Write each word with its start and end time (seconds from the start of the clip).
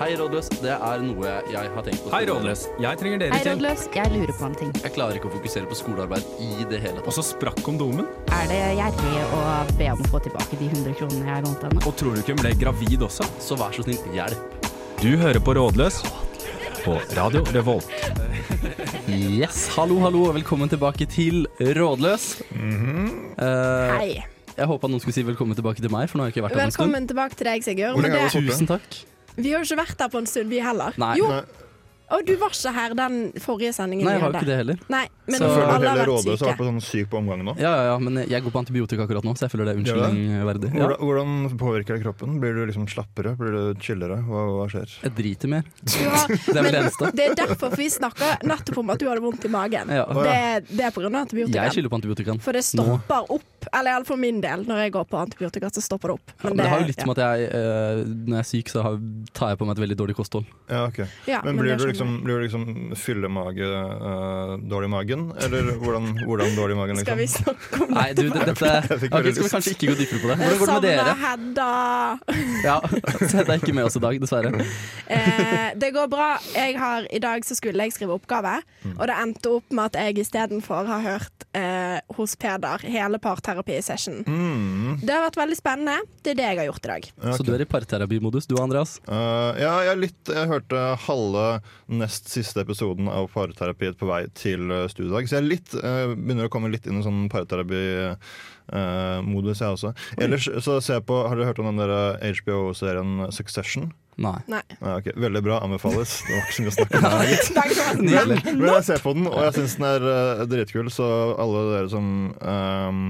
Hei, 0.00 0.14
rådløs. 0.16 0.46
Det 0.62 0.70
er 0.72 1.02
noe 1.04 1.30
jeg 1.52 1.70
har 1.74 1.84
tenkt 1.84 2.00
på. 2.06 2.10
Hei, 2.14 2.22
Rådløs. 2.24 2.62
Jeg 2.80 2.96
trenger 3.02 3.18
dere 3.20 3.34
Hei, 3.36 3.40
til. 3.44 3.52
rådløs. 3.52 3.82
Jeg 3.92 4.12
lurer 4.14 4.32
på 4.38 4.46
en 4.46 4.54
ting. 4.56 4.70
Jeg 4.80 4.92
klarer 4.94 5.18
ikke 5.18 5.28
å 5.28 5.32
fokusere 5.34 5.68
på 5.68 5.76
skolearbeid 5.76 6.30
i 6.40 6.64
det 6.70 6.78
hele 6.80 7.02
Og 7.04 7.12
så 7.12 7.24
sprakk 7.26 7.60
kondomen. 7.66 8.08
Er 8.32 8.48
det 8.48 8.60
gjerrig 8.78 9.26
å 9.36 9.42
be 9.76 9.90
om 9.92 10.00
å 10.00 10.08
få 10.14 10.22
tilbake 10.24 10.56
de 10.56 10.70
100 10.70 10.96
kronene 10.96 11.28
jeg 11.28 11.44
lånte 11.44 11.68
henne? 11.68 11.84
Og 11.84 11.98
tror 12.00 12.16
du 12.16 12.22
ikke 12.22 12.32
hun 12.32 12.40
ble 12.40 12.54
gravid 12.62 13.04
også? 13.10 13.28
Så 13.44 13.58
vær 13.60 13.76
så 13.76 13.84
snill, 13.84 14.00
hjelp. 14.16 14.56
Du 15.02 15.10
hører 15.20 15.40
på 15.44 15.56
Rådløs 15.60 16.00
på 16.80 16.96
Radio 17.18 17.44
Revolt. 17.52 17.92
Yes, 19.10 19.66
hallo, 19.76 20.00
hallo, 20.06 20.24
og 20.30 20.38
velkommen 20.40 20.72
tilbake 20.72 21.04
til 21.12 21.44
Rådløs. 21.60 22.30
Eh, 22.56 23.92
Hei. 24.00 24.10
jeg 24.56 24.72
håpa 24.72 24.88
noen 24.88 25.04
skulle 25.04 25.18
si 25.18 25.28
velkommen 25.28 25.60
tilbake 25.60 25.84
til 25.84 25.92
meg, 25.92 26.08
for 26.08 26.16
nå 26.16 26.24
har 26.24 26.32
jeg 26.32 26.38
ikke 26.38 26.48
vært 26.48 26.56
her 26.56 26.64
en 26.70 26.72
stund. 26.72 26.88
Velkommen 26.88 27.12
tilbake 27.12 27.36
til 27.36 27.52
deg, 27.52 27.68
Sigurd. 27.68 27.98
Hvor 28.00 28.08
lenge 28.08 28.24
har 28.24 28.32
det, 28.32 28.44
du 28.48 28.52
Tusen 28.54 28.72
takk. 28.72 29.02
Vi 29.42 29.52
har 29.54 29.62
jo 29.64 29.68
ikke 29.68 29.80
vært 29.82 30.04
her 30.04 30.12
på 30.12 30.20
en 30.22 30.28
stund, 30.30 30.52
vi 30.52 30.60
heller. 30.64 30.96
Nei. 31.00 31.14
Jo, 31.18 31.28
Nei, 31.32 31.42
og 32.10 32.26
du 32.26 32.34
var 32.36 32.50
ikke 32.52 32.72
her 32.76 32.94
den 32.98 33.16
forrige 33.40 33.72
sendingen 33.72 34.04
Nei, 34.06 34.12
jeg 34.16 34.20
har 34.22 34.32
jo 34.32 34.38
ikke 34.38 34.48
det 34.50 34.58
heller. 34.60 34.78
Nei, 34.92 35.06
men 35.26 35.34
Så- 35.38 35.46
jeg 35.46 35.54
føler 35.56 35.72
alle 35.74 35.88
har 35.90 35.96
hele 35.96 36.10
vært 36.10 36.24
syke 36.24 36.36
så 36.36 36.44
har 36.44 36.52
vært 36.52 36.60
på 36.60 36.68
sånn 36.68 36.82
syk 36.84 37.08
på 37.10 37.18
omgang 37.18 37.44
nå. 37.46 37.54
Ja, 37.58 37.72
ja, 37.74 37.82
ja, 37.90 37.96
men 37.98 38.20
jeg 38.28 38.42
går 38.44 38.50
på 38.52 38.60
antibiotika 38.60 39.06
akkurat 39.06 39.24
nå, 39.24 39.34
så 39.38 39.46
jeg 39.46 39.52
føler 39.54 39.64
det 39.64 39.72
er 39.72 39.80
unnskyldning 39.80 40.44
verdig. 40.50 40.70
Ja. 40.76 40.88
Hvordan, 41.00 41.56
påvirker 41.56 41.96
det 41.96 42.04
kroppen? 42.04 42.36
Blir 42.42 42.52
du 42.54 42.66
liksom 42.66 42.86
slappere? 42.90 43.36
Blir 43.40 43.56
du 43.56 43.80
chillere? 43.80 44.20
Hva, 44.26 44.44
hva 44.58 44.68
skjer? 44.68 44.92
Jeg 45.06 45.14
driter 45.16 45.48
mer. 45.48 45.64
Ja, 45.96 46.26
Det 46.50 46.56
er 46.56 46.62
vel 46.62 46.72
det 46.72 46.82
eneste. 46.84 47.12
det 47.16 47.26
er 47.30 47.34
derfor 47.40 47.76
vi 47.76 47.88
snakka 47.88 48.36
nettopp 48.44 48.78
om 48.84 48.90
at 48.90 48.98
du 49.00 49.06
hadde 49.08 49.24
vondt 49.24 49.44
i 49.44 49.52
magen. 49.52 49.88
Ja. 49.88 50.04
Det, 50.04 50.68
det 50.76 50.84
er 50.84 50.90
pga. 50.92 51.08
antibiotika. 51.08 51.64
Jeg 51.64 51.78
skylder 51.78 51.88
på 51.94 52.00
antibiotikaen. 52.02 52.40
For 52.44 52.52
det 52.52 52.64
stopper 52.64 53.30
opp, 53.32 53.68
eller 53.72 53.94
iallfall 53.96 54.10
for 54.10 54.18
min 54.20 54.40
del, 54.42 54.64
når 54.66 54.82
jeg 54.84 54.92
går 54.96 55.06
på 55.10 55.18
antibiotika, 55.20 55.70
så 55.70 55.82
stopper 55.84 56.10
det 56.10 56.16
opp. 56.18 56.32
Ja, 56.40 56.48
men 56.48 56.58
det 56.58 56.66
har 56.72 56.80
jo 56.82 56.88
litt 56.90 57.04
med 57.06 57.18
at 57.18 57.22
jeg, 57.22 57.50
eh, 57.54 58.00
når 58.26 58.34
jeg 58.34 58.42
er 58.42 58.48
syk, 58.50 58.72
så 58.72 58.82
har, 58.86 58.98
tar 59.36 59.52
jeg 59.52 59.60
på 59.60 59.68
meg 59.68 59.76
et 59.78 59.82
veldig 59.84 59.98
dårlig 60.00 60.16
kosthold. 60.18 60.48
Ja, 60.70 60.86
ok. 60.88 60.98
ja, 61.30 61.40
Men 61.44 61.54
men 61.56 61.64
blir 61.64 61.76
det 61.76 61.92
du 61.94 61.99
liksom, 62.00 62.24
blir 62.24 62.40
du 62.40 62.42
liksom 62.46 62.96
fyllemage, 62.96 63.68
uh, 63.68 64.56
dårlig 64.72 64.88
i 64.88 64.92
magen? 64.96 65.24
Eller 65.44 65.70
hvordan, 65.80 66.08
hvordan 66.26 66.56
dårlig 66.56 66.74
i 66.74 66.80
magen, 66.80 67.00
Skal 67.04 67.18
vi 67.20 67.26
liksom? 67.28 67.44
snakke 67.44 67.82
om 67.84 67.94
Nei, 67.94 68.08
du, 68.16 68.22
det, 68.32 68.44
dette 68.50 68.72
okay, 69.12 69.32
Skal 69.32 69.44
vi 69.44 69.52
kanskje 69.54 69.74
ikke 69.76 69.90
gå 69.92 69.96
dypere 70.00 70.20
på 70.24 70.30
det? 70.32 70.38
Hvordan 70.40 70.74
går 70.74 70.84
det 70.86 70.94
med 70.96 71.04
dere? 71.04 71.16
Hedda. 71.20 71.70
Ja, 72.64 72.78
så 73.28 73.30
Hedda 73.40 73.54
er 73.54 73.60
ikke 73.62 73.76
med 73.76 73.84
oss 73.88 73.98
i 74.00 74.02
dag, 74.04 74.20
dessverre. 74.22 74.64
Eh, 75.10 75.70
det 75.80 75.92
går 75.94 76.08
bra. 76.12 76.30
Jeg 76.54 76.76
har, 76.80 77.06
I 77.12 77.20
dag 77.22 77.44
så 77.46 77.56
skulle 77.58 77.86
jeg 77.86 77.96
skrive 77.96 78.16
oppgave, 78.18 78.60
Mm. 78.80 78.94
og 78.96 79.02
det 79.10 79.14
endte 79.20 79.50
opp 79.58 79.72
med 79.76 79.90
at 79.90 79.96
jeg 80.00 80.22
istedenfor 80.22 80.86
har 80.88 81.02
hørt 81.04 81.44
eh, 81.52 81.98
hos 82.16 82.32
Peder 82.40 82.80
hele 82.88 83.18
parterapi-session. 83.20 84.22
Mm, 84.24 84.94
Det 85.02 85.12
har 85.12 85.26
vært 85.26 85.36
veldig 85.36 85.58
spennende. 85.58 85.98
Det 86.24 86.32
er 86.32 86.38
det 86.38 86.46
jeg 86.46 86.58
har 86.62 86.68
gjort 86.70 86.86
i 86.86 86.88
dag. 86.88 87.08
Okay. 87.18 87.34
Så 87.36 87.44
du 87.44 87.50
er 87.52 87.60
i 87.60 87.68
parterapimodus, 87.68 88.46
du 88.48 88.54
Andreas? 88.56 88.94
Uh, 89.04 89.52
ja, 89.60 89.74
jeg, 89.90 89.98
litt, 90.06 90.32
jeg 90.32 90.48
hørte 90.48 90.80
halve 91.04 91.44
nest 91.90 92.28
siste 92.30 92.60
episoden 92.64 93.08
av 93.10 93.28
Parterapi 93.34 93.92
på 93.98 94.06
vei 94.08 94.26
til 94.38 94.70
eh, 94.70 94.88
studiedag. 94.92 95.28
Så 95.28 95.34
jeg 95.36 95.42
er 95.42 95.52
litt, 95.52 95.70
uh, 95.76 96.14
begynner 96.14 96.46
å 96.48 96.52
komme 96.52 96.72
litt 96.72 96.86
inn 96.86 96.98
i 97.00 97.06
sånn 97.06 97.22
parterapi-modus, 97.32 99.60
jeg 99.60 99.70
også. 99.74 99.90
Ellers 100.20 100.44
så 100.62 100.72
ser 100.80 100.94
jeg 101.00 101.08
på 101.08 101.16
Har 101.26 101.34
dere 101.36 101.48
hørt 101.50 101.62
om 101.62 101.68
den 101.72 101.82
der 101.82 101.92
HBO-serien 102.40 103.12
Succession? 103.34 103.84
Nei. 104.20 104.36
Nei. 104.52 104.60
Ja, 104.80 104.98
okay. 104.98 105.12
Veldig 105.16 105.40
bra. 105.42 105.60
Anbefales. 105.64 106.18
Det 106.26 106.34
var 106.34 106.42
ikke 106.44 106.56
så 106.56 106.64
mye 106.64 106.70
å 106.70 106.74
snakke 106.76 106.98
om 106.98 107.06
her. 107.08 108.00
Nydelig. 108.00 108.38
Men 108.50 108.66
jeg 108.74 108.86
ser 108.90 109.04
på 109.04 109.14
den, 109.16 109.28
og 109.30 109.38
jeg 109.46 109.54
syns 109.56 109.76
den 109.78 109.86
er 109.88 110.04
uh, 110.04 110.42
dritkul. 110.50 110.90
Så 110.92 111.08
alle 111.40 111.62
dere 111.70 111.92
som 111.92 112.10
um, 112.36 113.00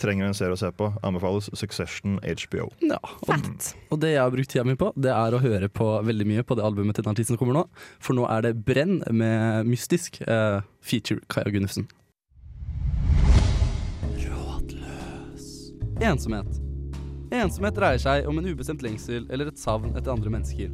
trenger 0.00 0.28
en 0.28 0.36
serie 0.36 0.58
å 0.58 0.60
se 0.60 0.68
på, 0.76 0.90
anbefales 1.06 1.48
Succession 1.56 2.18
HBO. 2.20 2.68
Ja, 2.84 3.00
og, 3.00 3.32
Fett. 3.32 3.72
og 3.88 4.02
det 4.04 4.12
jeg 4.14 4.20
har 4.20 4.34
brukt 4.36 4.52
tida 4.52 4.66
mi 4.68 4.76
på, 4.80 4.92
det 5.00 5.14
er 5.16 5.36
å 5.36 5.42
høre 5.42 5.72
på 5.72 5.88
veldig 6.04 6.28
mye 6.28 6.44
på 6.44 6.58
det 6.60 6.66
albumet 6.68 6.98
til 6.98 7.08
den 7.08 7.14
artisten 7.14 7.38
som 7.38 7.40
kommer 7.40 7.62
nå. 7.62 7.66
For 8.04 8.18
nå 8.18 8.28
er 8.28 8.44
det 8.44 8.58
Brenn 8.68 9.00
med 9.08 9.70
Mystisk, 9.70 10.20
uh, 10.28 10.60
feature 10.84 11.24
Kaja 11.32 11.48
Gunnufsen. 11.54 11.88
Rådløs. 14.20 15.54
Ensomhet. 16.04 16.59
Ensomhet 17.30 17.76
dreier 17.76 18.00
seg 18.02 18.26
om 18.26 18.40
en 18.40 18.46
ubestemt 18.50 18.80
lengsel 18.82 19.28
eller 19.30 19.52
et 19.52 19.58
savn 19.60 19.92
etter 19.94 20.10
andre 20.10 20.32
mennesker. 20.34 20.72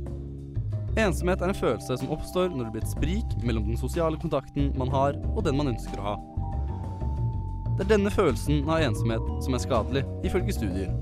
Ensomhet 0.96 1.42
er 1.44 1.50
en 1.52 1.58
følelse 1.58 1.98
som 2.00 2.12
oppstår 2.14 2.48
når 2.48 2.62
det 2.64 2.72
blir 2.72 2.86
et 2.86 2.94
sprik 2.94 3.34
mellom 3.44 3.66
den 3.66 3.76
sosiale 3.76 4.16
kontakten 4.22 4.70
man 4.80 4.88
har, 4.88 5.18
og 5.34 5.44
den 5.44 5.58
man 5.58 5.68
ønsker 5.74 6.00
å 6.00 6.06
ha. 6.06 6.14
Det 7.76 7.84
er 7.84 7.90
denne 7.90 8.12
følelsen 8.14 8.64
av 8.72 8.86
ensomhet 8.86 9.26
som 9.44 9.52
er 9.52 9.60
skadelig, 9.66 10.04
ifølge 10.24 10.56
studier. 10.56 10.94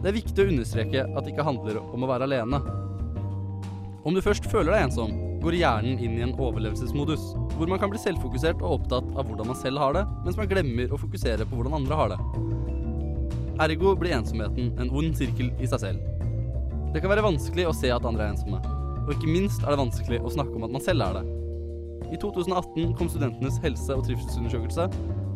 Det 0.00 0.08
er 0.08 0.16
viktig 0.16 0.40
å 0.40 0.48
understreke 0.54 1.04
at 1.04 1.20
det 1.20 1.34
ikke 1.34 1.44
handler 1.44 1.82
om 1.84 2.06
å 2.06 2.08
være 2.08 2.24
alene. 2.30 2.62
Om 4.00 4.16
du 4.16 4.24
først 4.24 4.48
føler 4.48 4.72
deg 4.72 4.86
ensom, 4.86 5.12
går 5.44 5.58
hjernen 5.60 6.00
inn 6.00 6.16
i 6.16 6.24
en 6.24 6.32
overlevelsesmodus, 6.40 7.34
hvor 7.58 7.68
man 7.68 7.84
kan 7.84 7.92
bli 7.92 8.00
selvfokusert 8.00 8.64
og 8.64 8.78
opptatt 8.78 9.12
av 9.12 9.28
hvordan 9.28 9.52
man 9.52 9.60
selv 9.60 9.84
har 9.84 10.00
det, 10.00 10.06
mens 10.24 10.40
man 10.40 10.48
glemmer 10.48 10.88
å 10.88 11.00
fokusere 11.04 11.44
på 11.44 11.60
hvordan 11.60 11.82
andre 11.82 12.00
har 12.00 12.14
det. 12.14 12.20
Ergo 13.62 13.92
blir 13.94 14.16
ensomheten 14.16 14.72
en 14.82 14.88
ond 14.90 15.14
sirkel 15.14 15.52
i 15.62 15.68
seg 15.70 15.82
selv. 15.84 16.00
Det 16.94 17.02
kan 17.02 17.12
være 17.12 17.22
vanskelig 17.22 17.68
å 17.70 17.74
se 17.76 17.90
at 17.94 18.06
andre 18.06 18.26
er 18.26 18.32
ensomme, 18.32 18.58
og 19.04 19.12
ikke 19.14 19.30
minst 19.30 19.62
er 19.62 19.74
det 19.74 19.78
vanskelig 19.78 20.18
å 20.22 20.32
snakke 20.34 20.56
om 20.58 20.66
at 20.66 20.74
man 20.74 20.82
selv 20.82 21.04
er 21.06 21.20
det. 21.20 21.24
I 22.14 22.18
2018 22.18 22.96
kom 22.98 23.10
studentenes 23.10 23.60
helse- 23.62 23.94
og 23.94 24.02
trivselsundersøkelse, 24.08 24.88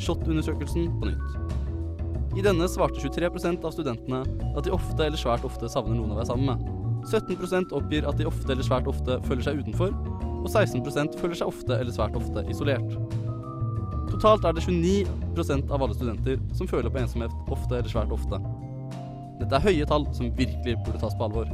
SHoT-undersøkelsen, 0.02 0.90
på 0.98 1.12
nytt. 1.12 2.34
I 2.38 2.44
denne 2.44 2.66
svarte 2.70 3.00
23% 3.02 3.64
av 3.66 3.74
studentene 3.74 4.24
at 4.50 4.66
de 4.66 4.74
ofte 4.74 5.06
eller 5.06 5.18
svært 5.18 5.46
ofte 5.46 5.70
savner 5.70 5.96
noen 5.96 6.12
å 6.14 6.18
være 6.18 6.30
sammen 6.32 6.52
med. 6.52 6.74
17% 7.08 7.72
oppgir 7.78 8.06
at 8.10 8.18
de 8.18 8.26
ofte 8.28 8.50
eller 8.52 8.66
svært 8.66 8.90
ofte 8.90 9.20
føler 9.26 9.46
seg 9.46 9.62
utenfor, 9.62 9.94
og 10.38 10.50
16% 10.50 11.18
føler 11.22 11.38
seg 11.38 11.54
ofte 11.54 11.78
eller 11.78 11.94
svært 11.94 12.18
ofte 12.18 12.44
isolert. 12.50 12.98
Totalt 14.18 14.48
er 14.48 14.56
det 14.56 14.64
29% 14.66 15.68
av 15.70 15.82
alle 15.84 15.94
studenter 15.94 16.40
som 16.58 16.66
føler 16.66 16.90
på 16.90 16.98
ensomhet 16.98 17.50
ofte 17.54 17.76
eller 17.76 17.86
svært 17.92 18.10
ofte. 18.10 18.40
Dette 19.38 19.54
er 19.54 19.62
høye 19.62 19.84
tall 19.86 20.08
som 20.16 20.32
virkelig 20.34 20.72
burde 20.82 20.98
tas 20.98 21.14
på 21.14 21.28
alvor. 21.28 21.52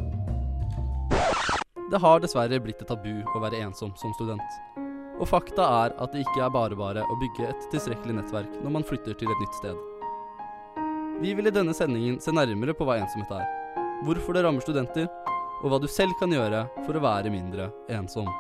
Det 1.93 2.01
har 2.01 2.23
dessverre 2.25 2.57
blitt 2.65 2.81
et 2.81 2.89
tabu 2.89 3.11
å 3.21 3.43
være 3.43 3.61
ensom 3.67 3.93
som 4.01 4.15
student. 4.17 4.57
Og 5.21 5.29
fakta 5.29 5.67
er 5.85 5.93
at 6.01 6.17
det 6.17 6.23
ikke 6.25 6.41
er 6.47 6.55
bare 6.55 6.79
bare 6.81 7.05
å 7.05 7.19
bygge 7.21 7.51
et 7.51 7.67
tilstrekkelig 7.75 8.17
nettverk 8.23 8.57
når 8.63 8.75
man 8.79 8.89
flytter 8.89 9.13
til 9.21 9.35
et 9.35 9.45
nytt 9.45 9.61
sted. 9.61 9.85
Vi 11.21 11.35
vil 11.37 11.53
i 11.53 11.53
denne 11.53 11.77
sendingen 11.77 12.17
se 12.17 12.33
nærmere 12.33 12.73
på 12.73 12.89
hva 12.89 12.97
ensomhet 13.03 13.37
er, 13.43 13.45
hvorfor 14.09 14.33
det 14.33 14.47
rammer 14.49 14.65
studenter, 14.65 15.13
og 15.61 15.69
hva 15.69 15.85
du 15.85 15.91
selv 15.93 16.17
kan 16.17 16.33
gjøre 16.33 16.65
for 16.87 16.97
å 16.97 17.05
være 17.05 17.37
mindre 17.37 17.69
ensom. 17.93 18.33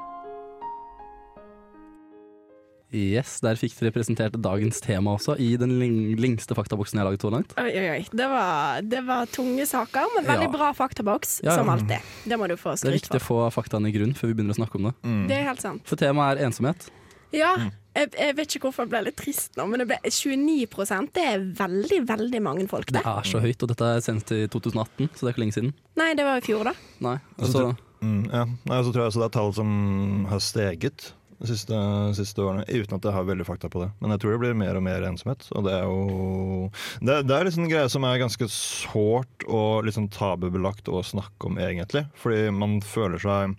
Yes, 2.95 3.41
der 3.43 3.57
fikk 3.59 3.75
dere 3.81 3.91
presentert 3.91 4.37
dagens 4.41 4.79
tema 4.85 5.17
også, 5.19 5.35
i 5.43 5.57
den 5.59 5.73
lengste 6.21 6.55
faktaboksen 6.55 6.95
jeg 6.95 7.03
har 7.03 7.11
laget 7.11 7.25
så 7.27 7.31
langt. 7.35 7.55
Oi, 7.59 7.71
oi, 7.75 7.87
oi. 7.97 8.03
Det 8.15 8.29
var, 8.31 8.81
det 8.87 9.01
var 9.09 9.27
tunge 9.35 9.67
saker, 9.67 10.07
men 10.15 10.25
veldig 10.29 10.47
Ja. 10.47 10.53
bra 10.57 10.73
faktaboks, 10.79 11.41
Ja, 11.43 11.51
ja. 11.51 11.57
som 11.59 11.69
alltid. 11.75 11.99
Det 12.25 12.39
må 12.39 12.47
du 12.49 12.55
få 12.57 12.71
Det 12.77 12.85
er 12.85 12.91
skryt 12.95 13.03
viktig 13.11 13.21
for. 13.21 13.49
å 13.49 13.51
få 13.51 13.63
faktaene 13.63 13.89
i 13.91 13.93
grunn 13.97 14.15
før 14.15 14.31
vi 14.31 14.35
begynner 14.39 14.55
å 14.55 14.61
snakke 14.63 14.77
om 14.79 14.83
det. 14.85 14.95
Mm. 15.03 15.27
Det 15.29 15.37
er 15.41 15.49
helt 15.51 15.61
sant. 15.61 15.83
For 15.85 15.97
temaet 15.97 16.39
er 16.39 16.47
ensomhet. 16.47 16.89
Ja, 17.35 17.57
Mm. 17.57 17.73
jeg, 17.97 18.11
jeg 18.15 18.37
vet 18.37 18.47
ikke 18.55 18.69
hvorfor 18.71 18.85
jeg 18.87 18.91
ble 18.91 19.03
litt 19.09 19.17
trist 19.17 19.57
nå, 19.57 19.67
men 19.69 19.81
det 19.81 19.89
ble 19.89 19.99
29% 20.05 21.13
det 21.15 21.25
er 21.33 21.39
veldig, 21.41 22.07
veldig 22.07 22.41
mange 22.43 22.69
folk, 22.71 22.87
Det 22.87 23.03
det. 23.03 23.07
er 23.07 23.23
så 23.27 23.41
høyt, 23.43 23.61
og 23.63 23.69
dette 23.69 23.83
er 23.83 23.99
sendt 24.07 24.31
i 24.31 24.47
2018, 24.47 25.09
så 25.15 25.19
det 25.21 25.29
er 25.29 25.33
ikke 25.35 25.43
lenge 25.43 25.57
siden. 25.59 25.73
Nei, 25.97 26.15
det 26.15 26.25
var 26.25 26.37
i 26.39 26.41
fjor, 26.47 26.63
da. 26.71 26.73
Nei, 27.01 27.17
så 27.41 27.45
altså, 27.45 27.77
Mm, 28.05 28.27
ja. 28.31 28.45
Nei, 28.45 28.83
så 28.85 28.93
tror 28.93 29.01
jeg 29.01 29.11
også 29.11 29.21
det 29.23 29.25
er 29.25 29.39
tall 29.41 29.53
som 29.55 30.27
har 30.29 30.39
steget 30.39 31.13
de 31.45 31.51
siste, 31.53 31.81
siste 32.19 32.43
årene, 32.43 32.65
uten 32.69 32.97
at 32.97 33.09
jeg 33.09 33.17
har 33.17 33.27
veldig 33.29 33.47
fakta 33.49 33.71
på 33.73 33.83
det. 33.85 33.91
Men 34.01 34.15
jeg 34.15 34.23
tror 34.23 34.35
det 34.35 34.41
blir 34.43 34.57
mer 34.59 34.79
og 34.79 34.85
mer 34.87 35.05
ensomhet. 35.09 35.47
Og 35.55 35.67
det 35.67 35.75
er 35.77 35.85
jo 35.89 36.71
Det, 37.05 37.19
det 37.29 37.37
er 37.37 37.49
liksom 37.49 37.67
en 37.67 37.73
greie 37.73 37.91
som 37.93 38.07
er 38.09 38.23
ganske 38.23 38.49
sårt 38.53 39.47
og 39.49 39.85
liksom 39.89 40.09
tabubelagt 40.15 40.89
å 40.89 41.05
snakke 41.05 41.51
om, 41.51 41.61
egentlig. 41.61 42.07
Fordi 42.21 42.49
man 42.55 42.81
føler 42.85 43.21
seg 43.23 43.59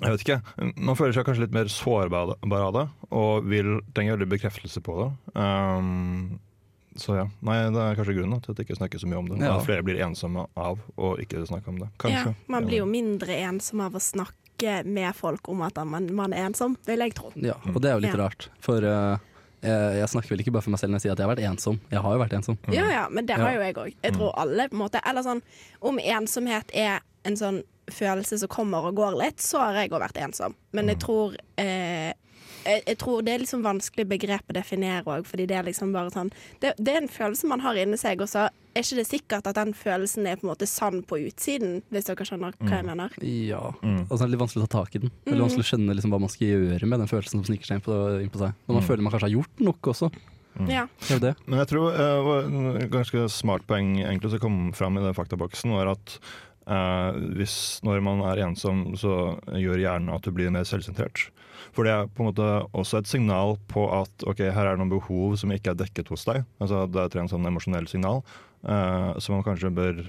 jeg 0.00 0.14
vet 0.14 0.22
ikke. 0.24 0.38
Man 0.80 0.96
føler 0.96 1.12
seg 1.12 1.26
kanskje 1.26 1.44
litt 1.44 1.56
mer 1.56 1.68
sårbar 1.68 2.36
av 2.40 2.70
det, 2.76 2.84
og 3.12 3.48
vil 3.50 3.80
trenger 3.92 4.16
veldig 4.16 4.30
bekreftelse 4.30 4.80
på 4.86 4.94
det. 5.02 5.08
Um, 5.34 6.38
så 6.98 7.18
ja. 7.18 7.26
Nei, 7.46 7.56
det 7.70 7.82
er 7.82 7.98
kanskje 7.98 8.16
grunnen 8.16 8.40
til 8.42 8.52
at 8.52 8.58
det 8.58 8.66
ikke 8.66 8.78
snakker 8.78 9.02
så 9.02 9.10
mye 9.10 9.20
om 9.20 9.28
det. 9.30 9.38
Ja. 9.44 9.54
At 9.58 9.66
flere 9.66 9.84
blir 9.86 10.00
ensomme 10.02 10.46
av 10.58 10.80
å 10.96 11.12
ikke 11.22 11.42
snakke 11.46 11.70
om 11.70 11.78
det. 11.82 11.90
Kanskje. 12.02 12.32
Ja, 12.32 12.48
man 12.50 12.66
blir 12.66 12.82
jo 12.82 12.88
mindre 12.90 13.36
ensom 13.44 13.82
av 13.84 13.98
å 13.98 14.02
snakke 14.02 14.39
med 14.86 15.14
folk 15.16 15.48
om 15.52 15.62
at 15.66 15.80
man, 15.86 16.06
man 16.14 16.32
er 16.36 16.46
ensom, 16.50 16.76
vil 16.86 16.98
jeg 17.04 17.14
tro. 17.18 17.32
ja, 17.36 17.56
og 17.74 17.80
det 17.82 17.90
er 17.90 17.98
jo 17.98 18.04
litt 18.06 18.14
Ja. 18.16 18.20
rart. 18.24 18.48
For 18.60 18.84
uh, 18.84 19.18
jeg, 19.62 19.98
jeg 20.00 20.08
snakker 20.12 20.32
vel 20.34 20.40
ikke 20.44 20.52
bare 20.56 20.62
for 20.64 20.70
meg 20.74 20.80
selv 20.80 20.92
når 20.94 21.00
jeg 21.00 21.06
sier 21.08 21.12
at 21.12 21.18
jeg 21.20 21.28
har 21.28 21.34
vært 21.36 21.44
ensom. 21.50 21.80
Jeg 21.90 22.00
har 22.04 22.14
jo 22.16 22.22
vært 22.22 22.36
ensom. 22.38 22.58
Ja 22.72 22.86
ja, 22.90 23.02
men 23.12 23.26
det 23.28 23.36
har 23.40 23.52
jo 23.56 23.60
jeg 23.60 23.76
òg. 23.76 23.92
Jeg 24.02 24.16
tror 24.16 24.32
alle 24.40 24.68
på 24.70 24.76
en 24.78 24.82
måte 24.86 25.02
Eller 25.04 25.22
sånn 25.26 25.42
om 25.80 25.98
ensomhet 26.00 26.72
er 26.72 27.00
en 27.28 27.36
sånn 27.36 27.62
følelse 27.90 28.38
som 28.38 28.48
kommer 28.48 28.86
og 28.86 28.94
går 28.96 29.16
litt, 29.18 29.42
så 29.42 29.58
har 29.64 29.80
jeg 29.82 29.90
òg 29.92 30.00
vært 30.00 30.20
ensom. 30.22 30.54
Men 30.72 30.88
jeg 30.92 31.00
tror 31.02 31.34
eh, 31.58 32.12
jeg, 32.64 32.82
jeg 32.86 32.96
tror 33.00 33.22
det 33.26 33.32
er 33.34 33.42
liksom 33.42 33.62
vanskelig 33.64 34.06
begrep 34.08 34.52
å 34.52 34.56
definere 34.56 35.02
òg, 35.04 35.26
fordi 35.26 35.46
det 35.50 35.56
er 35.58 35.66
liksom 35.66 35.92
bare 35.96 36.12
sånn 36.14 36.30
det, 36.62 36.74
det 36.78 36.92
er 36.94 37.00
en 37.02 37.08
følelse 37.10 37.48
man 37.50 37.60
har 37.64 37.74
inni 37.80 37.98
seg, 38.00 38.20
og 38.22 38.28
så 38.30 38.46
er 38.74 38.84
ikke 38.84 38.98
det 39.00 39.06
sikkert 39.08 39.46
at 39.50 39.56
den 39.58 39.72
følelsen 39.74 40.26
er 40.30 40.36
på 40.40 40.46
en 40.46 40.52
måte 40.52 40.66
sann 40.70 41.00
på 41.06 41.18
utsiden, 41.26 41.80
hvis 41.90 42.06
dere 42.08 42.26
skjønner 42.28 42.54
hva 42.60 42.70
jeg 42.76 42.86
mener. 42.86 43.14
Ja. 43.26 43.62
Mm. 43.82 44.04
Altså, 44.08 44.20
det 44.22 44.26
er 44.28 44.32
litt 44.34 44.42
vanskelig 44.44 44.64
å 44.64 44.68
ta 44.70 44.82
tak 44.84 44.94
i 44.94 45.02
den. 45.04 45.14
Veldig 45.26 45.44
vanskelig 45.46 45.66
å 45.66 45.70
skjønne 45.72 45.96
liksom 45.98 46.14
hva 46.14 46.20
man 46.22 46.32
skal 46.32 46.52
gjøre 46.54 46.86
med 46.90 47.02
den 47.04 47.10
følelsen 47.10 47.40
som 47.40 47.46
sniker 47.48 47.66
seg 47.70 47.80
inn 47.80 47.86
på, 47.86 47.96
inn 48.24 48.30
på 48.34 48.42
seg. 48.44 48.54
Når 48.66 48.74
man 48.76 48.82
Mm. 48.82 48.88
føler 48.88 49.02
man 49.06 49.12
kanskje 49.16 49.28
har 49.28 49.36
gjort 49.38 49.64
nok 49.70 49.90
også. 49.94 50.10
Ja. 50.68 50.84
Det 51.06 51.14
er 51.16 51.20
det. 51.22 51.34
Men 51.46 51.60
jeg 51.60 51.68
tror 51.70 51.94
uh, 51.94 52.76
et 52.82 52.90
ganske 52.90 53.28
smart 53.30 53.62
poeng 53.70 54.00
egentlig 54.02 54.30
som 54.32 54.40
kom 54.42 54.56
fram 54.74 54.98
i 54.98 55.04
den 55.04 55.14
faktaboksen, 55.14 55.70
var 55.72 55.92
at 55.94 56.18
eh, 56.70 57.20
hvis 57.38 57.54
når 57.86 58.02
man 58.06 58.22
er 58.30 58.44
ensom, 58.46 58.86
så 58.98 59.36
gjør 59.50 59.82
hjernen 59.82 60.14
at 60.14 60.26
du 60.26 60.32
blir 60.34 60.52
mer 60.54 60.66
selvsentrert. 60.68 61.28
For 61.76 61.86
det 61.86 61.92
er 61.92 62.08
på 62.08 62.24
en 62.24 62.30
måte 62.30 62.46
også 62.76 63.00
et 63.00 63.10
signal 63.10 63.56
på 63.70 63.84
at 63.94 64.24
ok, 64.26 64.46
her 64.48 64.64
er 64.64 64.74
det 64.74 64.82
noen 64.82 64.94
behov 64.94 65.36
som 65.40 65.52
ikke 65.54 65.74
er 65.74 65.82
dekket 65.82 66.10
hos 66.10 66.24
deg. 66.28 66.46
Altså 66.62 66.86
Det 66.90 67.02
er 67.02 67.20
et 67.20 67.34
sånn 67.34 67.46
emosjonell 67.50 67.86
signal 67.90 68.22
eh, 68.64 69.12
som 69.20 69.36
man 69.36 69.46
kanskje 69.46 69.72
bør 69.74 70.02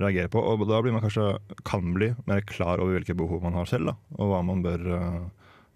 reagere 0.00 0.30
på. 0.32 0.40
Og 0.40 0.64
da 0.68 0.80
blir 0.82 0.94
man 0.94 1.04
kanskje, 1.04 1.36
kan 1.68 1.92
bli 1.96 2.12
mer 2.30 2.44
klar 2.48 2.80
over 2.80 2.96
hvilke 2.96 3.16
behov 3.18 3.44
man 3.44 3.58
har 3.58 3.68
selv, 3.68 3.92
da, 3.92 3.96
og 4.18 4.32
hva 4.32 4.42
man 4.46 4.64
bør 4.64 4.88
eh, 4.96 5.22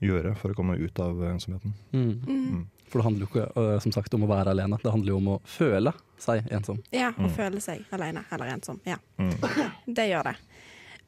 gjøre 0.04 0.34
for 0.40 0.52
å 0.52 0.58
komme 0.58 0.76
ut 0.76 0.98
av 1.00 1.22
ensomheten. 1.30 1.74
Mm. 1.92 2.10
Mm. 2.26 2.64
For 2.86 3.00
det 3.00 3.06
handler 3.08 3.26
jo 3.26 3.30
ikke 3.32 3.46
øh, 3.60 3.76
som 3.82 3.94
sagt 3.94 4.14
om 4.14 4.26
å 4.26 4.30
være 4.30 4.52
alene, 4.54 4.78
det 4.82 4.92
handler 4.92 5.14
jo 5.14 5.20
om 5.20 5.32
å 5.34 5.40
føle 5.48 5.92
seg 6.22 6.46
ensom. 6.54 6.78
ja, 6.94 7.10
å 7.18 7.28
føle 7.34 7.60
seg 7.60 7.84
alene 7.92 8.22
eller 8.32 8.52
ensom. 8.54 8.80
Ja. 8.86 9.00
Mm. 9.18 9.34
Det 9.98 10.08
gjør 10.10 10.30
det. 10.30 10.36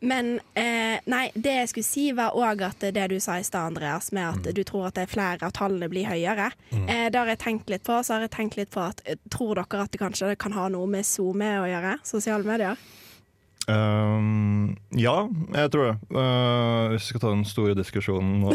Men 0.01 0.37
eh, 0.55 1.01
nei, 1.11 1.25
det 1.35 1.55
jeg 1.57 1.71
skulle 1.73 1.87
si 1.89 2.05
var 2.15 2.37
òg 2.39 2.61
at 2.69 2.85
det 2.95 3.07
du 3.11 3.17
sa 3.23 3.39
i 3.41 3.47
stad, 3.47 3.73
Andreas, 3.73 4.13
med 4.15 4.29
at 4.29 4.55
du 4.55 4.61
tror 4.67 4.89
at 4.89 4.99
det 4.99 5.09
er 5.09 5.11
flere 5.11 5.49
av 5.49 5.55
tallene 5.57 5.89
blir 5.91 6.07
høyere. 6.07 6.53
Eh, 6.71 7.09
det 7.11 7.19
har 7.19 7.33
jeg 7.33 7.41
tenkt 7.43 7.73
litt 7.73 7.83
på. 7.87 7.97
Så 8.07 8.15
har 8.15 8.27
jeg 8.27 8.35
tenkt 8.37 8.59
litt 8.61 8.71
på 8.75 8.85
at 8.85 9.03
eh, 9.05 9.19
Tror 9.33 9.59
dere 9.59 9.83
at 9.83 9.91
det 9.95 9.99
kanskje 10.03 10.37
kan 10.39 10.55
ha 10.55 10.69
noe 10.71 10.87
med 10.91 11.07
SoMe 11.07 11.51
å 11.65 11.67
gjøre? 11.67 11.97
Sosiale 12.07 12.47
medier? 12.47 12.79
Ehm, 13.69 14.77
ja, 14.97 15.17
jeg 15.53 15.73
tror 15.75 15.91
det. 15.91 15.97
Uh, 16.15 16.89
hvis 16.93 17.05
vi 17.05 17.11
skal 17.13 17.23
ta 17.25 17.33
den 17.35 17.45
store 17.49 17.77
diskusjonen 17.77 18.41
nå. 18.43 18.55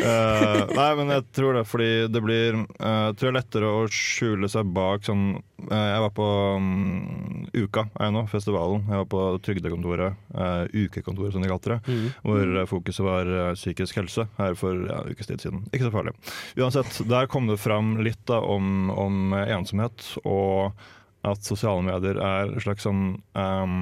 uh, 0.00 0.62
nei, 0.78 0.90
men 0.98 1.12
jeg 1.12 1.26
tror 1.36 1.58
det, 1.58 1.66
fordi 1.68 1.90
det 2.12 2.22
blir 2.24 2.62
uh, 2.80 3.12
tror 3.16 3.30
er 3.30 3.36
lettere 3.36 3.68
å 3.68 3.84
skjule 3.92 4.48
seg 4.50 4.68
bak 4.76 5.04
sånn 5.06 5.28
eh, 5.36 5.86
Jeg 5.90 6.02
var 6.04 6.12
på 6.16 6.26
um, 6.56 7.46
Uka, 7.56 7.86
er 7.96 8.08
jeg 8.08 8.14
nå, 8.16 8.24
festivalen. 8.30 8.84
Jeg 8.88 9.00
var 9.02 9.08
på 9.12 9.22
Trygdekontoret, 9.46 10.18
eh, 10.36 10.84
ukekontoret 10.86 11.34
som 11.34 11.44
de 11.44 11.50
kalte 11.50 11.76
det. 11.76 11.96
Hvor 12.26 12.42
eh, 12.44 12.68
fokuset 12.68 13.04
var 13.06 13.30
eh, 13.30 13.54
psykisk 13.56 14.00
helse 14.00 14.26
her 14.36 14.58
for 14.58 14.76
ja, 14.76 15.00
en 15.02 15.14
ukes 15.14 15.30
tid 15.30 15.44
siden. 15.44 15.64
Ikke 15.72 15.88
så 15.88 15.94
farlig. 15.94 16.12
Uansett, 16.60 17.00
der 17.08 17.30
kom 17.32 17.48
det 17.50 17.58
fram 17.62 17.96
litt 18.04 18.20
da 18.28 18.42
om, 18.44 18.90
om 18.92 19.36
ensomhet, 19.40 20.10
og 20.24 20.76
at 21.26 21.46
sosiale 21.46 21.82
medier 21.84 22.18
er 22.22 22.52
en 22.52 22.62
slags 22.62 22.86
sånn 22.86 23.04
um, 23.34 23.78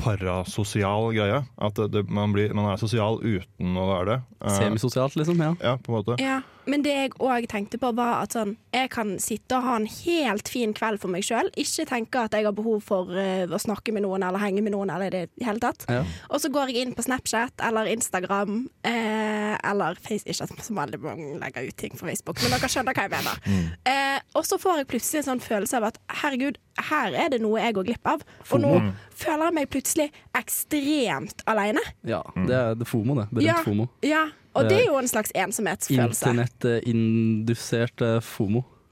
parasosial 0.00 1.12
greie. 1.14 1.42
At 1.56 1.78
det, 1.78 1.90
det, 1.94 2.04
man, 2.08 2.32
blir, 2.34 2.54
man 2.56 2.72
er 2.72 2.80
sosial 2.80 3.20
uten 3.22 3.78
å 3.78 3.86
være 3.90 4.08
det. 4.10 4.18
Eh, 4.44 4.58
Semisosialt, 4.58 5.16
liksom. 5.20 5.40
Ja. 5.44 5.52
ja, 5.60 5.76
på 5.78 5.92
en 5.92 5.98
måte. 5.98 6.18
Ja, 6.22 6.40
men 6.70 6.84
det 6.84 6.94
jeg 6.94 7.14
òg 7.22 7.46
tenkte 7.50 7.78
på, 7.80 7.90
var 7.96 8.24
at 8.24 8.34
sånn 8.36 8.54
Jeg 8.74 8.90
kan 8.94 9.14
sitte 9.22 9.58
og 9.58 9.66
ha 9.66 9.76
en 9.78 9.86
helt 9.86 10.48
fin 10.50 10.72
kveld 10.74 11.00
for 11.02 11.12
meg 11.12 11.24
sjøl. 11.26 11.50
Ikke 11.60 11.86
tenke 11.88 12.24
at 12.26 12.34
jeg 12.34 12.46
har 12.46 12.54
behov 12.56 12.82
for 12.86 13.10
uh, 13.14 13.44
å 13.46 13.60
snakke 13.60 13.94
med 13.94 14.04
noen 14.06 14.24
eller 14.26 14.42
henge 14.42 14.64
med 14.64 14.74
noen 14.74 14.90
eller 14.90 15.08
i 15.08 15.14
det 15.14 15.46
hele 15.46 15.62
tatt. 15.62 15.86
Ja. 15.90 16.02
Og 16.30 16.42
så 16.42 16.50
går 16.52 16.72
jeg 16.72 16.84
inn 16.84 16.96
på 16.96 17.04
Snapchat 17.06 17.62
eller 17.64 17.90
Instagram 17.92 18.64
eh, 18.86 19.54
eller 19.70 19.98
Face, 20.02 20.26
Ikke 20.26 20.48
at 20.48 20.66
så 20.66 20.74
veldig 20.76 21.00
mange 21.02 21.30
legger 21.40 21.68
ut 21.68 21.78
ting 21.78 21.94
på 21.94 22.08
Facebook, 22.08 22.40
men 22.42 22.54
dere 22.54 22.70
skjønner 22.70 22.96
hva 22.96 23.06
jeg 23.06 23.14
mener. 23.14 23.70
Eh, 23.88 24.18
og 24.34 24.46
så 24.48 24.58
får 24.60 24.82
jeg 24.82 24.90
plutselig 24.90 25.22
en 25.22 25.28
sånn 25.30 25.44
følelse 25.44 25.78
av 25.78 25.88
at 25.90 26.00
herregud, 26.22 26.58
her 26.90 27.14
er 27.14 27.28
det 27.30 27.40
noe 27.42 27.60
jeg 27.60 27.74
går 27.74 27.84
glipp 27.90 28.06
av. 28.06 28.22
Og 28.50 28.60
nå 28.60 28.70
føler 29.14 29.44
jeg 29.48 29.54
meg 29.54 29.68
plutselig 29.70 30.08
ekstremt 30.34 31.44
alene. 31.46 31.80
ja. 32.04 32.22
Det 32.34 32.54
er 32.54 32.74
det 32.74 32.86
FOMO, 32.88 33.14
det. 33.20 33.28
Berømt 33.30 33.46
Ja. 33.46 33.60
FOMO. 33.62 33.86
Ja, 34.02 34.24
og 34.54 34.68
det 34.68 34.80
er 34.82 34.86
jo 34.86 34.98
en 34.98 35.08
slags 35.08 35.32
ensomhetsfølelse. 35.34 36.30
Internettindusert 36.30 38.00
eh, 38.02 38.20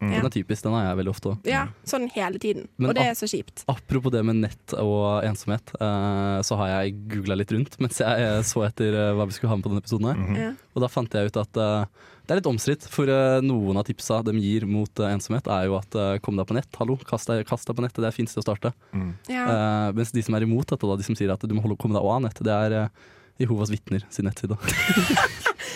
FOMO. 0.03 0.19
Den 0.19 0.29
er 0.29 0.35
typisk, 0.35 0.65
den 0.67 0.75
har 0.75 0.87
jeg 0.89 0.99
veldig 0.99 1.13
ofte 1.13 1.31
òg. 1.31 1.49
Ja, 1.49 1.63
sånn 1.87 2.09
hele 2.15 2.41
tiden. 2.43 2.67
Men 2.77 2.91
og 2.91 2.97
det 2.99 3.05
er 3.07 3.19
så 3.19 3.29
kjipt. 3.31 3.63
Apropos 3.71 4.15
det 4.15 4.23
med 4.27 4.41
nett 4.43 4.75
og 4.83 5.23
ensomhet, 5.27 5.75
uh, 5.79 6.41
så 6.43 6.59
har 6.59 6.73
jeg 6.73 6.97
googla 7.13 7.39
litt 7.39 7.53
rundt 7.55 7.79
mens 7.83 8.01
jeg 8.03 8.25
eh, 8.25 8.41
så 8.47 8.65
etter 8.67 8.97
uh, 8.99 9.13
hva 9.19 9.29
vi 9.29 9.37
skulle 9.37 9.53
ha 9.53 9.59
med 9.59 9.67
på 9.67 9.73
denne 9.73 9.85
episoden. 9.85 10.09
her. 10.11 10.43
Ja. 10.43 10.51
Og 10.75 10.83
da 10.85 10.91
fant 10.91 11.15
jeg 11.15 11.31
ut 11.31 11.39
at 11.39 11.61
uh, 11.63 12.11
det 12.23 12.35
er 12.35 12.41
litt 12.41 12.51
omstridt, 12.51 12.85
for 12.91 13.11
noen 13.43 13.79
av 13.81 13.87
tipsa 13.89 14.21
de 14.27 14.35
gir 14.39 14.63
mot 14.71 15.01
ensomhet, 15.07 15.49
er 15.51 15.67
jo 15.67 15.75
at 15.75 15.97
kom 16.23 16.37
deg 16.39 16.47
på 16.47 16.55
nett, 16.55 16.71
hallo, 16.79 16.95
kast 17.03 17.27
deg, 17.29 17.43
kast 17.49 17.67
deg 17.67 17.75
på 17.75 17.83
nettet, 17.83 17.99
det 17.99 18.13
er 18.13 18.15
fint 18.15 18.31
sted 18.31 18.45
å 18.45 18.47
starte. 18.47 18.71
Ja. 19.27 19.43
Eh, 19.43 19.89
mens 19.99 20.15
de 20.15 20.23
som 20.23 20.39
er 20.39 20.47
imot 20.47 20.71
dette, 20.71 20.87
da, 20.87 20.95
de 21.01 21.07
som 21.09 21.19
sier 21.19 21.35
at 21.35 21.43
du 21.43 21.57
må 21.59 21.65
holde, 21.65 21.81
komme 21.83 21.99
deg 21.99 22.07
av 22.07 22.23
nett, 22.23 22.39
det 22.47 22.55
er 22.55 22.77
Jehovas 23.43 23.71
vitner 23.73 24.05
sin 24.13 24.27
nettside. 24.29 24.57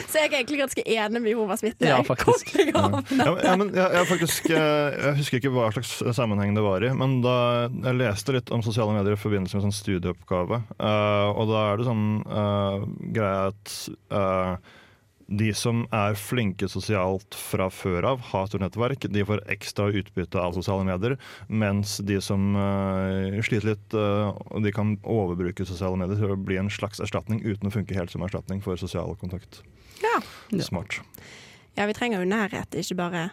Så 0.06 0.20
jeg 0.20 0.28
er 0.28 0.34
egentlig 0.38 0.58
ganske 0.60 0.82
enig 0.86 1.20
med 1.22 1.30
Jehovas 1.32 1.62
vitner. 1.64 1.88
Ja, 1.88 1.98
faktisk. 2.06 2.50
Ja, 2.60 2.84
men- 2.90 3.20
ja, 3.42 3.54
men 3.58 3.70
jeg, 3.74 3.86
jeg, 3.96 4.06
faktisk, 4.10 4.48
eh, 4.50 4.96
jeg 5.02 5.16
husker 5.20 5.40
ikke 5.40 5.52
hva 5.54 5.68
slags 5.74 5.92
sammenheng 6.16 6.54
det 6.56 6.64
var 6.64 6.84
i, 6.86 6.90
men 6.96 7.18
da 7.24 7.36
jeg 7.70 7.98
leste 8.00 8.34
litt 8.36 8.52
om 8.54 8.64
sosiale 8.66 8.94
medier 8.96 9.16
i 9.16 9.20
forbindelse 9.20 9.56
med 9.56 9.64
en 9.64 9.70
sånn 9.70 9.78
studieoppgave, 9.80 10.62
uh, 10.78 11.28
og 11.32 11.44
da 11.52 11.62
er 11.72 11.80
det 11.80 11.88
sånn 11.88 12.06
uh, 12.26 12.80
greie 13.16 13.46
at 13.50 13.76
eh, 14.10 14.74
de 15.26 15.48
som 15.58 15.84
er 15.94 16.14
flinke 16.18 16.68
sosialt 16.70 17.34
fra 17.34 17.66
før 17.72 18.06
av, 18.12 18.20
har 18.30 18.46
stort 18.46 18.62
nettverk, 18.62 19.08
de 19.10 19.24
får 19.26 19.42
ekstra 19.50 19.88
utbytte 19.90 20.38
av 20.38 20.54
sosiale 20.54 20.86
medier, 20.86 21.16
mens 21.48 21.96
de 22.06 22.20
som 22.22 22.54
uh, 22.54 23.34
sliter 23.46 23.72
litt, 23.72 23.96
uh, 23.98 24.36
de 24.62 24.74
kan 24.74 24.94
overbruke 25.02 25.66
sosiale 25.66 25.98
medier 25.98 26.20
til 26.20 26.36
å 26.36 26.38
bli 26.38 26.60
en 26.60 26.70
slags 26.70 27.02
erstatning 27.02 27.42
uten 27.42 27.70
å 27.70 27.74
funke 27.74 27.98
helt 27.98 28.14
som 28.14 28.24
erstatning 28.26 28.62
for 28.64 28.78
sosial 28.78 29.16
kontakt. 29.18 29.62
Ja. 30.02 30.20
Smart. 30.62 31.00
ja, 31.74 31.86
vi 31.88 31.94
trenger 31.96 32.22
jo 32.22 32.30
nærhet, 32.30 32.76
ikke 32.78 32.98
bare 32.98 33.28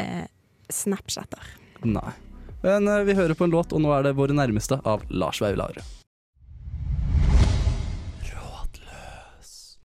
eh, 0.00 0.26
Snapchatter. 0.70 1.54
Nei. 1.82 2.12
Men 2.62 2.88
eh, 2.88 3.04
vi 3.08 3.16
hører 3.18 3.36
på 3.36 3.46
en 3.46 3.54
låt, 3.54 3.74
og 3.74 3.82
nå 3.82 3.92
er 3.96 4.06
det 4.06 4.16
Våre 4.18 4.36
nærmeste 4.36 4.80
av 4.86 5.04
Lars 5.10 5.40
Vaular. 5.42 5.80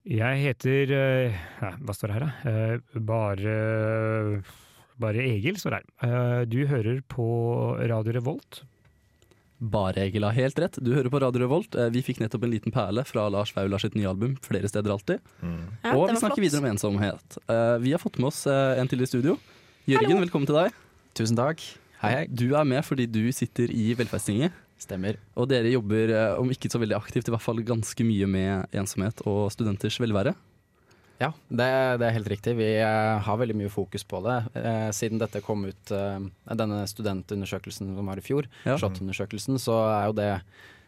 Jeg 0.09 0.41
heter 0.43 0.91
eh, 0.97 1.37
ja, 1.63 1.73
Hva 1.79 1.95
står 1.95 2.11
det 2.11 2.17
her, 2.17 2.25
da? 2.27 2.51
Eh, 2.51 3.01
bare 3.07 3.55
Bare 5.03 5.23
Egil 5.23 5.57
står 5.61 5.77
det 5.77 5.81
her. 5.81 5.89
Eh, 6.09 6.43
du 6.51 6.61
hører 6.71 7.01
på 7.11 7.25
Radio 7.91 8.15
Revolt. 8.19 8.63
Bare 9.63 10.03
Egil 10.09 10.27
har 10.27 10.35
helt 10.35 10.59
rett. 10.59 10.79
Du 10.83 10.91
hører 10.97 11.11
på 11.11 11.21
Radio 11.23 11.45
Revolt. 11.45 11.77
Vi 11.95 12.03
fikk 12.03 12.19
nettopp 12.19 12.43
en 12.49 12.51
liten 12.51 12.75
perle 12.75 13.05
fra 13.07 13.29
Lars 13.31 13.53
Vaular 13.55 13.79
sitt 13.83 13.95
nye 13.95 14.11
album 14.11 14.35
'Flere 14.43 14.67
steder 14.67 14.91
alltid'. 14.91 15.21
Ja, 15.39 15.95
og 15.95 16.11
vi 16.11 16.17
snakker 16.19 16.35
flott. 16.35 16.43
videre 16.43 16.63
om 16.65 16.71
ensomhet. 16.73 17.39
Eh, 17.49 17.79
Vi 17.79 17.93
har 17.95 18.03
fått 18.03 18.19
med 18.19 18.27
oss 18.27 18.47
en 18.47 18.89
til 18.89 19.01
i 19.03 19.07
studio. 19.07 19.39
Jørgen, 19.87 20.19
velkommen 20.19 20.47
til 20.47 20.59
deg. 20.59 20.73
Tusen 21.15 21.37
takk. 21.37 21.63
Hei, 22.03 22.11
hei. 22.11 22.27
Du 22.27 22.55
er 22.57 22.65
med 22.65 22.83
fordi 22.85 23.07
du 23.07 23.31
sitter 23.31 23.71
i 23.71 23.95
Velferdstinget. 23.95 24.51
Stemmer. 24.83 25.19
Og 25.39 25.47
dere 25.51 25.71
jobber, 25.71 26.11
eh, 26.11 26.39
om 26.43 26.51
ikke 26.51 26.71
så 26.73 26.81
veldig 26.83 26.97
aktivt, 26.99 27.29
i 27.31 27.35
hvert 27.35 27.45
fall 27.45 27.63
ganske 27.63 28.05
mye 28.07 28.27
med 28.27 28.73
ensomhet 28.83 29.23
og 29.31 29.45
studenters 29.55 30.01
velvære. 30.03 30.35
Ja, 31.23 31.29
det, 31.55 31.67
det 32.01 32.07
er 32.09 32.15
helt 32.17 32.31
riktig. 32.33 32.57
Vi 32.59 32.67
eh, 32.83 33.19
har 33.23 33.37
veldig 33.39 33.55
mye 33.61 33.71
fokus 33.71 34.03
på 34.11 34.19
det. 34.25 34.41
Eh, 34.59 34.89
siden 34.97 35.21
dette 35.23 35.43
kom 35.45 35.63
ut, 35.69 35.93
eh, 35.95 36.19
denne 36.59 36.81
studentundersøkelsen 36.91 37.93
som 37.95 38.07
var 38.11 38.19
i 38.19 38.25
fjor, 38.27 38.49
Ja. 38.67 38.75
SHoT-undersøkelsen, 38.81 39.61
så 39.63 39.77
er 40.01 40.07
jo 40.11 40.17
det 40.19 40.31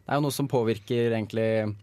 Det 0.05 0.13
er 0.13 0.19
jo 0.19 0.25
noe 0.27 0.35
som 0.37 0.49
påvirker 0.51 1.15
egentlig 1.17 1.75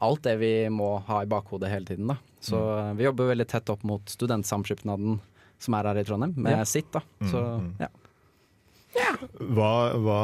alt 0.00 0.22
det 0.24 0.38
vi 0.40 0.52
må 0.72 0.94
ha 1.04 1.18
i 1.22 1.26
bakhodet 1.28 1.68
hele 1.68 1.84
tiden. 1.84 2.06
da. 2.08 2.16
Så 2.40 2.56
mm. 2.56 2.96
vi 2.96 3.04
jobber 3.04 3.28
veldig 3.34 3.46
tett 3.50 3.68
opp 3.68 3.82
mot 3.84 4.00
Studentsamskipnaden 4.08 5.18
som 5.58 5.74
er 5.74 5.84
her 5.90 5.98
i 6.00 6.04
Trondheim, 6.04 6.32
med 6.36 6.52
Ja. 6.56 6.64
sitt. 6.64 6.90
da. 6.92 7.00
Så 7.20 7.36
Mm, 7.36 7.60
mm. 7.60 7.74
ja. 7.80 7.88
Hva, 9.40 9.72
hva, 9.98 10.20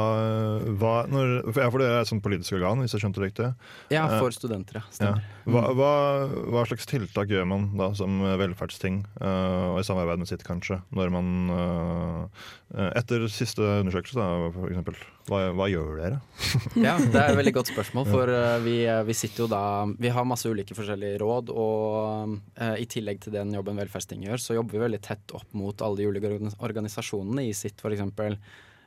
hva 0.78 0.94
når, 1.10 1.34
for, 1.50 1.62
ja, 1.64 1.70
for 1.74 1.82
dere 1.82 1.98
er 1.98 2.06
et 2.06 2.10
sånt 2.10 2.24
politisk 2.24 2.58
organ, 2.60 2.82
hvis 2.84 2.94
jeg 2.94 3.04
skjønte 3.04 3.22
det 3.22 3.30
riktig. 3.30 3.52
ja, 3.92 4.06
Eh, 4.12 4.20
for 4.20 4.34
studenter, 4.34 4.80
ja. 5.00 5.12
Hva, 5.48 5.62
hva, 5.74 6.64
slags 6.68 6.86
tiltak 6.88 7.30
gjør 7.32 7.46
man 7.48 7.70
da 7.78 7.90
som 7.98 8.20
velferdsting, 8.40 9.02
eh, 9.20 9.64
og 9.72 9.80
i 9.80 9.86
samarbeid 9.86 10.22
med 10.22 10.30
sitt 10.30 10.44
kanskje, 10.46 10.82
når 10.94 11.14
man 11.14 11.32
eh, 11.56 12.50
Etter 12.72 13.26
siste 13.28 13.60
undersøkelse, 13.60 14.16
da, 14.16 14.46
for 14.54 14.70
eksempel. 14.72 14.96
Hva, 15.28 15.66
gjør 15.68 15.98
dere? 16.00 16.20
Ja, 16.86 16.94
det 16.96 17.12
er 17.12 17.34
et 17.34 17.36
veldig 17.36 17.52
godt 17.58 17.68
spørsmål. 17.68 18.06
For 18.08 18.32
vi, 18.64 18.78
vi 18.88 19.16
sitter 19.16 19.44
jo 19.44 19.48
da 19.52 19.60
Vi 20.00 20.08
har 20.08 20.24
masse 20.24 20.48
ulike 20.48 20.72
forskjellige 20.78 21.20
råd, 21.20 21.52
og 21.52 22.32
i 22.80 22.88
tillegg 22.88 23.20
til 23.20 23.36
den 23.36 23.52
jobben 23.52 23.76
velferdsting 23.76 24.24
gjør, 24.24 24.40
så 24.40 24.56
jobber 24.56 24.78
vi 24.78 24.84
veldig 24.86 25.02
tett 25.04 25.36
opp 25.36 25.52
mot 25.52 25.84
alle 25.84 26.00
de 26.00 26.08
ulike 26.08 26.32
organisasjonene 26.64 27.44
i 27.44 27.52
sitt, 27.52 27.76
for 27.84 27.92
eksempel. 27.92 28.40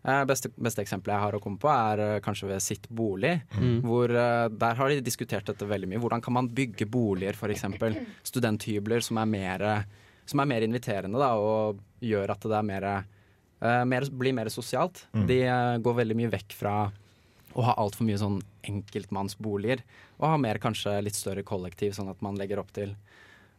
Uh, 0.05 0.21
beste, 0.29 0.51
beste 0.53 0.83
eksempelet 0.83 1.15
jeg 1.15 1.24
har 1.25 1.38
å 1.38 1.41
komme 1.41 1.57
på, 1.62 1.69
er 1.71 2.03
uh, 2.03 2.21
kanskje 2.24 2.51
ved 2.51 2.62
Sitt 2.62 2.85
Bolig. 2.93 3.33
Hvor 3.81 4.12
uh, 4.13 4.45
Der 4.53 4.77
har 4.77 4.93
de 4.93 5.01
diskutert 5.01 5.50
dette 5.50 5.65
veldig 5.65 5.89
mye. 5.89 6.03
Hvordan 6.03 6.21
kan 6.21 6.38
man 6.38 6.51
bygge 6.53 6.85
boliger, 6.85 7.33
f.eks. 7.33 7.65
Studenthybler 8.29 9.01
som 9.05 9.17
er 9.24 9.31
mer, 9.33 9.67
som 10.29 10.43
er 10.43 10.50
mer 10.53 10.67
inviterende, 10.67 11.19
da, 11.21 11.33
og 11.41 11.81
gjør 12.05 12.35
at 12.35 12.45
det 12.45 12.57
er 12.59 12.69
mer 12.69 12.89
eh, 13.65 13.85
mer, 13.85 14.05
blir 14.12 14.33
mer 14.33 14.50
sosialt. 14.53 15.07
Mm. 15.13 15.25
De 15.29 15.41
eh, 15.47 15.77
går 15.83 16.00
veldig 16.01 16.17
mye 16.19 16.31
vekk 16.35 16.55
fra 16.57 16.75
å 17.55 17.63
ha 17.63 17.75
altfor 17.79 18.07
mye 18.07 18.19
sånn 18.19 18.39
enkeltmannsboliger, 18.67 19.83
og 20.19 20.27
ha 20.27 20.39
mer 20.41 20.59
kanskje 20.63 20.97
litt 21.05 21.15
større 21.15 21.45
kollektiv, 21.47 21.93
sånn 21.95 22.12
at 22.12 22.24
man 22.25 22.38
legger 22.39 22.59
opp 22.59 22.74
til 22.75 22.91
eh, 22.91 22.97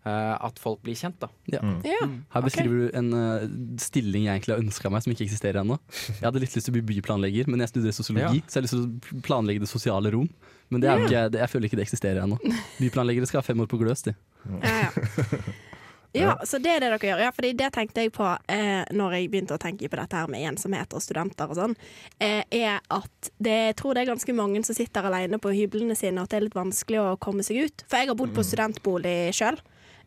at 0.07 0.61
folk 0.63 0.83
blir 0.87 0.97
kjent, 0.99 1.19
da. 1.23 1.31
Ja. 1.51 1.63
Mm. 1.65 1.79
Ja. 1.87 2.09
Her 2.37 2.45
beskriver 2.47 2.85
du 2.85 2.99
en 2.99 3.09
uh, 3.17 3.47
stilling 3.83 4.29
jeg 4.29 4.39
egentlig 4.39 4.55
har 4.55 4.63
ønska 4.63 4.93
meg, 4.93 5.05
som 5.05 5.15
ikke 5.15 5.27
eksisterer 5.27 5.63
ennå. 5.63 5.79
Jeg 6.09 6.23
hadde 6.25 6.43
litt 6.43 6.55
lyst 6.55 6.69
til 6.69 6.75
å 6.75 6.79
bli 6.79 6.85
byplanlegger, 6.95 7.51
men 7.51 7.65
jeg 7.65 7.75
studerer 7.75 7.97
sosiologi, 7.97 8.43
så 8.47 8.59
jeg 8.59 8.61
har 8.61 8.69
lyst 8.69 8.77
til 8.77 8.87
å 9.19 9.25
planlegge 9.27 9.65
det 9.65 9.71
sosiale 9.71 10.15
rom. 10.15 10.31
Men 10.69 10.83
det 10.83 10.91
er 10.91 11.05
ikke, 11.05 11.23
det, 11.31 11.43
jeg 11.45 11.53
føler 11.53 11.69
ikke 11.69 11.79
det 11.79 11.87
eksisterer 11.87 12.25
ennå. 12.25 12.41
Byplanleggere 12.81 13.29
skal 13.31 13.43
ha 13.43 13.47
fem 13.47 13.63
år 13.63 13.71
på 13.71 13.79
gløs, 13.81 14.03
de. 14.07 14.17
Ja, 14.63 14.75
ja. 14.87 15.43
ja, 16.17 16.33
så 16.49 16.59
det 16.63 16.73
er 16.73 16.83
det 16.83 16.91
dere 16.91 17.11
gjør. 17.11 17.23
Ja, 17.27 17.31
fordi 17.35 17.53
det 17.59 17.69
tenkte 17.77 18.03
jeg 18.03 18.13
på 18.17 18.27
eh, 18.51 18.83
når 18.97 19.19
jeg 19.19 19.31
begynte 19.31 19.55
å 19.55 19.63
tenke 19.63 19.91
på 19.91 20.01
dette 20.01 20.19
her 20.19 20.33
med 20.33 20.43
ensomhet 20.51 20.97
og 20.97 21.05
studenter 21.05 21.53
og 21.53 21.59
sånn, 21.59 21.77
eh, 22.19 22.43
er 22.51 22.81
at 22.83 23.31
det, 23.39 23.57
jeg 23.71 23.79
tror 23.79 23.95
det 23.95 24.05
er 24.05 24.13
ganske 24.13 24.37
mange 24.37 24.65
som 24.67 24.79
sitter 24.79 25.07
alene 25.07 25.39
på 25.43 25.55
hyblene 25.55 25.99
sine, 25.99 26.19
og 26.19 26.27
at 26.27 26.35
det 26.35 26.41
er 26.41 26.49
litt 26.49 26.59
vanskelig 26.59 27.03
å 27.05 27.17
komme 27.23 27.47
seg 27.47 27.69
ut. 27.69 27.87
For 27.87 28.03
jeg 28.03 28.11
har 28.11 28.19
bodd 28.19 28.35
på 28.35 28.47
studentbolig 28.47 29.19
sjøl, 29.37 29.61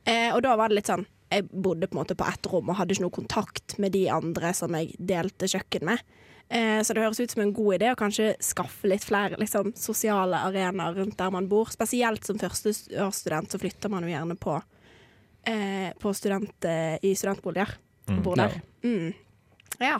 eh, 0.06 0.30
og 0.34 0.44
da 0.46 0.56
var 0.60 0.70
det 0.70 0.80
litt 0.80 0.92
sånn 0.92 1.08
jeg 1.30 1.46
bodde 1.52 1.86
på 1.86 1.94
en 1.94 2.02
måte 2.02 2.16
på 2.18 2.26
ett 2.26 2.48
rom 2.50 2.72
og 2.72 2.80
hadde 2.80 2.96
ikke 2.96 3.04
noe 3.04 3.14
kontakt 3.14 3.76
med 3.78 3.94
de 3.94 4.08
andre 4.10 4.50
som 4.58 4.74
jeg 4.74 4.96
delte 4.98 5.46
kjøkken 5.46 5.86
med. 5.86 6.02
Eh, 6.50 6.80
så 6.82 6.96
det 6.96 7.04
høres 7.04 7.20
ut 7.22 7.30
som 7.30 7.44
en 7.44 7.54
god 7.54 7.76
idé 7.76 7.92
å 7.94 8.00
kanskje 8.00 8.32
skaffe 8.42 8.90
litt 8.90 9.06
flere 9.06 9.38
liksom, 9.38 9.70
sosiale 9.78 10.40
arenaer 10.48 10.98
rundt 10.98 11.20
der 11.20 11.30
man 11.30 11.46
bor. 11.52 11.70
Spesielt 11.70 12.26
som 12.26 12.40
førsteårsstudent 12.42 13.54
så 13.54 13.62
flytter 13.62 13.94
man 13.94 14.08
jo 14.08 14.10
gjerne 14.10 14.40
på, 14.42 14.56
eh, 15.46 15.94
på 16.02 16.16
student, 16.18 16.66
eh, 16.66 16.98
i 17.06 17.14
studentboliger 17.14 17.78
Mm. 18.10 18.24
bor 18.24 18.38
Ja. 18.38 18.50
Mm. 18.84 19.14
Ja. 19.80 20.00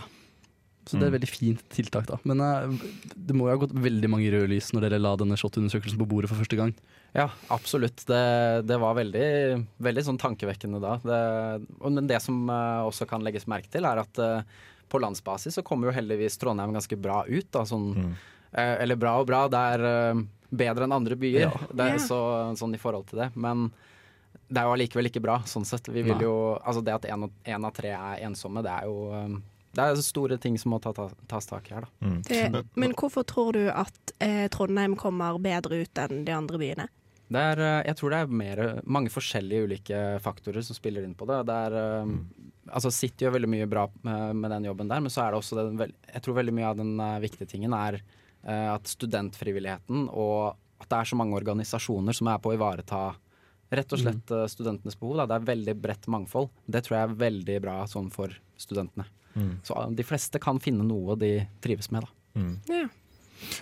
Så 0.86 0.98
det 0.98 1.06
er 1.06 1.12
et 1.12 1.22
veldig 1.22 1.30
fint 1.30 1.62
tiltak, 1.70 2.08
da. 2.10 2.18
Men 2.26 2.42
eh, 2.42 2.80
det 3.14 3.36
må 3.38 3.46
jo 3.46 3.54
ha 3.54 3.62
gått 3.62 3.76
veldig 3.78 4.10
mange 4.10 4.32
røde 4.34 4.50
lys 4.50 4.72
når 4.74 4.88
dere 4.88 5.02
la 5.02 5.16
denne 5.16 5.38
SHoT-undersøkelsen 5.38 6.00
på 6.02 6.08
bordet 6.10 6.32
for 6.32 6.42
første 6.42 6.58
gang. 6.58 6.74
Ja, 7.18 7.30
absolutt. 7.50 8.04
Det, 8.08 8.62
det 8.70 8.78
var 8.78 8.94
veldig, 9.00 9.28
veldig 9.82 10.04
sånn 10.06 10.20
tankevekkende 10.22 10.80
da. 10.84 10.98
Det, 11.02 11.22
men 11.82 12.08
det 12.10 12.20
som 12.22 12.44
eh, 12.54 12.82
også 12.86 13.08
kan 13.10 13.24
legges 13.26 13.48
merke 13.50 13.72
til, 13.74 13.88
er 13.90 14.04
at 14.04 14.22
eh, 14.22 14.44
på 14.90 15.02
landsbasis 15.02 15.58
så 15.58 15.64
kommer 15.66 15.90
jo 15.90 15.96
heldigvis 15.98 16.38
Trondheim 16.42 16.74
ganske 16.78 16.98
bra 17.02 17.24
ut. 17.28 17.50
Da, 17.54 17.66
sånn, 17.70 17.90
Mm. 17.98 18.14
eh, 18.54 18.76
eller 18.84 18.96
bra 19.02 19.16
og 19.22 19.28
bra, 19.30 19.44
det 19.50 19.64
er 19.76 20.24
bedre 20.50 20.86
enn 20.88 20.96
andre 20.96 21.18
byer. 21.20 21.48
Ja. 21.48 21.54
Det 21.74 21.92
er 21.96 22.02
så, 22.02 22.20
sånn 22.58 22.74
i 22.78 22.82
forhold 22.82 23.10
til 23.12 23.20
det. 23.24 23.32
Men 23.38 23.72
det 24.50 24.58
er 24.62 24.66
jo 24.70 24.74
allikevel 24.78 25.10
ikke 25.10 25.22
bra, 25.22 25.40
sånn 25.46 25.66
sett. 25.66 25.90
Vi 25.94 26.02
vil 26.06 26.22
jo, 26.26 26.36
altså 26.62 26.82
det 26.86 26.94
at 26.96 27.06
én 27.10 27.66
av 27.66 27.74
tre 27.78 27.92
er 27.94 28.24
ensomme, 28.26 28.62
det 28.66 28.72
er 28.74 28.86
jo 28.90 29.42
det 29.78 29.86
er 29.86 30.00
store 30.02 30.38
ting 30.42 30.58
som 30.58 30.74
må 30.74 30.80
ta, 30.82 30.94
ta, 30.98 31.10
tas 31.30 31.46
tak 31.50 31.70
i 31.70 31.76
her, 31.76 31.86
da. 31.86 32.08
Mm. 32.08 32.22
Det, 32.26 32.64
men 32.80 32.96
hvorfor 32.98 33.26
tror 33.30 33.54
du 33.58 33.68
at 33.70 34.14
eh, 34.18 34.48
Trondheim 34.52 34.96
kommer 35.00 35.38
bedre 35.42 35.84
ut 35.84 36.02
enn 36.02 36.24
de 36.26 36.34
andre 36.34 36.62
byene? 36.62 36.88
Det 37.30 37.42
er, 37.52 37.62
eh, 37.62 37.82
jeg 37.92 38.00
tror 38.00 38.14
det 38.14 38.22
er 38.24 38.40
mer, 38.42 38.62
mange 38.90 39.14
forskjellige 39.14 39.68
ulike 39.70 40.00
faktorer 40.26 40.66
som 40.66 40.78
spiller 40.78 41.06
inn 41.06 41.18
på 41.18 41.28
det. 41.30 41.44
det 41.50 41.58
er, 41.68 41.78
mm. 42.10 42.16
altså 42.74 42.92
City 42.94 43.28
gjør 43.28 43.38
veldig 43.38 43.52
mye 43.54 43.70
bra 43.70 43.86
med, 44.02 44.40
med 44.42 44.56
den 44.56 44.66
jobben 44.72 44.90
der, 44.90 45.06
men 45.06 45.14
så 45.14 45.28
er 45.28 45.36
det 45.36 45.44
også 45.44 45.60
den, 45.62 45.94
jeg 46.10 46.26
tror 46.26 46.40
veldig 46.40 46.56
mye 46.58 46.72
av 46.72 46.82
den 46.82 46.96
eh, 47.06 47.20
viktige 47.28 47.52
tingen 47.54 47.78
er 47.78 48.00
eh, 48.02 48.68
at 48.74 48.90
studentfrivilligheten 48.90 50.10
og 50.10 50.58
at 50.80 50.90
det 50.90 50.98
er 51.02 51.12
så 51.12 51.20
mange 51.20 51.38
organisasjoner 51.38 52.16
som 52.16 52.32
er 52.32 52.42
på 52.42 52.54
å 52.54 52.58
ivareta 52.58 53.04
rett 53.70 53.94
og 53.94 54.02
slett 54.02 54.32
mm. 54.32 54.48
studentenes 54.50 54.96
behov. 54.98 55.20
Da. 55.20 55.26
Det 55.30 55.36
er 55.36 55.50
veldig 55.52 55.74
bredt 55.78 56.08
mangfold. 56.10 56.48
Det 56.66 56.82
tror 56.86 56.96
jeg 56.96 57.06
er 57.06 57.18
veldig 57.20 57.58
bra 57.62 57.76
sånn 57.92 58.08
for 58.14 58.34
studentene. 58.58 59.06
Mm. 59.40 59.52
Så 59.64 59.76
eh, 59.80 59.92
de 60.00 60.08
fleste 60.08 60.42
kan 60.44 60.62
finne 60.64 60.86
noe 60.88 61.18
de 61.20 61.34
trives 61.64 61.92
med. 61.94 62.06
da. 62.06 62.40
Mm. 62.40 62.56
Ja. 62.70 62.88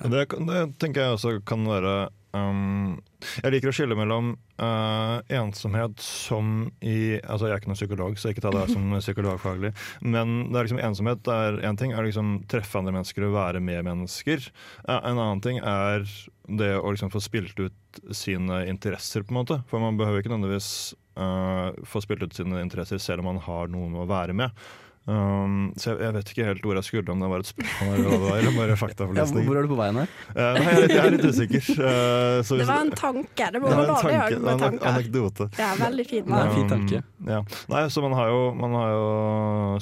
Det, 0.10 0.24
det 0.48 0.62
tenker 0.82 1.04
jeg 1.04 1.18
også 1.18 1.32
kan 1.46 1.62
være 1.70 2.08
um, 2.34 2.96
Jeg 3.44 3.54
liker 3.54 3.70
å 3.70 3.74
skille 3.76 3.98
mellom 3.98 4.32
uh, 4.58 5.20
ensomhet 5.30 6.02
som 6.02 6.72
i 6.82 7.20
Altså 7.22 7.46
Jeg 7.46 7.54
er 7.54 7.62
ikke 7.62 7.72
noen 7.72 7.78
psykolog, 7.78 8.18
så 8.18 8.32
ikke 8.34 8.44
ta 8.46 8.54
det 8.56 8.64
her 8.64 8.74
som 8.74 8.96
psykologfaglig. 9.06 9.74
Men 10.02 10.50
det 10.50 10.60
er 10.60 10.70
liksom 10.70 10.82
ensomhet 10.82 11.32
er 11.34 11.60
én 11.68 11.78
ting. 11.80 11.94
er 11.94 12.08
liksom 12.08 12.40
Treffe 12.50 12.82
andre 12.82 12.96
mennesker 12.96 13.28
og 13.28 13.38
være 13.38 13.62
med 13.64 13.86
mennesker. 13.88 14.50
Uh, 14.88 14.98
en 14.98 15.14
annen 15.14 15.46
ting 15.46 15.62
er 15.62 16.08
det 16.48 16.74
å 16.80 16.90
liksom 16.94 17.12
få 17.14 17.22
spilt 17.24 17.60
ut 17.60 18.02
sine 18.16 18.64
interesser, 18.72 19.26
på 19.26 19.34
en 19.34 19.42
måte. 19.42 19.62
For 19.70 19.84
man 19.84 19.98
behøver 20.00 20.24
ikke 20.24 20.32
nødvendigvis 20.34 20.96
uh, 21.20 21.70
få 21.86 22.02
spilt 22.06 22.26
ut 22.26 22.38
sine 22.38 22.62
interesser 22.64 23.02
selv 23.04 23.24
om 23.24 23.34
man 23.34 23.42
har 23.46 23.70
noen 23.74 23.98
å 24.00 24.10
være 24.10 24.36
med. 24.38 24.68
Um, 25.08 25.72
så 25.80 25.94
jeg, 25.94 26.02
jeg 26.04 26.16
vet 26.18 26.32
ikke 26.34 26.46
helt 26.50 26.66
hvor 26.68 26.76
jeg 26.76 26.84
skulle, 26.88 27.14
om 27.14 27.22
det 27.24 27.30
var 27.32 27.44
et 27.44 27.48
spørsmål 27.52 27.94
eller 27.96 28.08
hva 28.08 28.18
det 28.18 28.24
var, 28.28 28.38
eller 28.42 28.58
bare 28.58 28.78
Ja, 29.18 29.26
hvor 29.48 29.58
er 29.58 29.68
du 29.68 29.72
på 29.72 29.78
veien 29.80 30.00
her? 30.02 30.10
Uh, 30.36 30.58
nei, 30.58 30.66
jeg 30.66 30.74
er 30.74 30.82
litt, 30.84 30.92
jeg 30.98 31.04
er 31.06 31.16
litt 31.16 31.28
usikker. 31.32 31.70
Uh, 31.80 32.40
så 32.44 32.58
Det 32.60 32.68
var 32.68 32.82
en 32.84 32.92
tanke. 32.92 33.50
Det 33.56 33.62
må 33.64 33.72
være 33.72 33.86
en 33.86 33.92
lov 33.94 34.02
tanke, 34.04 34.30
det 34.34 34.42
med 34.42 34.54
en 34.54 34.64
tanker. 34.66 34.88
anekdote. 34.92 35.50
Ja, 35.62 35.70
veldig 35.80 36.08
fin. 36.10 36.26
Det 36.28 36.42
er 36.42 36.50
en 36.52 36.58
fin 36.58 36.72
tanke. 36.74 37.02
Um, 37.22 37.32
ja. 37.32 37.40
Nei, 37.72 37.84
så 37.94 38.04
man 38.04 38.18
har, 38.20 38.34
jo, 38.34 38.42
man 38.60 38.76
har 38.78 38.92
jo 38.94 39.06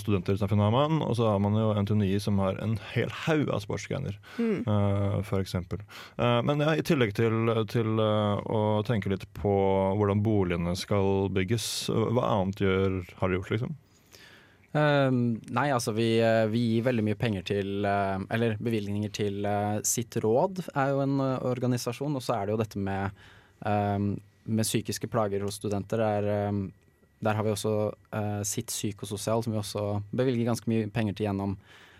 studenter 0.01 0.37
i 0.37 0.41
Samfunnet 0.43 1.01
og 1.05 1.15
så 1.17 1.31
har 1.31 1.39
man 1.41 1.57
jo 1.57 1.71
NTNI 1.73 2.11
som 2.21 2.37
har 2.43 2.59
en 2.63 2.77
hel 2.93 3.09
haug 3.25 3.49
av 3.49 3.63
sportsgrener, 3.65 4.17
Mm. 4.35 4.63
uh, 4.67 5.21
for 5.23 5.39
eksempel. 5.39 5.79
Eh, 6.17 6.41
men 6.45 6.59
ja, 6.63 6.73
i 6.75 6.83
tillegg 6.85 7.13
til, 7.15 7.49
til 7.71 7.99
eh, 8.01 8.41
å 8.51 8.81
tenke 8.87 9.09
litt 9.11 9.25
på 9.37 9.51
hvordan 9.97 10.21
boligene 10.25 10.75
skal 10.79 11.29
bygges, 11.33 11.89
hva 11.89 12.27
annet 12.35 12.61
gjør, 12.61 12.97
har 13.19 13.31
dere 13.31 13.39
gjort, 13.39 13.51
liksom? 13.55 13.75
Ehm, 14.75 15.19
nei, 15.55 15.69
altså 15.71 15.93
vi, 15.95 16.17
uh, 16.19 16.45
vi 16.51 16.61
gir 16.73 16.85
veldig 16.89 17.03
mye 17.07 17.17
penger 17.19 17.45
til 17.47 17.85
uh, 17.87 18.19
Eller 18.33 18.57
bevilgninger 18.59 19.11
til 19.15 19.45
eh, 19.47 19.77
Sitt 19.87 20.17
råd, 20.19 20.65
er 20.75 20.91
jo 20.91 21.03
en 21.05 21.19
organisasjon. 21.23 22.15
Og 22.17 22.23
så 22.23 22.35
er 22.35 22.47
det 22.47 22.55
jo 22.55 22.61
dette 22.61 22.81
med, 22.81 23.21
ehm, 23.67 24.15
med 24.45 24.67
psykiske 24.67 25.07
plager 25.11 25.45
hos 25.45 25.59
studenter. 25.61 26.03
Er, 26.03 26.27
ehm, 26.33 26.65
der 27.23 27.37
har 27.37 27.45
vi 27.45 27.53
også 27.53 27.75
Sitt 28.45 28.73
psykososial, 28.73 29.43
som 29.43 29.53
vi 29.53 29.61
også 29.61 29.85
bevilger 30.15 30.49
ganske 30.49 30.69
mye 30.69 30.89
penger 30.93 31.15
til 31.15 31.29
gjennom, 31.29 31.55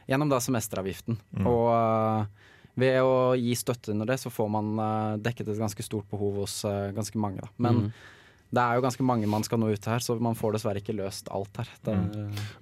gjennom 0.10 0.30
da 0.30 0.42
semesteravgiften. 0.44 1.18
Mm. 1.40 1.48
Og 1.50 2.76
ved 2.80 3.00
å 3.02 3.16
gi 3.40 3.56
støtte 3.58 3.94
under 3.96 4.12
det, 4.12 4.20
så 4.22 4.30
får 4.34 4.52
man 4.52 4.76
dekket 5.24 5.50
et 5.50 5.62
ganske 5.64 5.86
stort 5.88 6.08
behov 6.12 6.44
hos 6.44 6.60
ganske 6.96 7.20
mange. 7.22 7.42
Da. 7.42 7.50
Men 7.58 7.88
Mm. 7.88 7.90
Det 8.54 8.62
er 8.62 8.76
jo 8.78 8.84
ganske 8.86 9.04
mange 9.04 9.28
man 9.28 9.44
skal 9.44 9.60
nå 9.60 9.72
ut 9.74 9.86
her, 9.90 10.00
så 10.00 10.16
man 10.22 10.36
får 10.38 10.54
dessverre 10.58 10.82
ikke 10.82 10.96
løst 10.96 11.28
alt 11.34 11.58
her. 11.58 11.70
Det, 11.84 11.96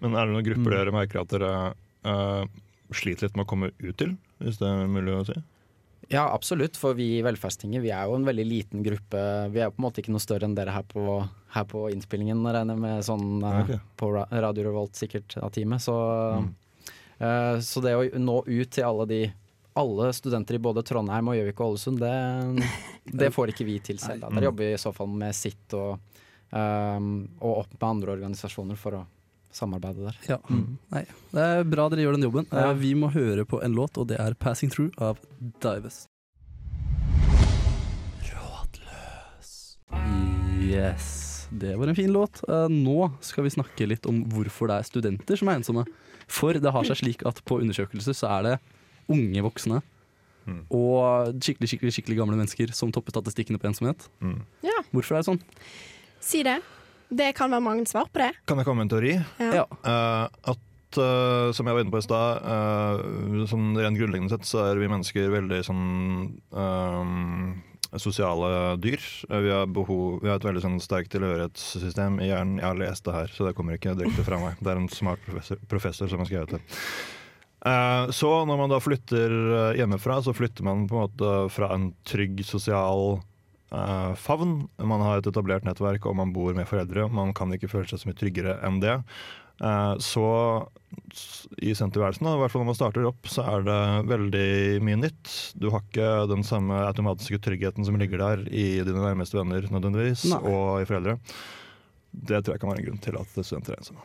Men 0.01 0.15
er 0.15 0.25
det 0.25 0.33
noen 0.33 0.45
grupper 0.47 0.71
Mm. 0.71 0.77
dere 0.77 0.93
merker 0.95 1.21
at 1.21 1.33
dere 1.33 1.73
uh, 2.05 2.45
sliter 2.93 3.27
litt 3.27 3.35
med 3.35 3.45
å 3.45 3.49
komme 3.49 3.71
ut 3.77 3.97
til, 3.97 4.15
hvis 4.39 4.57
det 4.61 4.67
er 4.69 4.87
mulig 4.87 5.13
å 5.17 5.25
si? 5.27 5.35
Ja, 6.11 6.25
absolutt. 6.33 6.75
For 6.77 6.93
vi 6.93 7.17
i 7.17 7.21
Velferdstinget 7.23 7.81
vi 7.81 7.89
er 7.95 8.05
jo 8.05 8.15
en 8.17 8.25
veldig 8.27 8.43
liten 8.45 8.83
gruppe. 8.83 9.21
Vi 9.53 9.61
er 9.63 9.71
på 9.71 9.79
en 9.79 9.85
måte 9.85 10.01
ikke 10.03 10.11
noe 10.13 10.21
større 10.21 10.45
enn 10.45 10.53
dere 10.55 10.73
her 10.75 10.83
på, 10.83 11.03
her 11.55 11.63
på 11.65 11.85
innspillingen, 11.93 12.43
regner 12.43 12.75
jeg 12.75 12.81
med 12.83 13.05
sånn 13.07 13.29
uh, 13.43 13.61
okay. 13.63 13.79
på 13.97 14.09
Radio 14.17 14.65
Revolt 14.67 14.95
sikkert 14.99 15.37
av 15.39 15.51
teamet. 15.55 15.81
Så, 15.81 15.95
Mm. 16.33 16.49
uh, 17.21 17.55
så 17.63 17.81
det 17.81 17.95
å 17.95 18.03
nå 18.19 18.43
ut 18.47 18.69
til 18.71 18.83
alle 18.83 19.05
de 19.07 19.21
alle 19.79 20.11
studenter 20.13 20.57
i 20.57 20.61
både 20.61 20.83
Trondheim 20.85 21.31
og 21.31 21.37
Gjøvik 21.37 21.59
og 21.61 21.73
Ålesund, 21.73 21.99
det, 22.03 22.69
det 23.23 23.31
får 23.33 23.53
ikke 23.53 23.65
vi 23.67 23.79
til 23.83 23.99
selv. 24.01 24.21
Da. 24.25 24.29
Mm. 24.29 24.37
Der 24.39 24.47
jobber 24.49 24.67
vi 24.67 24.75
i 24.75 24.81
så 24.81 24.93
fall 24.95 25.09
med 25.09 25.35
sitt 25.37 25.75
og, 25.77 25.99
um, 26.53 27.11
og 27.41 27.63
opp 27.63 27.75
med 27.79 27.89
andre 27.89 28.15
organisasjoner 28.17 28.79
for 28.79 29.01
å 29.01 29.03
samarbeide 29.53 30.07
der. 30.07 30.17
Ja. 30.31 30.39
Nei, 30.93 31.03
det 31.33 31.43
er 31.45 31.67
bra 31.69 31.85
dere 31.93 32.05
gjør 32.05 32.17
den 32.17 32.25
jobben. 32.25 32.47
Ja. 32.49 32.71
Eh, 32.71 32.79
Vi 32.81 32.95
må 32.97 33.11
høre 33.13 33.45
på 33.45 33.61
en 33.63 33.75
låt, 33.77 33.97
og 34.01 34.07
det 34.09 34.17
er 34.19 34.33
'Passing 34.33 34.71
Through' 34.73 34.97
av 34.97 35.19
Dives. 35.61 36.07
Rådløs. 38.33 39.77
Yes. 40.61 41.47
Det 41.51 41.75
var 41.77 41.87
en 41.87 41.95
fin 41.95 42.11
låt. 42.11 42.41
Eh, 42.49 42.67
Nå 42.69 43.11
skal 43.21 43.43
vi 43.43 43.49
snakke 43.53 43.87
litt 43.87 44.05
om 44.09 44.23
hvorfor 44.25 44.67
det 44.67 44.79
er 44.79 44.89
studenter 44.89 45.37
som 45.37 45.49
er 45.49 45.59
ensomme. 45.59 45.85
For 46.27 46.53
det 46.53 46.71
har 46.71 46.83
seg 46.87 46.97
slik 46.97 47.25
at 47.27 47.43
på 47.45 47.59
undersøkelser 47.61 48.15
så 48.17 48.31
er 48.39 48.43
det 48.43 48.59
unge 49.09 49.41
voksne 49.45 49.81
Mm. 50.43 50.65
og 50.75 51.37
skikkelig, 51.39 51.69
skikkelig, 51.71 51.91
skikkelig 51.95 52.17
gamle 52.19 52.35
mennesker 52.35 52.73
som 52.75 52.91
topper 52.91 53.13
statistikkene 53.15 53.55
på 53.61 53.69
ensomhet. 53.69 54.09
Mm. 54.19 54.41
Ja, 54.67 54.81
Hvorfor 54.91 55.15
er 55.15 55.21
det 55.21 55.29
sånn? 55.29 55.39
si 56.19 56.43
det. 56.43 56.57
Det 57.13 57.29
kan 57.37 57.51
være 57.51 57.63
mange 57.63 57.85
svar 57.87 58.09
på 58.11 58.19
det. 58.19 58.33
Kan 58.45 58.57
jeg 58.59 58.65
komme 58.67 58.83
med 58.83 58.91
en 58.91 58.97
teori? 58.97 59.13
Ja. 59.39 59.61
Ja. 59.61 59.65
Eh, 59.87 60.27
at 60.51 60.97
uh, 60.99 61.51
som 61.55 61.65
jeg 61.67 61.75
var 61.77 61.81
inne 61.83 61.93
på 61.93 62.01
i 62.01 62.05
stad, 62.05 62.43
uh, 62.43 63.45
sånn 63.47 63.71
rent 63.79 63.97
grunnleggende 63.97 64.33
sett 64.35 64.43
så 64.49 64.65
er 64.67 64.81
vi 64.81 64.91
mennesker 64.91 65.31
veldig 65.31 65.61
sånn 65.63 65.83
sosiale 68.01 68.75
dyr. 68.81 69.01
Vi 69.29 69.49
har, 69.53 69.67
behov, 69.69 70.19
vi 70.23 70.29
har 70.31 70.39
et 70.39 70.47
veldig 70.47 70.63
sånn 70.63 70.79
sterkt 70.81 71.11
tilhørighetssystem 71.13 72.19
i 72.23 72.31
hjernen. 72.31 72.59
Jeg 72.59 72.65
har 72.67 72.79
lest 72.79 73.05
det 73.05 73.13
her, 73.13 73.27
så 73.31 73.47
det 73.47 73.55
kommer 73.57 73.77
ikke 73.77 73.93
direkte 73.99 74.25
fra 74.25 74.39
meg. 74.41 74.57
Det 74.59 74.71
er 74.73 74.79
en 74.81 74.89
smart 74.89 75.21
professor, 75.27 75.59
professor 75.69 76.09
som 76.09 76.23
har 76.23 76.29
skrevet 76.31 76.55
det. 76.57 76.61
Eh, 77.65 78.09
Så 78.11 78.31
når 78.45 78.57
man 78.59 78.73
da 78.73 78.79
flytter 78.83 79.31
eh, 79.31 79.77
hjemmefra, 79.79 80.21
så 80.25 80.33
flytter 80.35 80.65
man 80.67 80.87
på 80.89 80.97
en 80.97 81.05
måte 81.07 81.35
fra 81.53 81.69
en 81.75 81.91
trygg 82.07 82.41
sosial 82.45 83.21
eh, 83.71 84.11
favn. 84.19 84.65
Man 84.83 85.03
har 85.05 85.21
et 85.21 85.29
etablert 85.31 85.63
nettverk, 85.67 86.05
og 86.09 86.17
man 86.19 86.33
bor 86.35 86.53
med 86.57 86.67
foreldre. 86.67 87.07
Man 87.11 87.31
kan 87.37 87.53
ikke 87.55 87.71
føle 87.71 87.87
seg 87.87 88.01
så 88.03 88.09
mye 88.11 88.19
tryggere 88.19 88.57
enn 88.67 88.81
det. 88.83 88.97
Så 90.03 90.23
i 91.61 91.71
senterværelsen, 91.77 92.25
i 92.27 92.39
hvert 92.41 92.51
fall 92.51 92.63
når 92.63 92.69
man 92.71 92.75
starter 92.77 93.05
opp, 93.07 93.29
så 93.29 93.45
er 93.47 93.61
det 93.63 93.77
veldig 94.09 94.47
mye 94.83 94.97
nytt. 94.99 95.29
Du 95.61 95.69
har 95.71 95.85
ikke 95.85 96.07
den 96.27 96.41
samme 96.43 96.81
automatiske 96.89 97.39
tryggheten 97.45 97.85
som 97.87 97.95
ligger 98.01 98.19
der 98.19 98.41
i 98.49 98.65
dine 98.83 99.05
nærmeste 99.05 99.37
venner 99.37 99.69
nødvendigvis, 99.71 100.25
Nei. 100.33 100.41
og 100.49 100.81
i 100.81 100.89
foreldre. 100.89 101.15
Det 102.11 102.41
tror 102.43 102.57
jeg 102.57 102.63
kan 102.65 102.73
være 102.73 102.81
en 102.83 102.89
grunn 102.89 103.03
til 103.05 103.19
at 103.21 103.37
studenter 103.39 103.77
er 103.77 103.83
ensomme. 103.85 104.03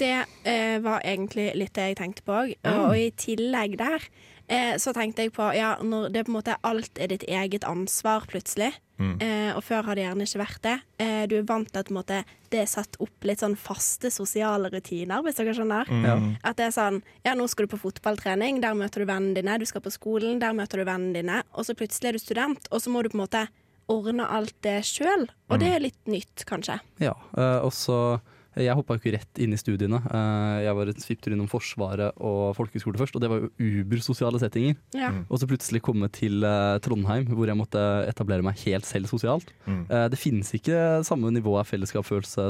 Det 0.00 0.16
eh, 0.48 0.76
var 0.82 1.04
egentlig 1.06 1.50
litt 1.58 1.74
det 1.78 1.90
jeg 1.90 2.00
tenkte 2.00 2.26
på 2.26 2.36
òg. 2.42 2.52
Og, 2.72 2.94
i 2.98 3.10
tillegg 3.14 3.78
der 3.80 4.04
eh, 4.50 4.74
så 4.82 4.94
tenkte 4.96 5.26
jeg 5.26 5.34
på 5.36 5.50
ja, 5.56 5.76
når 5.82 6.10
det 6.14 6.26
på 6.26 6.32
en 6.32 6.38
måte 6.40 6.58
alt 6.66 7.00
er 7.00 7.12
ditt 7.12 7.26
eget 7.28 7.66
ansvar 7.68 8.26
plutselig. 8.30 8.72
Mm. 9.00 9.14
Eh, 9.24 9.50
og 9.56 9.62
før 9.64 9.86
har 9.86 9.96
det 9.96 10.04
gjerne 10.04 10.26
ikke 10.26 10.42
vært 10.42 10.62
det. 10.66 10.74
Eh, 11.00 11.22
du 11.30 11.38
er 11.38 11.46
vant 11.48 11.70
til 11.70 11.80
at 11.80 11.92
måte, 11.94 12.18
det 12.52 12.60
er 12.62 12.68
satt 12.68 12.98
opp 13.00 13.24
litt 13.24 13.40
sånn 13.40 13.56
faste 13.56 14.10
sosiale 14.12 14.68
rutiner, 14.72 15.22
hvis 15.24 15.38
dere 15.38 15.54
skjønner. 15.56 15.88
Mm. 15.88 16.26
At 16.44 16.58
det 16.60 16.68
er 16.68 16.76
sånn 16.76 17.00
Ja, 17.24 17.36
nå 17.38 17.46
skal 17.48 17.66
du 17.66 17.72
på 17.72 17.80
fotballtrening, 17.80 18.60
der 18.64 18.76
møter 18.76 19.02
du 19.04 19.08
vennene 19.08 19.38
dine. 19.38 19.56
Du 19.60 19.66
skal 19.68 19.84
på 19.84 19.94
skolen, 19.94 20.40
der 20.42 20.56
møter 20.56 20.82
du 20.82 20.88
vennene 20.88 21.16
dine. 21.22 21.40
Og 21.54 21.68
så 21.68 21.76
plutselig 21.78 22.10
er 22.10 22.18
du 22.18 22.22
student, 22.22 22.68
og 22.70 22.82
så 22.82 22.92
må 22.92 23.04
du 23.04 23.12
på 23.12 23.18
en 23.18 23.24
måte 23.24 23.46
ordne 23.90 24.26
alt 24.30 24.54
det 24.66 24.80
sjøl. 24.86 25.26
Og 25.50 25.62
det 25.62 25.72
er 25.74 25.82
litt 25.82 26.10
nytt, 26.10 26.44
kanskje. 26.48 26.78
Ja, 27.02 27.16
eh, 27.36 27.58
og 27.64 27.72
så 27.74 28.20
Jeg 28.58 28.74
hoppa 28.74 28.96
jo 28.96 29.00
ikke 29.02 29.12
rett 29.14 29.40
inn 29.42 29.54
i 29.54 29.58
studiene. 29.60 30.00
Eh, 30.10 30.56
jeg 30.64 30.74
var 30.74 30.90
en 30.90 31.04
svipptur 31.04 31.34
innom 31.34 31.50
Forsvaret 31.50 32.16
og 32.18 32.56
folkehøyskole 32.58 32.98
først, 32.98 33.14
og 33.14 33.22
det 33.22 33.30
var 33.30 33.44
jo 33.44 33.50
ubersosiale 33.84 34.40
settinger. 34.42 34.78
Ja. 34.96 35.12
Mm. 35.14 35.22
Og 35.28 35.38
så 35.38 35.48
plutselig 35.50 35.82
komme 35.86 36.10
til 36.14 36.42
eh, 36.46 36.78
Trondheim, 36.82 37.28
hvor 37.30 37.50
jeg 37.50 37.58
måtte 37.60 37.84
etablere 38.10 38.46
meg 38.46 38.58
helt 38.64 38.88
selv 38.88 39.10
sosialt. 39.10 39.54
Mm. 39.68 39.84
Eh, 39.86 40.08
det 40.10 40.18
finnes 40.18 40.50
ikke 40.58 41.04
samme 41.06 41.30
nivå 41.34 41.54
av 41.60 41.70
fellesskapsfølelse 41.70 42.48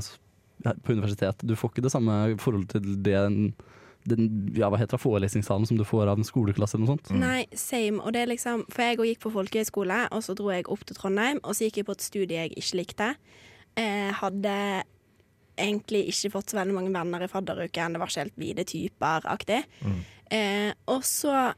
på 0.61 0.97
universitet. 0.97 1.45
Du 1.45 1.53
får 1.57 1.75
ikke 1.75 1.85
det 1.85 1.93
samme 1.93 2.17
forholdet 2.41 2.79
til 2.79 2.97
det 3.05 3.21
den, 4.09 4.29
ja, 4.57 4.71
hva 4.73 4.79
heter 4.81 4.97
det, 4.97 5.03
forelesningssalen 5.03 5.67
som 5.69 5.77
du 5.77 5.85
får 5.85 6.09
av 6.09 6.21
en 6.21 6.27
skoleklasse 6.27 6.79
eller 6.79 6.87
noe 6.87 6.97
sånt. 6.97 7.11
Nei, 7.21 7.43
same. 7.53 8.01
Og 8.01 8.15
det 8.17 8.23
er 8.25 8.31
liksom, 8.33 8.65
for 8.73 8.87
jeg 8.87 9.01
gikk 9.11 9.27
på 9.27 9.35
folkehøyskole, 9.35 9.99
og 10.17 10.25
så 10.25 10.37
dro 10.39 10.49
jeg 10.55 10.69
opp 10.73 10.87
til 10.89 10.97
Trondheim, 10.97 11.43
og 11.45 11.57
så 11.57 11.69
gikk 11.69 11.83
jeg 11.83 11.89
på 11.91 11.97
et 11.99 12.07
studie 12.07 12.47
jeg 12.47 12.55
ikke 12.57 12.81
likte. 12.81 13.11
Eh, 13.81 14.09
hadde 14.17 14.55
egentlig 15.61 16.07
ikke 16.13 16.33
fått 16.37 16.53
så 16.53 16.61
veldig 16.61 16.77
mange 16.77 16.95
venner 16.95 17.25
i 17.25 17.31
fadderuken, 17.31 17.95
det 17.97 18.03
var 18.03 18.13
ikke 18.13 18.25
helt 18.27 18.41
vide 18.41 18.67
typer-aktig. 18.69 19.63
Eh, 20.31 20.71
og 20.91 21.05
så 21.07 21.51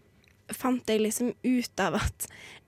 fant 0.52 0.88
jeg 0.88 1.02
liksom 1.04 1.32
ut 1.42 1.82
av 1.82 2.00
at 2.00 2.26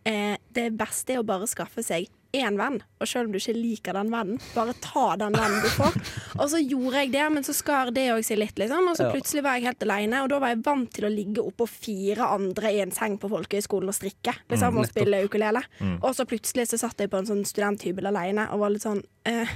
eh, 0.08 0.36
det 0.56 0.70
beste 0.78 1.14
er 1.14 1.22
å 1.22 1.26
bare 1.26 1.48
skaffe 1.50 1.84
seg 1.84 2.08
én 2.34 2.56
venn, 2.58 2.80
og 2.98 3.06
selv 3.06 3.28
om 3.28 3.34
du 3.34 3.38
ikke 3.38 3.54
liker 3.54 3.94
den 3.94 4.10
vennen, 4.10 4.40
bare 4.56 4.74
ta 4.82 5.04
den 5.20 5.36
vennen 5.38 5.60
du 5.62 5.68
får. 5.70 5.98
Og 6.34 6.48
så 6.50 6.58
gjorde 6.58 7.04
jeg 7.04 7.12
det, 7.12 7.26
men 7.30 7.46
så 7.46 7.54
skar 7.54 7.92
det 7.94 8.08
òg 8.10 8.24
seg 8.26 8.40
litt, 8.40 8.56
liksom. 8.58 8.88
Og 8.90 8.98
så 8.98 9.06
plutselig 9.12 9.44
var 9.46 9.58
jeg 9.58 9.68
helt 9.68 9.84
aleine, 9.86 10.24
og 10.24 10.32
da 10.32 10.40
var 10.42 10.50
jeg 10.50 10.64
vant 10.66 10.90
til 10.96 11.06
å 11.06 11.12
ligge 11.12 11.44
oppå 11.44 11.68
fire 11.70 12.26
andre 12.34 12.72
i 12.74 12.80
en 12.82 12.94
seng 12.94 13.14
på 13.22 13.30
folkehøyskolen 13.30 13.92
og 13.92 13.96
strikke, 13.96 14.34
liksom, 14.50 14.80
og 14.80 14.82
nettopp. 14.82 14.96
spille 14.96 15.22
ukulele. 15.28 15.62
Mm. 15.78 15.94
Og 16.00 16.10
så 16.18 16.26
plutselig 16.26 16.66
så 16.72 16.80
satt 16.82 17.04
jeg 17.04 17.12
på 17.12 17.22
en 17.22 17.30
sånn 17.30 17.46
studenthybel 17.46 18.10
aleine 18.10 18.48
og 18.50 18.64
var 18.64 18.74
litt 18.74 18.86
sånn 18.86 19.04
eh, 19.30 19.54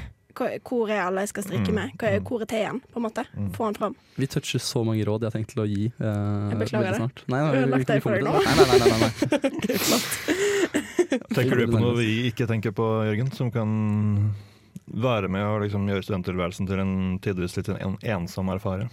hvor 0.69 0.91
er 0.93 1.01
alle 1.05 1.25
jeg 1.25 1.31
skal 1.33 1.45
strikke 1.49 1.73
med? 1.75 1.93
Hvor 1.99 2.09
er, 2.09 2.21
hvor 2.29 2.43
er 2.45 2.49
teen, 2.51 2.79
på 2.93 3.01
en 3.01 3.05
måte? 3.09 3.25
Få 3.57 3.69
den 3.69 3.79
fram. 3.79 3.95
Vi 4.19 4.27
toucher 4.31 4.63
så 4.63 4.85
mange 4.87 5.05
råd 5.09 5.23
jeg 5.27 5.31
har 5.33 5.37
tenkt 5.39 5.53
til 5.55 5.63
å 5.65 5.67
gi 5.69 5.87
eh, 5.89 6.49
Jeg 6.53 6.59
beklager 6.63 6.91
det. 6.95 7.01
snart. 7.03 7.23
Nei, 7.29 7.41
nei, 7.43 7.51
Du 7.51 7.59
har 7.59 7.65
vi- 7.67 7.73
lagt 7.73 7.83
vi 7.83 7.93
deg 7.93 8.03
for 8.03 8.11
deg 8.13 8.23
til. 8.23 8.31
Nei, 8.33 8.43
nei, 8.59 8.79
nei, 8.79 8.89
nei, 8.89 9.01
nei. 9.03 9.13
Tenker 11.39 11.57
du 11.61 11.67
på 11.73 11.81
noe 11.83 11.97
vi 11.99 12.09
ikke 12.31 12.47
tenker 12.51 12.73
på, 12.77 12.87
Jørgen, 13.09 13.31
som 13.37 13.51
kan 13.55 13.71
være 14.89 15.29
med 15.33 15.45
å 15.45 15.59
liksom 15.63 15.85
gjøre 15.89 16.05
studenttilværelsen 16.07 16.69
til 16.69 16.81
en 16.83 16.95
tidvis 17.25 17.57
litt 17.59 17.69
en 17.75 17.97
ensom 18.03 18.49
erfarer? 18.55 18.89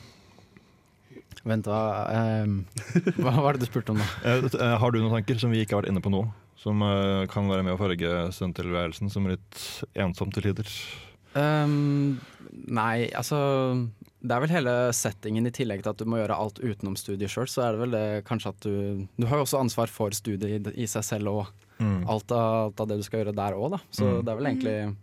Vent, 1.45 1.67
hva, 1.69 1.79
eh, 2.09 3.11
hva 3.21 3.33
var 3.43 3.53
det 3.53 3.65
du 3.65 3.69
spurte 3.69 3.93
om 3.93 3.99
da? 4.01 4.07
Eh, 4.25 4.47
eh, 4.49 4.75
Har 4.81 4.91
du 4.91 4.97
noen 5.01 5.13
tanker 5.13 5.37
som 5.39 5.51
vi 5.53 5.61
ikke 5.61 5.75
har 5.77 5.83
vært 5.83 5.91
inne 5.93 6.01
på 6.01 6.09
nå, 6.13 6.24
som 6.57 6.81
eh, 6.81 7.25
kan 7.29 7.46
være 7.51 7.61
med 7.67 7.75
å 7.75 7.79
farge 7.81 8.13
studenttilværelsen 8.33 9.11
som 9.13 9.27
litt 9.29 9.59
ensom 9.93 10.31
til 10.33 10.48
tider? 10.50 10.72
Ehm, 11.35 12.17
nei, 12.71 13.09
altså 13.11 13.37
Det 14.25 14.31
er 14.33 14.41
vel 14.41 14.53
hele 14.55 14.74
settingen 14.95 15.45
i 15.45 15.51
tillegg 15.53 15.83
til 15.83 15.91
at 15.91 16.00
du 16.01 16.05
må 16.09 16.17
gjøre 16.21 16.37
alt 16.39 16.61
utenom 16.63 16.95
studiet 16.98 17.29
sjøl, 17.29 17.50
så 17.51 17.65
er 17.67 17.75
det 17.75 17.81
vel 17.83 17.91
det 17.93 18.05
kanskje 18.25 18.50
at 18.53 18.59
du 18.65 19.07
Du 19.19 19.27
har 19.29 19.37
jo 19.41 19.45
også 19.45 19.59
ansvar 19.61 19.91
for 19.91 20.15
studiet 20.15 20.71
i, 20.71 20.83
i 20.83 20.87
seg 20.87 21.03
selv 21.03 21.27
og 21.35 21.45
Mm. 21.75 22.05
alt 22.07 22.31
av, 22.31 22.69
alt 22.69 22.79
av 22.79 22.87
det 22.87 22.95
du 22.95 23.03
skal 23.03 23.19
gjøre 23.19 23.33
der 23.35 23.51
òg, 23.51 23.71
da. 23.74 23.77
Så 23.91 24.05
Mm. 24.07 24.24
det 24.24 24.31
er 24.31 24.37
vel 24.39 24.45
egentlig 24.48 24.95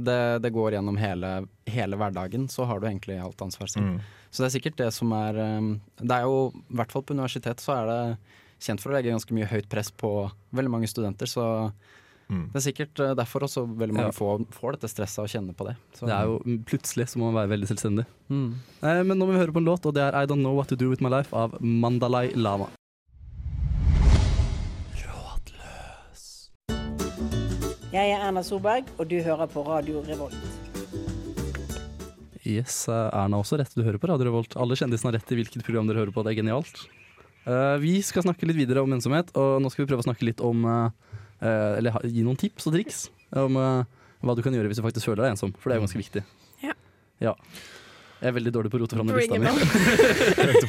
det, 0.00 0.42
det 0.42 0.52
går 0.54 0.72
gjennom 0.72 0.96
hele, 0.96 1.46
hele 1.68 1.96
hverdagen, 2.00 2.48
så 2.48 2.64
har 2.64 2.80
du 2.80 2.86
egentlig 2.86 3.20
alt 3.20 3.36
ansvar 3.44 3.68
selv. 3.68 3.84
Mm. 3.84 4.00
Så 4.32 4.40
det 4.40 4.46
er 4.48 4.54
sikkert 4.58 4.76
det 4.80 4.88
som 4.94 5.12
er 5.12 5.34
ehm, 5.36 5.80
Det 6.00 6.10
er 6.16 6.22
jo, 6.24 6.48
i 6.70 6.74
hvert 6.80 6.90
fall 6.90 7.02
på 7.02 7.12
universitet, 7.12 7.60
så 7.60 7.76
er 7.76 7.86
det 7.92 8.16
kjent 8.58 8.80
for 8.80 8.88
å 8.88 8.94
legge 8.96 9.12
ganske 9.12 9.34
mye 9.36 9.44
høyt 9.52 9.68
press 9.68 9.90
på 9.92 10.30
veldig 10.54 10.70
mange 10.72 10.88
studenter, 10.88 11.26
så 11.28 11.70
Mm. 12.30 12.46
det 12.52 12.56
er 12.56 12.64
sikkert 12.72 13.00
eh, 13.04 13.14
derfor 13.18 13.44
også 13.44 13.66
veldig 13.68 13.94
mange 13.94 14.08
Ja. 14.12 14.16
får, 14.16 14.46
får 14.50 14.72
dette 14.78 14.88
stresset 14.88 15.20
og 15.24 15.28
kjenner 15.28 15.54
på 15.54 15.66
det. 15.68 15.76
Så, 15.92 16.06
Det 16.06 16.14
er 16.16 16.24
jo 16.24 16.38
Plutselig 16.64 17.08
så 17.12 17.18
må 17.20 17.30
man 17.32 17.42
være 17.42 17.52
veldig 17.58 17.68
selvstendig. 17.68 18.06
mm. 18.30 18.54
Eh, 18.82 19.02
men 19.04 19.18
nå 19.18 19.26
må 19.26 19.32
vi 19.34 19.42
høre 19.42 19.52
på 19.52 19.60
en 19.60 19.68
låt, 19.68 19.84
og 19.86 19.94
det 19.94 20.02
er 20.02 20.16
I 20.16 20.26
Don't 20.26 20.40
Know 20.40 20.54
What 20.56 20.68
To 20.68 20.76
Do 20.76 20.88
With 20.88 21.02
My 21.04 21.10
Life 21.10 21.32
av 21.36 21.58
Mandalay 21.60 22.32
Lama. 22.34 22.68
Jeg 27.94 28.10
er 28.10 28.24
Erna 28.26 28.42
Solberg, 28.42 28.88
og 28.98 29.06
du 29.06 29.20
hører 29.22 29.46
på 29.50 29.62
Radio 29.68 30.00
Revolt. 30.02 30.34
Yes, 32.44 32.88
eh, 32.90 33.10
Erna 33.16 33.38
også 33.40 33.56
rett. 33.60 33.72
Du 33.72 33.84
hører 33.86 34.00
på 34.02 34.08
Radio 34.10 34.26
Revolt. 34.28 34.56
Alle 34.60 34.74
kjendisene 34.76 35.12
har 35.12 35.18
rett 35.20 35.30
i 35.32 35.38
hvilket 35.38 35.62
program 35.64 35.86
dere 35.88 36.02
hører 36.02 36.12
på. 36.12 36.24
Det 36.26 36.34
er 36.34 36.40
genialt. 36.42 36.82
Uh, 37.46 37.76
vi 37.80 37.98
skal 38.02 38.24
snakke 38.24 38.48
litt 38.48 38.56
videre 38.58 38.82
om 38.82 38.92
ensomhet, 38.96 39.30
og 39.36 39.60
nå 39.62 39.70
skal 39.70 39.84
vi 39.84 39.90
prøve 39.92 40.02
å 40.02 40.08
snakke 40.08 40.24
litt 40.26 40.40
om 40.44 40.64
eh, 40.64 41.13
Eller 41.44 41.98
gi 42.08 42.24
noen 42.24 42.38
tips 42.40 42.68
og 42.70 42.76
triks 42.76 43.04
om 43.36 43.58
eh, 43.60 44.02
hva 44.24 44.34
du 44.36 44.42
kan 44.44 44.54
gjøre 44.54 44.70
hvis 44.70 44.80
du 44.80 44.84
faktisk 44.86 45.10
føler 45.10 45.26
deg 45.26 45.34
ensom. 45.34 45.54
For 45.58 45.70
det 45.70 45.76
er 45.76 45.82
jo 45.82 45.86
ganske 45.86 46.00
viktig. 46.00 46.24
Ja. 46.64 46.76
Ja. 47.22 47.34
Jeg 48.22 48.30
er 48.30 48.36
veldig 48.38 48.52
dårlig 48.56 48.70
på 48.72 48.78
å 48.78 48.84
rote 48.84 48.96
fram 48.96 49.10
den 49.10 49.18
lista 49.18 49.36
mi. 49.36 49.50
on. 49.50 49.58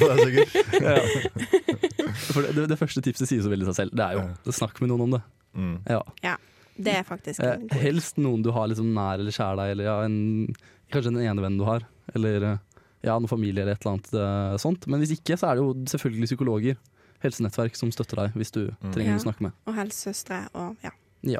På 0.02 0.10
det, 0.12 0.18
sikkert. 0.26 0.56
Ja. 0.86 2.16
For 2.32 2.48
det, 2.48 2.78
første 2.80 3.02
tipset 3.04 3.30
sier 3.30 3.44
så 3.44 3.52
veldig 3.52 3.70
seg 3.70 3.78
selv. 3.78 3.96
Det 3.96 4.04
er 4.04 4.20
jo 4.20 4.56
snakk 4.56 4.80
med 4.84 4.92
noen 4.92 5.06
om 5.06 5.16
det. 5.16 5.22
Mm. 5.56 5.76
Ja. 5.88 6.36
Det 6.76 6.98
er 7.00 7.06
faktisk 7.08 7.40
Eh, 7.44 7.78
helst 7.80 8.18
noen 8.20 8.44
du 8.44 8.52
har 8.56 8.68
liksom 8.68 8.90
nær 8.96 9.22
eller 9.22 9.36
kjær 9.36 9.56
deg, 9.60 9.72
eller 9.76 9.88
ja, 9.88 9.96
en, 10.04 10.56
kanskje 10.92 11.14
den 11.14 11.24
ene 11.24 11.44
vennen 11.44 11.62
du 11.62 11.68
har. 11.68 11.86
Eller 12.16 12.48
eh, 12.50 12.64
ja, 13.08 13.16
noen 13.16 13.32
familie 13.32 13.64
eller 13.64 13.78
et 13.78 13.86
eller 13.86 13.96
annet 13.96 14.12
eh, 14.20 14.58
sånt. 14.62 14.88
Men 14.92 15.04
hvis 15.04 15.16
ikke, 15.16 15.38
så 15.40 15.50
er 15.50 15.56
det 15.56 15.64
jo 15.64 15.72
selvfølgelig 15.94 16.32
psykologer, 16.34 16.80
helsenettverk, 17.28 17.78
som 17.78 17.92
støtter 17.94 18.24
deg 18.24 18.38
hvis 18.40 18.54
du 18.56 18.62
trenger 18.92 19.16
Ja. 19.16 19.20
å 19.20 19.26
snakke 19.28 19.48
med. 19.48 19.58
Og 19.68 19.78
helsesøstre 19.78 20.46
og 20.54 20.86
ja. 20.86 20.94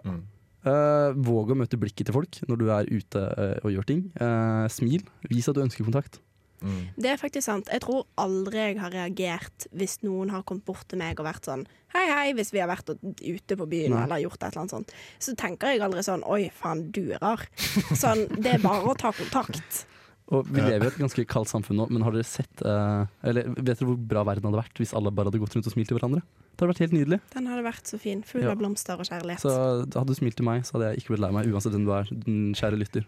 Mm. 0.06 0.24
Uh, 0.66 1.14
våg 1.14 1.52
å 1.54 1.58
møte 1.60 1.78
blikket 1.78 2.08
til 2.10 2.16
folk 2.16 2.40
når 2.50 2.58
du 2.58 2.70
er 2.74 2.88
ute 2.90 3.22
uh, 3.22 3.58
og 3.62 3.70
gjør 3.76 3.86
ting. 3.86 4.06
Uh, 4.18 4.66
smil. 4.74 5.06
Vis 5.30 5.50
at 5.52 5.58
du 5.58 5.62
ønsker 5.62 5.86
kontakt. 5.86 6.18
Mm. 6.66 6.88
Det 6.98 7.10
er 7.12 7.20
faktisk 7.22 7.46
sant. 7.46 7.70
Jeg 7.70 7.84
tror 7.84 8.08
aldri 8.18 8.58
jeg 8.58 8.80
har 8.82 8.94
reagert 8.96 9.68
hvis 9.76 10.00
noen 10.02 10.32
har 10.34 10.46
kommet 10.48 10.66
bort 10.66 10.88
til 10.90 10.98
meg 11.02 11.20
og 11.22 11.28
vært 11.28 11.46
sånn 11.46 11.68
hei, 11.94 12.06
hei, 12.10 12.30
hvis 12.36 12.50
vi 12.52 12.60
har 12.64 12.70
vært 12.72 12.90
ute 12.96 13.58
på 13.60 13.68
byen 13.70 13.94
Nei. 13.94 14.04
eller 14.04 14.24
gjort 14.24 14.42
et 14.42 14.48
eller 14.50 14.64
annet 14.64 14.74
sånt. 14.74 14.94
Så 15.22 15.36
tenker 15.40 15.76
jeg 15.76 15.84
aldri 15.86 16.02
sånn 16.04 16.26
oi, 16.28 16.48
faen, 16.56 16.88
du 16.96 17.04
er 17.16 17.22
rar. 17.22 17.46
Sånn, 17.94 18.26
det 18.40 18.58
er 18.58 18.64
bare 18.64 18.90
å 18.90 18.98
ta 18.98 19.14
kontakt. 19.16 19.86
Og 20.34 20.48
vi 20.50 20.58
lever 20.62 20.88
i 20.88 20.90
et 20.90 20.96
ganske 20.98 21.22
kaldt 21.30 21.52
samfunn 21.52 21.78
nå, 21.78 21.86
men 21.94 22.02
har 22.02 22.12
dere 22.16 22.26
sett 22.26 22.62
uh, 22.66 23.06
Eller 23.22 23.46
vet 23.54 23.78
dere 23.78 23.86
hvor 23.92 24.00
bra 24.10 24.24
verden 24.26 24.48
hadde 24.50 24.58
vært 24.58 24.80
hvis 24.82 24.94
alle 24.98 25.12
bare 25.14 25.30
hadde 25.30 25.38
gått 25.44 25.54
rundt 25.54 25.68
og 25.70 25.74
smilt 25.76 25.88
til 25.92 26.00
hverandre? 26.00 26.24
Det 26.56 26.64
hadde 26.64 26.72
vært 26.72 26.82
helt 26.86 26.96
nydelig. 26.96 27.20
Den 27.36 27.46
hadde 27.52 27.66
vært 27.68 27.86
så 27.92 28.00
fin. 28.02 28.24
Full 28.26 28.42
Ja. 28.42 28.52
av 28.56 28.58
blomster 28.58 28.98
og 28.98 29.06
kjærlighet. 29.06 29.44
Så 29.44 29.54
hadde 29.86 30.08
du 30.10 30.16
smilt 30.18 30.38
til 30.40 30.48
meg, 30.48 30.64
så 30.66 30.78
hadde 30.80 30.90
jeg 30.94 31.04
ikke 31.04 31.14
blitt 31.14 31.24
lei 31.28 31.32
meg, 31.36 31.52
uansett 31.54 31.76
hvem 31.76 31.86
du 31.86 31.92
er, 31.94 32.10
den 32.26 32.40
kjære 32.58 32.80
lytter. 32.82 33.06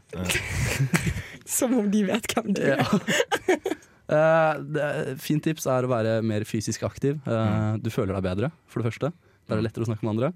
Som 1.58 1.74
om 1.80 1.90
de 1.90 2.04
vet 2.10 2.28
hvem 2.36 2.54
du 2.54 2.62
er. 2.62 2.78
Ja. 2.84 3.58
Eh, 4.08 4.60
det, 4.72 4.84
fint 5.20 5.44
tips 5.44 5.66
er 5.68 5.84
å 5.84 5.90
være 5.92 6.12
mer 6.24 6.46
fysisk 6.48 6.86
aktiv. 6.88 7.18
Eh, 7.28 7.74
Du 7.84 7.90
føler 7.92 8.16
deg 8.16 8.24
bedre, 8.24 8.50
for 8.72 8.80
det 8.80 8.88
første. 8.94 9.10
Da 9.12 9.52
er 9.52 9.60
det 9.60 9.66
lettere 9.66 9.84
å 9.84 9.90
snakke 9.90 10.06
med 10.08 10.14
andre. 10.14 10.30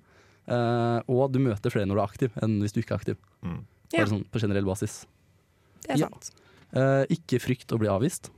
Eh, 0.52 0.98
og 1.08 1.32
du 1.32 1.40
møter 1.40 1.72
flere 1.72 1.88
når 1.88 1.96
du 1.96 2.02
er 2.02 2.10
aktiv, 2.10 2.36
enn 2.44 2.58
hvis 2.60 2.76
du 2.76 2.82
ikke 2.82 2.98
er 2.98 3.00
aktiv. 3.00 3.22
Mm. 3.48 3.62
Ja. 3.94 4.02
Bare 4.02 4.12
sånn 4.12 4.26
på 4.28 4.42
generell 4.44 4.68
basis. 4.68 5.06
Det 5.88 5.96
er 5.96 6.02
Ja. 6.04 6.10
sant. 6.12 6.34
Ikke 7.12 7.42
frykt 7.44 7.74
å 7.76 7.82
bli 7.82 7.90
avvist. 7.92 8.32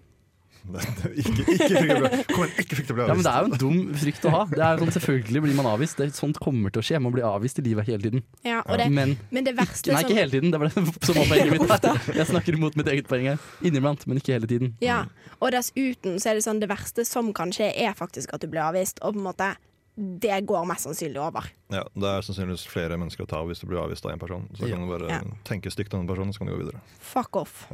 ikke, 1.19 1.43
ikke 1.43 1.65
frykt 1.67 1.81
å 1.83 1.97
bli 1.99 2.23
Kom 2.29 2.45
igjen, 2.45 2.61
ikke 2.63 2.77
frykt 2.77 2.91
å 2.93 2.95
bli 2.95 3.03
avvist. 3.03 3.09
Ja, 3.09 3.15
men. 3.17 3.23
Det 3.25 3.31
er 3.33 3.39
jo 3.41 3.49
en 3.49 3.59
dum 3.59 3.97
frykt 3.99 4.27
å 4.27 4.31
ha. 4.31 4.43
Det 4.47 4.61
er 4.63 4.77
jo 4.77 4.85
sånn, 4.85 4.93
Selvfølgelig 4.95 5.41
blir 5.43 5.57
man 5.57 5.67
avvist. 5.73 5.97
Det, 5.99 6.07
sånt 6.15 6.39
kommer 6.43 6.71
til 6.71 6.79
å 6.79 6.85
skje. 6.87 7.01
Man 7.03 7.15
blir 7.15 7.27
avvist 7.27 7.59
i 7.59 7.65
livet 7.65 7.89
hele 7.89 8.05
tiden. 8.05 8.23
Ja, 8.47 8.61
og 8.63 8.79
det, 8.79 8.87
Men 8.95 9.17
men 9.35 9.47
det 9.47 9.55
verste 9.57 9.91
Nei, 9.91 10.05
ikke 10.05 10.15
hele 10.21 10.31
tiden. 10.37 10.53
Det 10.53 10.61
var 10.61 10.71
det 10.71 10.85
som 11.09 11.19
var 11.19 11.27
poenget 11.33 11.51
mitt. 11.57 11.75
her. 11.75 12.15
Jeg 12.21 12.29
snakker 12.31 12.59
imot 12.59 12.79
mitt 12.79 12.93
eget 12.95 13.11
poeng 13.11 13.27
her. 13.33 13.43
Inniblant, 13.59 14.07
men 14.07 14.23
ikke 14.23 14.37
hele 14.37 14.49
tiden. 14.49 14.71
Ja, 14.83 15.03
og 15.41 15.51
dessuten 15.55 16.15
så 16.23 16.31
er 16.31 16.39
det 16.39 16.47
sånn 16.47 16.63
det 16.63 16.71
verste 16.71 17.03
som 17.07 17.33
kan 17.35 17.51
skje, 17.51 17.73
er 17.75 17.99
faktisk 17.99 18.31
at 18.35 18.45
du 18.45 18.47
blir 18.47 18.63
avvist. 18.63 19.03
Og 19.03 19.17
på 19.17 19.19
en 19.19 19.27
måte 19.27 19.51
det 19.95 20.45
går 20.49 20.65
mest 20.65 20.87
sannsynlig 20.87 21.19
over. 21.21 21.43
Ja, 21.69 21.83
Det 21.93 22.03
er 22.09 22.21
sannsynligvis 22.25 22.65
flere 22.67 22.97
mennesker 22.97 23.25
å 23.25 23.27
ta 23.29 23.37
av 23.37 23.47
hvis 23.47 23.59
du 23.61 23.67
blir 23.67 23.77
avvist 23.83 24.05
av 24.05 24.11
én 24.15 24.19
person. 24.19 24.47
Så 24.57 24.67
Ja. 24.67 24.75
kan 24.75 24.87
du 24.87 24.97
bare 24.97 25.07
Ja. 25.09 25.21
tenke 25.45 25.69
stygt 25.71 25.93
om 25.93 26.05
den 26.05 26.15
personen, 26.15 26.33
så 26.33 26.39
kan 26.39 26.47
du 26.47 26.53
gå 26.53 26.63
videre. 26.65 26.81
Fuck 26.99 27.35
off. 27.35 27.67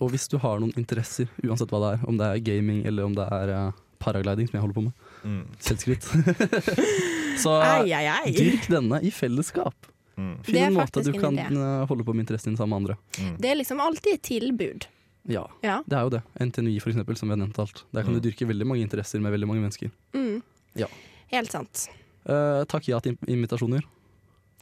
Og 0.00 0.10
hvis 0.10 0.26
du 0.28 0.38
har 0.38 0.58
noen 0.58 0.72
interesser, 0.76 1.28
uansett 1.44 1.68
hva 1.68 1.80
det 1.92 2.00
er, 2.00 2.08
om 2.08 2.16
det 2.16 2.24
er 2.26 2.38
gaming 2.40 2.86
eller 2.86 3.04
om 3.04 3.14
det 3.14 3.28
er 3.30 3.48
eh, 3.50 3.72
paragliding, 4.00 4.48
som 4.48 4.60
jeg 4.60 4.62
holder 4.62 4.74
på 4.74 4.84
med, 4.84 4.92
Mm. 5.24 5.46
selvskritt, 5.58 6.02
så 7.42 7.60
ei, 7.62 7.92
ei, 7.92 8.06
ei. 8.06 8.32
dyrk 8.32 8.66
denne 8.68 9.00
i 9.02 9.10
fellesskap. 9.10 9.74
Mm. 10.16 10.36
Finn 10.44 10.54
Det 10.54 10.62
er 10.62 10.66
en 10.68 10.74
måte 10.78 11.02
du 11.04 11.12
kan 11.12 11.36
idé. 11.36 11.50
eh, 11.52 11.86
holde 11.86 12.04
på 12.04 12.14
med 12.14 12.26
interessen 12.26 12.54
din 12.54 12.56
sammen 12.56 12.70
med 12.70 12.76
andre. 12.76 12.96
Mm. 13.20 13.36
Det 13.38 13.50
er 13.50 13.56
liksom 13.56 13.80
alltid 13.80 14.14
et 14.14 14.22
tilbud. 14.22 14.86
Ja, 15.28 15.46
Ja. 15.62 15.82
det 15.86 15.92
er 15.98 16.02
jo 16.02 16.08
det. 16.10 16.22
NTNUI 16.40 16.80
for 16.80 16.90
eksempel, 16.90 17.16
som 17.18 17.28
vi 17.28 17.34
har 17.36 17.46
nevnt 17.46 17.58
alt. 17.58 17.82
Der 17.92 18.02
kan 18.02 18.14
Mm. 18.14 18.20
du 18.22 18.30
dyrke 18.30 18.46
veldig 18.48 18.66
mange 18.66 18.80
interesser 18.88 19.20
med 19.20 19.32
veldig 19.32 19.46
mange 19.48 19.60
mennesker. 19.60 19.90
Mm. 20.14 20.42
Ja. 20.76 20.86
Helt 21.32 21.50
sant. 21.52 21.88
Uh, 22.28 22.64
takk 22.70 22.88
ja 22.90 22.98
til 23.04 23.16
invitasjoner. 23.30 23.82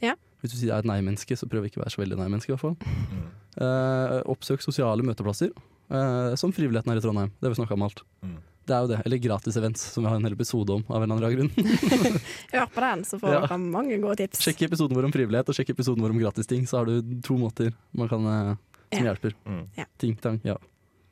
Ja. 0.05 0.15
Hvis 0.43 0.53
du 0.53 0.59
sier 0.59 0.71
jeg 0.71 0.77
er 0.77 0.85
et 0.85 0.89
nei-menneske, 0.91 1.37
så 1.39 1.49
prøv 1.49 1.65
ikke 1.69 1.81
å 1.81 1.85
være 1.85 1.95
så 1.95 2.03
veldig 2.03 2.19
nei-menneske. 2.21 2.53
i 2.53 2.55
hvert 2.57 2.61
fall. 2.61 2.75
Mm. 2.85 3.29
Eh, 3.65 4.17
oppsøk 4.29 4.61
sosiale 4.65 5.05
møteplasser, 5.07 5.53
uh, 5.95 6.35
som 6.37 6.53
frivilligheten 6.53 6.91
her 6.93 7.01
i 7.01 7.05
Trondheim. 7.05 7.31
Det 7.39 7.47
har 7.49 7.55
vi 7.55 7.61
snakka 7.63 7.77
om 7.79 7.85
alt. 7.87 8.03
Mm. 8.25 8.35
Det 8.67 8.75
er 8.75 8.81
jo 8.85 8.91
det. 8.91 8.99
Eller 9.07 9.21
gratis 9.25 9.57
events, 9.61 9.81
som 9.95 10.05
vi 10.05 10.11
har 10.11 10.17
en 10.21 10.25
hel 10.25 10.33
episode 10.37 10.73
om. 10.73 10.85
av 10.89 11.03
en 11.05 11.11
eller 11.13 11.29
annen 11.29 11.37
grunn. 11.37 11.53
Hør 12.53 12.67
på 12.75 12.81
den, 12.85 13.05
så 13.09 13.19
får 13.21 13.33
Ja. 13.35 13.41
dere 13.47 13.59
mange 13.61 13.99
gode 14.01 14.17
tips. 14.21 14.41
Sjekk 14.45 14.63
episoden 14.69 14.97
vår 14.97 15.05
om 15.09 15.13
frivillighet 15.13 15.49
og 15.49 15.57
sjekk 15.57 15.71
episoden 15.77 16.05
vår 16.05 16.11
om 16.17 16.21
gratis 16.21 16.47
ting. 16.49 16.65
så 16.67 16.79
har 16.83 16.87
du 16.89 17.01
to 17.23 17.37
måter 17.41 17.73
man 17.93 18.09
kan, 18.09 18.25
som 18.25 18.59
Ja. 19.05 19.13
hjelper. 19.13 19.35
Mm. 19.47 19.65
Ja. 19.77 19.85
Ting, 19.99 20.17
tang, 20.17 20.41
ja. 20.45 20.57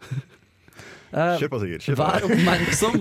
Eh, 1.13 1.35
Kjør 1.43 1.51
på, 1.53 1.59
Sigurd. 1.61 1.83
Kjør 1.85 1.97
på. 1.99 2.05
Vær 2.09 2.25
oppmerksom 2.29 2.95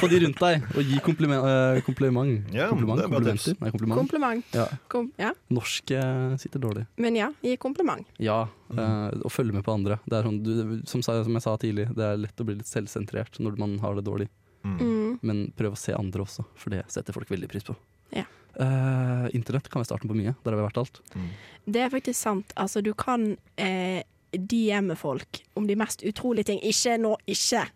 på 0.00 0.08
de 0.12 0.20
rundt 0.22 0.38
deg, 0.44 0.66
og 0.76 0.82
gi 0.92 1.00
kompliment. 1.02 1.46
eh, 1.50 1.80
kompliment. 1.86 2.52
Ja, 2.54 2.68
kompliment 2.70 3.00
er 3.02 3.08
komplimenter. 3.10 3.56
Nei, 3.60 3.70
kompliment. 3.74 3.98
Kompliment. 3.98 4.54
Ja. 4.54 4.66
Kom, 4.92 5.08
ja. 5.18 5.32
Norsk 5.50 5.90
eh, 5.98 6.36
sitter 6.38 6.62
dårlig. 6.62 6.86
Men 7.02 7.16
ja, 7.18 7.32
gi 7.42 7.56
kompliment. 7.56 8.06
Ja, 8.22 8.44
Mm. 8.66 9.22
og 9.22 9.30
følge 9.30 9.52
med 9.54 9.62
på 9.62 9.70
andre. 9.72 10.00
Det 10.10 10.16
er 10.18 10.24
sånn, 10.26 10.40
du, 10.42 10.80
som, 10.90 10.98
som 11.00 11.36
jeg 11.38 11.42
sa 11.44 11.52
tidlig, 11.62 11.84
det 11.94 12.02
er 12.02 12.16
lett 12.18 12.40
å 12.42 12.46
bli 12.48 12.56
litt 12.58 12.66
selvsentrert 12.66 13.38
når 13.38 13.58
man 13.62 13.76
har 13.78 13.94
det 13.94 14.02
dårlig. 14.08 14.26
Mm. 14.66 14.72
Mm. 14.80 15.18
Men 15.22 15.44
prøv 15.54 15.76
å 15.76 15.78
se 15.78 15.94
andre 15.94 16.24
også, 16.24 16.42
for 16.58 16.74
det 16.74 16.80
setter 16.90 17.14
folk 17.14 17.30
veldig 17.30 17.46
pris 17.52 17.62
på. 17.62 17.76
Ja. 18.10 18.24
Uh, 18.58 19.28
internett 19.38 19.68
kan 19.70 19.78
være 19.84 19.86
starten 19.92 20.10
på 20.10 20.16
mye. 20.18 20.34
Der 20.42 20.50
har 20.50 20.58
vi 20.58 20.66
vært 20.66 20.80
alt. 20.82 20.98
Mm. 21.14 21.28
Det 21.76 21.84
er 21.84 21.92
faktisk 21.94 22.18
sant. 22.18 22.50
Altså, 22.58 22.82
du 22.82 22.90
kan 22.98 23.36
eh, 23.56 24.02
DM-e 24.38 24.96
folk 24.98 25.42
om 25.56 25.66
de 25.66 25.76
mest 25.78 26.04
utrolige 26.06 26.52
ting. 26.52 26.62
Ikke 26.64 26.96
nå, 27.00 27.16
ikke 27.26 27.66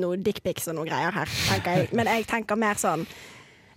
noe 0.00 0.18
dickpics 0.18 0.68
og 0.70 0.78
noe 0.80 0.88
greier 0.88 1.14
her, 1.14 1.32
tenker 1.48 1.80
jeg. 1.80 1.88
Men 1.96 2.10
jeg 2.10 2.28
tenker 2.30 2.58
mer 2.58 2.80
sånn 2.80 3.06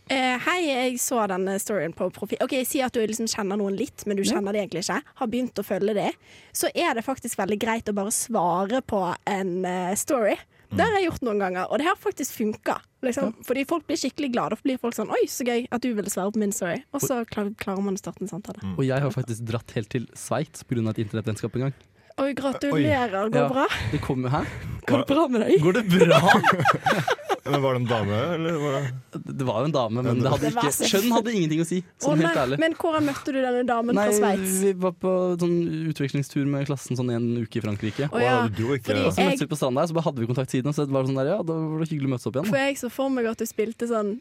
Uh, 0.10 0.40
Hei, 0.42 0.64
jeg 0.66 0.96
så 0.98 1.20
denne 1.30 1.54
storyen 1.62 1.92
på 1.94 2.08
profil. 2.10 2.40
Ok, 2.42 2.56
Si 2.66 2.80
at 2.82 2.96
du 2.96 2.98
liksom 2.98 3.28
kjenner 3.30 3.60
noen 3.62 3.76
litt, 3.78 4.08
men 4.10 4.18
du 4.18 4.24
kjenner 4.26 4.56
det 4.56 4.64
egentlig 4.64 4.82
ikke. 4.82 5.04
Har 5.20 5.30
begynt 5.30 5.62
å 5.62 5.66
følge 5.68 5.94
det. 5.94 6.08
Så 6.50 6.72
er 6.74 6.98
det 6.98 7.04
faktisk 7.06 7.38
veldig 7.38 7.60
greit 7.62 7.92
å 7.92 7.94
bare 7.94 8.14
svare 8.16 8.82
på 8.82 9.04
en 9.30 9.52
uh, 9.68 9.94
story. 9.94 10.34
Det 10.70 10.82
har 10.82 10.98
jeg 10.98 11.08
gjort 11.08 11.24
noen 11.26 11.44
ganger, 11.44 11.70
og 11.70 11.78
det 11.82 11.86
har 11.86 12.02
faktisk 12.02 12.40
funka. 12.40 12.80
Liksom. 13.06 13.36
Fordi 13.46 13.68
folk 13.70 13.86
blir 13.86 14.02
skikkelig 14.02 14.32
glade. 14.34 14.58
Og 14.58 14.66
blir 14.66 14.82
folk 14.82 14.98
sånn 14.98 15.14
'oi, 15.14 15.24
så 15.30 15.46
gøy 15.46 15.68
at 15.70 15.86
du 15.86 15.94
ville 15.94 16.10
svare 16.10 16.34
på 16.34 16.42
min 16.42 16.54
story'. 16.54 16.84
Og 16.94 17.06
så 17.06 17.22
klar, 17.30 17.54
klarer 17.62 17.86
man 17.86 17.98
å 17.98 18.02
starte 18.02 18.26
en 18.26 18.34
samtale. 18.34 18.66
Og 18.76 18.86
jeg 18.86 19.02
har 19.02 19.14
faktisk 19.14 19.46
dratt 19.46 19.78
helt 19.78 19.94
til 19.94 20.10
Sveits 20.18 20.66
pga. 20.66 20.90
et 20.90 21.06
internettvennskap 21.06 21.56
en 21.56 21.70
gang. 21.70 21.78
Oi, 22.18 22.34
gratulerer. 22.34 23.30
Går 23.30 23.42
Ja. 23.42 23.48
bra? 23.50 23.68
Det 23.92 24.02
kom 24.02 24.24
jo 24.24 24.30
Hæ? 24.30 24.44
Går 24.88 24.98
det 24.98 25.08
bra 25.08 25.28
med 25.28 25.42
deg? 25.42 25.62
Går 25.62 25.74
det 25.74 25.86
bra? 25.88 26.20
Men 27.50 27.62
var 27.62 27.74
det 27.74 27.80
en 27.80 27.86
dame, 27.90 28.18
eller 28.36 28.58
var 28.62 28.74
det 28.82 29.22
Det 29.40 29.46
var 29.48 29.60
jo 29.64 29.66
en 29.70 29.72
dame, 29.74 30.04
men 30.04 30.20
det 30.22 30.32
hadde 30.34 30.50
ikke 30.52 30.90
kjønn 30.92 31.14
hadde 31.16 31.32
ingenting 31.34 31.62
å 31.64 31.66
si, 31.66 31.80
Sånn 32.02 32.20
oh, 32.20 32.22
helt 32.22 32.38
ærlig. 32.38 32.60
Men 32.62 32.76
hvordan 32.78 33.08
møtte 33.08 33.34
du 33.34 33.40
denne 33.40 33.64
damen 33.66 33.98
Nei, 33.98 34.06
fra 34.10 34.18
Sveits? 34.20 34.58
vi 34.62 34.74
var 34.84 34.94
på 35.02 35.14
sånn 35.42 35.56
utvekslingstur 35.90 36.46
med 36.46 36.68
klassen 36.70 37.00
sånn 37.00 37.10
en 37.16 37.28
uke 37.42 37.62
i 37.62 37.64
Frankrike. 37.64 38.10
Oh, 38.12 38.20
ja, 38.22 38.36
Wow, 38.44 38.52
du 38.54 38.64
ikke 38.76 38.92
fordi 38.92 39.06
Og 39.08 39.16
så 39.16 39.26
møttes 39.26 39.46
vi 39.46 39.50
på 39.50 39.60
stranda 39.60 39.82
her, 39.82 39.90
så 39.90 39.98
bare 39.98 40.08
hadde 40.10 40.22
vi 40.22 40.30
kontakt 40.30 40.54
siden. 40.54 40.76
Så 40.76 40.86
det 40.86 40.94
var 40.94 41.10
sånn 41.10 41.18
der, 41.18 41.32
ja, 41.34 41.40
da 41.42 41.58
var 41.58 41.82
det 41.82 41.90
hyggelig 41.90 42.12
å 42.12 42.14
møtes 42.14 42.30
opp 42.30 42.38
igjen. 42.38 42.52
For 42.52 42.62
jeg 42.62 42.78
så 42.84 42.92
for 42.94 43.16
meg 43.16 43.32
at 43.32 43.42
du 43.42 43.48
spilte 43.50 43.90
sånn 43.90 44.12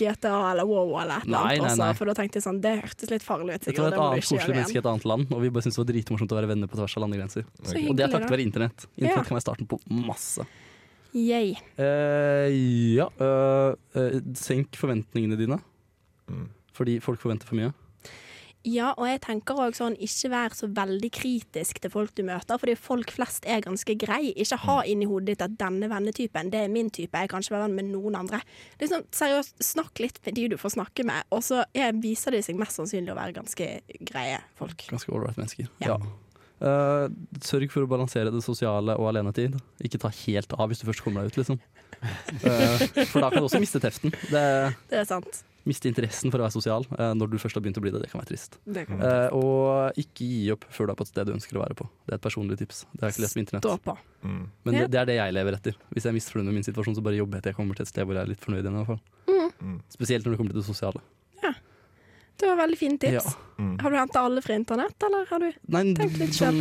GTA 0.00 0.52
eller 0.52 0.68
WoW 0.68 0.94
eller 1.00 1.20
et 1.20 1.26
eller 1.26 1.36
Nei, 1.36 1.56
nei, 1.58 1.74
nei, 1.74 1.88
også, 1.90 1.98
for 1.98 2.10
da 2.10 2.14
tenkte 2.18 2.40
jeg 2.40 2.44
sånn 2.46 2.60
Det 2.64 2.72
hørtes 2.82 3.12
litt 3.12 3.24
farlig 3.26 3.56
ut. 3.56 3.66
Sigurd, 3.68 3.80
var 3.80 3.90
det 3.90 3.96
et 3.96 4.04
annet 4.06 4.28
koselig 4.28 4.54
menneske 4.56 4.78
i 4.78 4.82
et 4.82 4.88
annet 4.92 5.06
land, 5.08 5.34
og 5.34 5.44
vi 5.44 5.50
bare 5.50 5.66
syntes 5.66 5.78
det 5.78 5.82
var 5.84 5.90
dritmorsomt 5.92 6.34
å 6.34 6.38
være 6.40 6.50
venner 6.52 6.70
på 6.70 6.80
tvers 6.80 6.96
av 6.96 7.04
landegrenser. 7.06 7.46
Okay. 7.64 7.84
Og 7.88 7.98
det 7.98 8.06
er 8.06 8.14
takket 8.14 8.34
være 8.36 8.46
internett. 8.46 8.86
Internett 8.96 9.16
Ja. 9.16 9.24
kan 9.28 9.38
være 9.38 9.46
starten 9.46 9.70
på 9.70 9.80
masse. 9.88 10.46
Yay. 11.16 11.56
Uh, 11.74 12.46
ja 12.94 13.08
uh, 13.18 13.74
eh, 13.98 14.20
Senk 14.38 14.78
forventningene 14.78 15.38
dine, 15.40 15.60
Mm. 16.30 16.46
fordi 16.72 17.00
folk 17.02 17.18
forventer 17.18 17.48
for 17.48 17.58
mye. 17.58 17.72
Ja, 18.68 18.90
og 19.00 19.06
jeg 19.08 19.22
tenker 19.24 19.56
òg 19.64 19.76
sånn, 19.78 19.94
ikke 20.04 20.28
vær 20.34 20.54
så 20.56 20.66
veldig 20.76 21.08
kritisk 21.16 21.78
til 21.80 21.92
folk 21.92 22.12
du 22.18 22.20
møter, 22.28 22.60
fordi 22.60 22.74
folk 22.76 23.12
flest 23.16 23.48
er 23.48 23.62
ganske 23.64 23.94
grei. 24.00 24.34
Ikke 24.36 24.58
ha 24.66 24.76
inni 24.84 25.08
hodet 25.08 25.32
ditt 25.32 25.44
at 25.46 25.56
denne 25.62 25.88
vennetypen, 25.88 26.52
det 26.52 26.66
er 26.66 26.72
min 26.72 26.90
type, 26.92 27.16
jeg 27.16 27.32
kan 27.32 27.40
ikke 27.40 27.56
være 27.56 27.68
venn 27.70 27.78
med 27.78 27.90
noen 27.94 28.18
andre. 28.20 28.42
Liksom, 28.82 29.06
seriøst, 29.16 29.64
snakk 29.64 30.04
litt 30.04 30.20
med 30.26 30.36
de 30.36 30.48
du 30.52 30.58
får 30.60 30.76
snakke 30.76 31.08
med, 31.08 31.24
og 31.32 31.44
så 31.46 31.64
er, 31.72 31.96
viser 32.04 32.36
de 32.36 32.42
seg 32.44 32.60
mest 32.60 32.76
sannsynlig 32.76 33.14
å 33.14 33.18
være 33.18 33.38
ganske 33.40 33.70
greie 34.12 34.42
folk. 34.60 34.84
Ganske 34.92 35.16
ålreit 35.16 35.40
mennesker. 35.40 35.72
Ja. 35.80 35.96
Ja. 35.96 36.16
Uh, 36.60 37.08
sørg 37.40 37.70
for 37.72 37.86
å 37.86 37.88
balansere 37.88 38.28
det 38.34 38.42
sosiale 38.44 38.92
og 39.00 39.08
alenetid. 39.08 39.56
Ikke 39.80 40.02
ta 40.02 40.12
helt 40.26 40.52
av 40.52 40.68
hvis 40.68 40.82
du 40.82 40.90
først 40.90 41.06
kommer 41.06 41.24
deg 41.24 41.32
ut, 41.32 41.40
liksom. 41.40 41.62
Uh, 42.44 43.06
for 43.10 43.24
da 43.24 43.30
kan 43.30 43.40
du 43.40 43.48
også 43.48 43.62
miste 43.62 43.80
teften. 43.80 44.12
Det, 44.28 44.42
Det 44.92 45.00
er 45.00 45.08
sant. 45.08 45.46
Miste 45.68 45.88
interessen 45.90 46.32
for 46.32 46.40
å 46.40 46.46
være 46.46 46.54
sosial 46.54 46.86
eh, 46.96 47.12
når 47.18 47.30
du 47.32 47.36
først 47.42 47.58
har 47.58 47.64
begynt 47.64 47.78
å 47.80 47.84
bli 47.84 47.92
det. 47.94 48.02
Det 48.04 48.10
kan 48.12 48.20
være 48.22 48.30
trist. 48.32 48.58
Kan 48.64 49.00
Eh, 49.00 49.28
og 49.36 49.98
ikke 50.00 50.24
gi 50.28 50.50
opp 50.54 50.64
før 50.72 50.88
du 50.88 50.92
er 50.94 50.98
på 51.00 51.06
et 51.06 51.12
sted 51.12 51.26
du 51.28 51.34
ønsker 51.34 51.58
å 51.58 51.64
være 51.64 51.76
på. 51.78 51.88
Det 52.06 52.14
er 52.14 52.18
et 52.20 52.24
personlig 52.24 52.58
tips. 52.60 52.84
Det 52.92 53.02
har 53.02 53.10
jeg 53.10 53.16
ikke 53.18 53.24
lest 53.26 53.38
på 53.38 53.44
internett. 53.44 54.02
Mm. 54.22 54.42
Men 54.64 54.74
det, 54.74 54.90
det 54.92 55.00
er 55.00 55.08
det 55.12 55.16
jeg 55.20 55.36
lever 55.36 55.56
etter. 55.58 55.78
Hvis 55.94 56.04
jeg 56.04 56.12
er 56.12 56.18
misfornøyd 56.18 56.50
med 56.50 56.58
min 56.60 56.66
situasjon, 56.66 56.96
så 56.98 57.04
bare 57.04 57.20
jobber 57.20 57.38
jeg 57.40 57.46
til 57.48 57.52
jeg 57.54 57.60
kommer 57.60 57.78
til 57.78 57.86
et 57.88 57.92
sted 57.92 58.06
hvor 58.08 58.18
jeg 58.18 58.26
er 58.26 58.32
litt 58.34 58.44
fornøyd 58.44 58.64
igjen. 58.64 58.76
i 58.76 58.84
hvert 58.84 58.92
fall. 58.92 59.50
Mm. 59.60 59.80
Spesielt 59.92 60.24
når 60.24 60.36
det 60.36 60.40
kommer 60.40 60.54
til 60.56 60.62
det 60.62 60.68
sosiale. 60.68 61.02
Det 62.40 62.48
var 62.48 62.56
veldig 62.56 62.78
fine 62.78 62.96
tips. 62.98 63.26
Ja. 63.26 63.32
Mm. 63.60 63.74
Har 63.82 63.90
du 63.92 63.96
henta 64.00 64.20
alle 64.24 64.40
fra 64.42 64.54
internett, 64.56 65.02
eller 65.04 65.26
har 65.28 65.42
du 65.42 65.50
Nei, 65.74 65.82
tenkt 65.96 66.16
litt 66.16 66.36
sånn, 66.36 66.60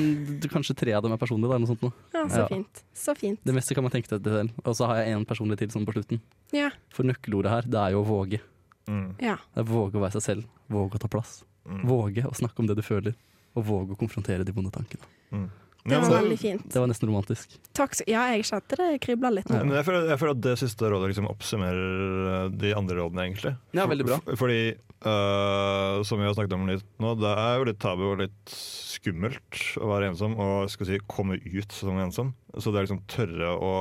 kanskje 0.51 0.75
tre 0.81 0.91
av 0.97 1.05
dem 1.05 1.13
er 1.15 1.21
personlige. 1.21 1.53
Eller 1.55 1.63
noe 1.63 1.71
sånt 1.71 1.85
nå. 1.88 1.91
Ja, 2.12 2.23
så 2.27 2.41
Ja. 2.43 2.47
fint. 2.51 2.83
Så 2.93 3.15
fint. 3.15 3.39
Det 3.45 3.55
meste 3.55 3.75
kan 3.75 3.83
man 3.83 3.91
tenke 3.93 4.09
seg 4.12 4.21
til 4.23 4.33
selv. 4.33 4.51
Og 4.65 4.75
så 4.75 4.88
har 4.88 4.97
jeg 4.99 5.15
én 5.15 5.25
personlig 5.25 5.57
til 5.57 5.69
sånn 5.69 5.85
på 5.88 5.93
slutten. 5.95 6.19
Ja. 6.51 6.69
For 6.91 7.03
nøkkelordet 7.07 7.49
her, 7.49 7.62
det 7.62 7.79
er 7.79 7.91
jo 7.95 8.03
å 8.03 8.07
våge. 8.07 8.41
Mm. 8.89 9.10
ja. 9.21 9.38
Det 9.54 9.62
er 9.62 9.69
våge 9.69 9.99
å 9.99 10.04
være 10.04 10.17
seg 10.17 10.25
selv. 10.25 10.52
Våge 10.73 10.97
å 10.97 11.04
ta 11.04 11.10
plass. 11.12 11.39
Mm. 11.69 11.82
Våge 11.89 12.25
å 12.25 12.36
snakke 12.36 12.63
om 12.63 12.69
det 12.69 12.80
du 12.80 12.86
føler. 12.86 13.17
Og 13.58 13.65
våge 13.67 13.93
å 13.95 13.99
konfrontere 13.99 14.45
de 14.45 14.54
vonde 14.56 14.73
tankene. 14.73 15.06
Mm. 15.34 15.49
Det 15.89 15.99
var 15.99 16.12
veldig 16.12 16.38
fint. 16.39 16.65
Det 16.73 16.80
var 16.82 16.89
nesten 16.91 17.10
romantisk. 17.10 17.56
Takk. 17.78 17.95
Ja, 18.10 18.25
jeg 18.34 18.45
kjente 18.49 18.78
det 18.78 18.89
kribla 19.04 19.32
litt 19.34 19.49
nå. 19.49 19.62
Men 19.63 19.78
jeg 19.80 19.88
føler, 19.88 20.10
jeg 20.12 20.21
føler 20.21 20.36
at 20.36 20.43
det 20.43 20.56
siste 20.60 20.91
rådet 20.91 21.12
liksom 21.13 21.30
oppsummerer 21.32 22.30
eh, 22.34 22.49
de 22.62 22.73
andre 22.78 22.99
rådene, 22.99 23.25
egentlig. 23.30 23.54
Ja, 23.78 23.88
veldig 23.89 24.08
bra. 24.10 24.19
For, 24.25 24.41
fordi, 24.43 24.60
øh, 24.75 26.02
som 26.08 26.21
vi 26.21 26.28
har 26.28 26.36
snakket 26.36 26.58
om 26.58 26.67
litt 26.69 26.86
nå, 27.02 27.13
det 27.21 27.32
er 27.32 27.54
jo 27.56 27.69
litt 27.71 27.82
tabu 27.82 28.06
og 28.12 28.19
litt 28.25 28.56
skummelt 28.99 29.63
å 29.80 29.91
være 29.93 30.12
ensom, 30.12 30.36
og 30.41 30.71
skal 30.73 30.89
si, 30.89 30.99
komme 31.10 31.39
ut 31.39 31.75
som 31.75 32.02
ensom. 32.04 32.34
Så 32.58 32.73
det 32.73 32.82
er 32.82 32.89
liksom 32.89 33.06
tørre 33.10 33.56
å 33.56 33.75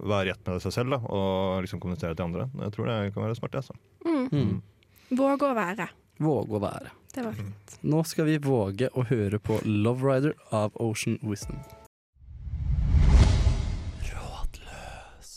være 0.00 0.30
i 0.30 0.32
ett 0.32 0.46
med 0.46 0.62
seg 0.64 0.72
selv 0.72 0.94
da, 0.94 1.00
og 1.04 1.64
liksom 1.64 1.82
kommunisere 1.82 2.16
til 2.16 2.30
andre. 2.30 2.46
Jeg 2.62 2.76
tror 2.76 2.88
det 2.88 2.98
kan 3.14 3.26
være 3.26 3.36
smart. 3.36 3.58
Altså. 3.60 3.76
Mm. 4.06 4.09
Mm. 4.30 4.60
Våg 5.18 5.42
å 5.42 5.54
være. 5.56 5.88
Våge 6.22 6.58
å 6.58 6.62
være. 6.62 6.90
Det 7.14 7.24
var 7.24 7.34
fint. 7.34 7.76
Nå 7.82 8.04
skal 8.06 8.28
vi 8.28 8.38
våge 8.38 8.90
å 8.94 9.02
høre 9.08 9.40
på 9.42 9.58
Love 9.66 10.06
Rider 10.06 10.34
av 10.54 10.76
Ocean 10.78 11.16
Wisdom. 11.26 11.58
Rådløs. 14.06 15.32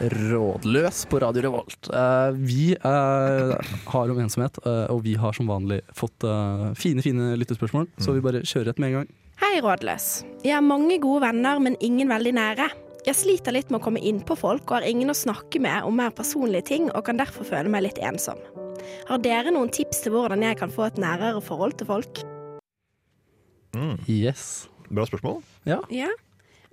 Rådløs 0.00 1.04
på 1.06 1.20
Radio 1.22 1.44
Revolt. 1.46 1.90
Uh, 1.92 2.34
vi 2.34 2.72
uh, 2.82 3.54
har 3.92 4.10
om 4.10 4.18
ensomhet, 4.24 4.58
uh, 4.66 4.88
og 4.90 5.04
vi 5.06 5.14
har 5.14 5.36
som 5.36 5.46
vanlig 5.46 5.82
fått 5.94 6.26
eh, 6.26 6.66
fine 6.74 7.04
fine 7.04 7.36
lyttespørsmål, 7.38 7.86
så 8.02 8.16
vi 8.16 8.24
bare 8.24 8.42
kjører 8.42 8.74
et 8.74 8.82
med 8.82 8.90
en 8.90 8.98
gang. 9.00 9.14
Hei, 9.44 9.60
Rådløs. 9.62 10.08
Jeg 10.42 10.56
har 10.56 10.64
mange 10.64 10.98
gode 10.98 11.28
venner, 11.28 11.62
men 11.62 11.78
ingen 11.84 12.10
veldig 12.10 12.34
nære. 12.34 12.68
Jeg 13.06 13.14
sliter 13.14 13.54
litt 13.54 13.68
med 13.70 13.78
å 13.78 13.84
komme 13.84 14.00
inn 14.02 14.16
på 14.26 14.34
folk 14.34 14.66
og 14.66 14.80
har 14.80 14.86
ingen 14.88 15.12
å 15.12 15.14
snakke 15.14 15.60
med 15.62 15.84
om 15.86 15.94
mer 15.94 16.10
personlige 16.10 16.66
ting, 16.72 16.88
og 16.90 17.04
kan 17.06 17.20
derfor 17.20 17.46
føle 17.46 17.70
meg 17.70 17.84
litt 17.84 18.00
ensom. 18.02 18.40
Har 19.06 19.20
dere 19.22 19.52
noen 19.54 19.70
tips 19.70 20.00
til 20.02 20.16
hvordan 20.16 20.42
jeg 20.42 20.58
kan 20.58 20.72
få 20.74 20.88
et 20.88 20.98
nærere 20.98 21.38
forhold 21.44 21.76
til 21.78 21.86
folk? 21.86 22.22
Mm. 23.78 23.94
Yes. 24.10 24.66
Bra 24.90 25.06
spørsmål. 25.06 25.38
Ja. 25.68 25.78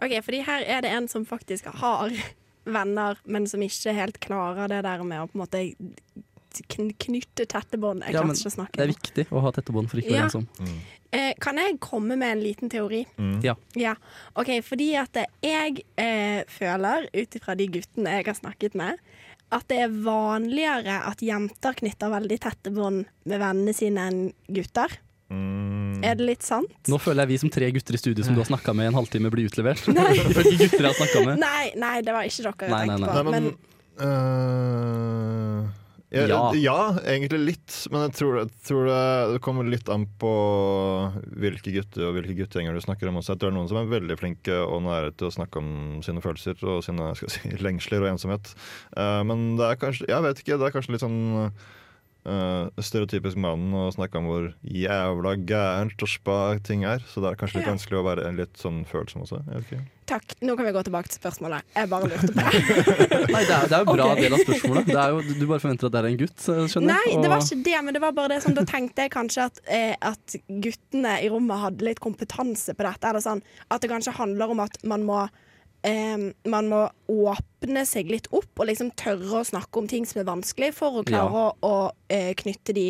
OK, 0.02 0.18
fordi 0.26 0.42
her 0.48 0.66
er 0.66 0.82
det 0.82 0.96
en 0.98 1.12
som 1.12 1.28
faktisk 1.30 1.70
har 1.70 2.10
venner, 2.80 3.22
men 3.30 3.46
som 3.46 3.62
ikke 3.62 3.94
helt 3.94 4.18
klarer 4.24 4.74
det 4.74 4.82
der 4.88 5.06
med 5.06 5.22
å 5.22 5.30
på 5.30 5.38
en 5.38 5.46
måte 5.46 5.62
knytte 6.68 7.46
tette 7.50 7.80
bånd. 7.82 8.04
Jeg 8.06 8.14
Ja, 8.14 8.24
men 8.24 8.36
ikke 8.36 8.52
snakke. 8.54 8.78
Det 8.78 8.86
er 8.86 8.94
viktig 8.94 9.26
å 9.32 9.42
ha 9.42 9.52
tette 9.52 9.74
bånd 9.76 9.90
for 9.90 9.98
ikke 9.98 10.12
å 10.12 10.16
Ja. 10.16 10.28
være 10.28 10.30
ensom. 10.32 10.48
Eh, 11.14 11.34
kan 11.40 11.58
jeg 11.58 11.80
komme 11.80 12.18
med 12.18 12.32
en 12.38 12.42
liten 12.42 12.70
teori? 12.70 13.06
Mm. 13.18 13.44
Ja. 13.44 13.54
Ja, 13.78 13.96
ok, 14.36 14.62
fordi 14.66 14.96
at 14.98 15.14
jeg 15.44 15.84
eh, 15.98 16.44
føler, 16.50 17.08
ut 17.14 17.36
ifra 17.38 17.56
de 17.56 17.68
guttene 17.68 18.18
jeg 18.18 18.26
har 18.26 18.34
snakket 18.34 18.74
med, 18.74 18.98
at 19.54 19.68
det 19.70 19.78
er 19.86 19.90
vanligere 19.90 20.96
at 21.06 21.22
jenter 21.22 21.74
knytter 21.78 22.10
veldig 22.10 22.40
tette 22.42 22.74
bånd 22.74 23.06
med 23.30 23.40
vennene 23.44 23.76
sine 23.78 24.08
enn 24.10 24.34
gutter? 24.50 24.98
Mm. 25.30 26.02
Er 26.04 26.18
det 26.18 26.26
litt 26.26 26.44
sant? 26.46 26.74
Nå 26.90 26.98
føler 27.00 27.24
jeg 27.24 27.32
vi 27.34 27.38
som 27.46 27.52
tre 27.54 27.70
gutter 27.72 27.94
i 27.94 28.02
studio 28.02 28.26
som 28.26 28.34
du 28.36 28.42
har 28.42 28.50
snakka 28.50 28.74
med 28.76 28.90
i 28.90 28.92
en 28.92 28.98
halvtime, 28.98 29.30
blir 29.34 29.48
utlevert. 29.50 29.86
Nei. 29.94 30.18
gutter 30.34 30.90
jeg 30.90 30.98
har 30.98 31.30
med. 31.30 31.38
Nei, 31.42 31.72
nei, 31.78 31.96
det 32.02 32.16
var 32.16 32.28
ikke 32.28 32.50
dere 32.50 32.74
jeg 32.74 32.90
tenkte 32.90 33.14
på. 33.14 33.24
Nei, 33.24 33.24
men, 33.30 33.54
men 33.54 33.54
øh, 34.02 35.72
ja, 36.14 36.26
Ja. 36.30 36.42
ja, 36.54 36.80
egentlig 37.10 37.40
litt. 37.42 37.76
Men 37.92 38.06
jeg 38.08 38.16
tror, 38.20 38.40
jeg 38.44 38.52
tror 38.68 38.88
det, 38.90 39.02
det 39.34 39.42
kommer 39.46 39.68
litt 39.68 39.90
an 39.90 40.06
på 40.22 40.34
hvilke 41.42 41.74
gutter 41.74 42.08
og 42.08 42.18
hvilke 42.18 42.38
guttegjenger 42.38 42.78
du 42.78 42.84
snakker 42.86 43.10
om. 43.10 43.18
Også. 43.22 43.34
Jeg 43.34 43.42
tror 43.42 43.50
det 43.52 43.56
er 43.56 43.60
noen 43.60 43.72
som 43.72 43.82
er 43.82 43.92
veldig 43.92 44.18
flinke 44.22 44.60
og 44.64 44.84
nære 44.86 45.14
til 45.18 45.30
å 45.30 45.36
snakke 45.36 45.62
om 45.64 45.72
sine 46.06 46.24
følelser 46.24 46.60
og 46.70 46.84
sine 46.86 47.12
si, 47.18 47.56
lengsler 47.66 48.06
og 48.06 48.14
ensomhet. 48.14 48.54
Uh, 48.96 49.22
men 49.28 49.56
det 49.60 49.72
er 49.72 49.80
kanskje 49.82 50.10
Jeg 50.12 50.26
vet 50.26 50.44
ikke, 50.44 50.60
det 50.62 50.70
er 50.70 50.76
kanskje 50.76 50.96
litt 50.96 51.06
sånn 51.06 51.22
eh, 52.26 52.84
stereotypisk 52.84 53.40
mannen 53.40 53.74
og 53.78 53.94
snakke 53.96 54.20
om 54.20 54.30
hvor 54.30 54.46
jævla 54.64 55.36
gærent 55.48 56.06
og 56.06 56.10
spa 56.12 56.38
ting 56.64 56.86
er. 56.88 57.04
Så 57.10 57.24
det 57.24 57.32
er 57.32 57.40
kanskje 57.40 57.60
litt 57.60 57.68
Ja. 57.68 57.74
vanskelig 57.76 58.00
å 58.00 58.06
være 58.08 58.32
litt 58.38 58.56
sånn 58.60 58.84
følsom 58.90 59.26
også. 59.26 59.42
Takk, 60.06 60.34
nå 60.44 60.56
kan 60.60 60.66
vi 60.68 60.74
gå 60.76 60.82
tilbake 60.84 61.08
til 61.08 61.20
spørsmålet. 61.22 61.64
Jeg 61.76 61.90
bare 61.90 62.10
lurte 62.12 62.28
på 62.28 62.34
det. 62.40 63.30
Nei, 63.32 63.44
det 63.48 63.56
er, 63.56 63.70
det 63.72 63.78
er 63.78 63.86
jo 63.86 63.94
bra 63.96 64.08
okay. 64.12 64.24
del 64.26 64.36
av 64.36 64.44
spørsmålet. 64.44 64.90
Det 64.92 65.00
er 65.00 65.14
jo, 65.16 65.22
du 65.40 65.46
bare 65.48 65.64
forventer 65.64 65.88
at 65.88 65.96
det 65.96 66.02
er 66.02 66.10
en 66.10 66.20
gutt, 66.20 66.36
skjønner 66.44 66.90
Nei, 66.92 67.06
jeg. 67.08 67.22
det 67.24 67.32
var 67.32 67.46
ikke 67.46 67.62
det, 67.70 67.78
men 67.88 67.96
det 67.98 68.02
var 68.04 68.18
bare 68.18 68.34
det 68.34 68.42
sånn, 68.44 68.58
da 68.58 68.66
tenkte 68.68 69.06
jeg 69.08 69.14
kanskje 69.16 69.48
at, 69.48 69.64
eh, 69.72 69.96
at 70.04 70.36
guttene 70.66 71.16
i 71.24 71.32
rommet 71.32 71.64
hadde 71.64 71.88
litt 71.88 72.04
kompetanse 72.04 72.76
på 72.76 72.88
dette. 72.88 73.08
Er 73.08 73.20
det 73.20 73.24
sånn, 73.26 73.42
at 73.72 73.82
det 73.84 73.92
kanskje 73.94 74.16
handler 74.20 74.52
om 74.54 74.64
at 74.66 74.76
man 74.84 75.08
må 75.08 75.24
eh, 75.88 76.28
man 76.50 76.70
må 76.72 76.84
åpne 77.12 77.86
seg 77.88 78.12
litt 78.12 78.28
opp 78.36 78.60
og 78.60 78.70
liksom 78.70 78.92
tørre 79.00 79.42
å 79.42 79.48
snakke 79.48 79.80
om 79.82 79.88
ting 79.92 80.06
som 80.10 80.22
er 80.24 80.30
vanskelig, 80.30 80.74
for 80.78 81.02
å 81.02 81.08
klare 81.08 81.48
å, 81.48 81.50
å 81.64 81.76
eh, 82.12 82.32
knytte 82.40 82.76
de 82.76 82.88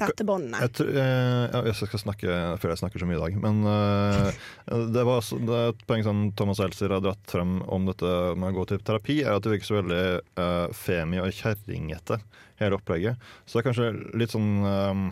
tette 0.00 0.24
båndene. 0.26 0.58
Jeg, 0.64 0.72
tror- 0.74 0.96
eh, 0.98 1.58
jeg 1.68 1.76
skal 1.78 2.00
snakke 2.02 2.38
før 2.58 2.72
jeg 2.72 2.80
snakker 2.80 3.02
så 3.02 3.06
mye 3.06 3.18
i 3.20 3.22
dag, 3.22 3.36
men 3.44 3.60
eh, 3.70 4.40
det, 4.96 5.04
var 5.06 5.22
det 5.30 5.58
er 5.60 5.70
et 5.74 5.84
poeng 5.86 6.02
som 6.06 6.24
Thomas 6.38 6.62
Elser 6.64 6.90
har 6.96 7.04
dratt 7.04 7.22
frem 7.30 7.60
om 7.70 7.86
dette 7.86 8.10
med 8.34 8.50
å 8.50 8.56
gå 8.58 8.64
til 8.72 8.82
terapi, 8.82 9.20
er 9.22 9.36
at 9.36 9.46
det 9.46 9.52
virker 9.54 9.70
så 9.70 9.78
veldig 9.78 10.02
uh, 10.42 10.66
femi 10.74 11.22
og 11.22 11.30
kjerringete, 11.38 12.18
hele 12.58 12.80
opplegget. 12.80 13.30
Så 13.46 13.56
det 13.58 13.62
er 13.62 13.68
kanskje 13.70 13.92
litt 14.18 14.34
sånn 14.34 14.50
eh, 14.66 15.04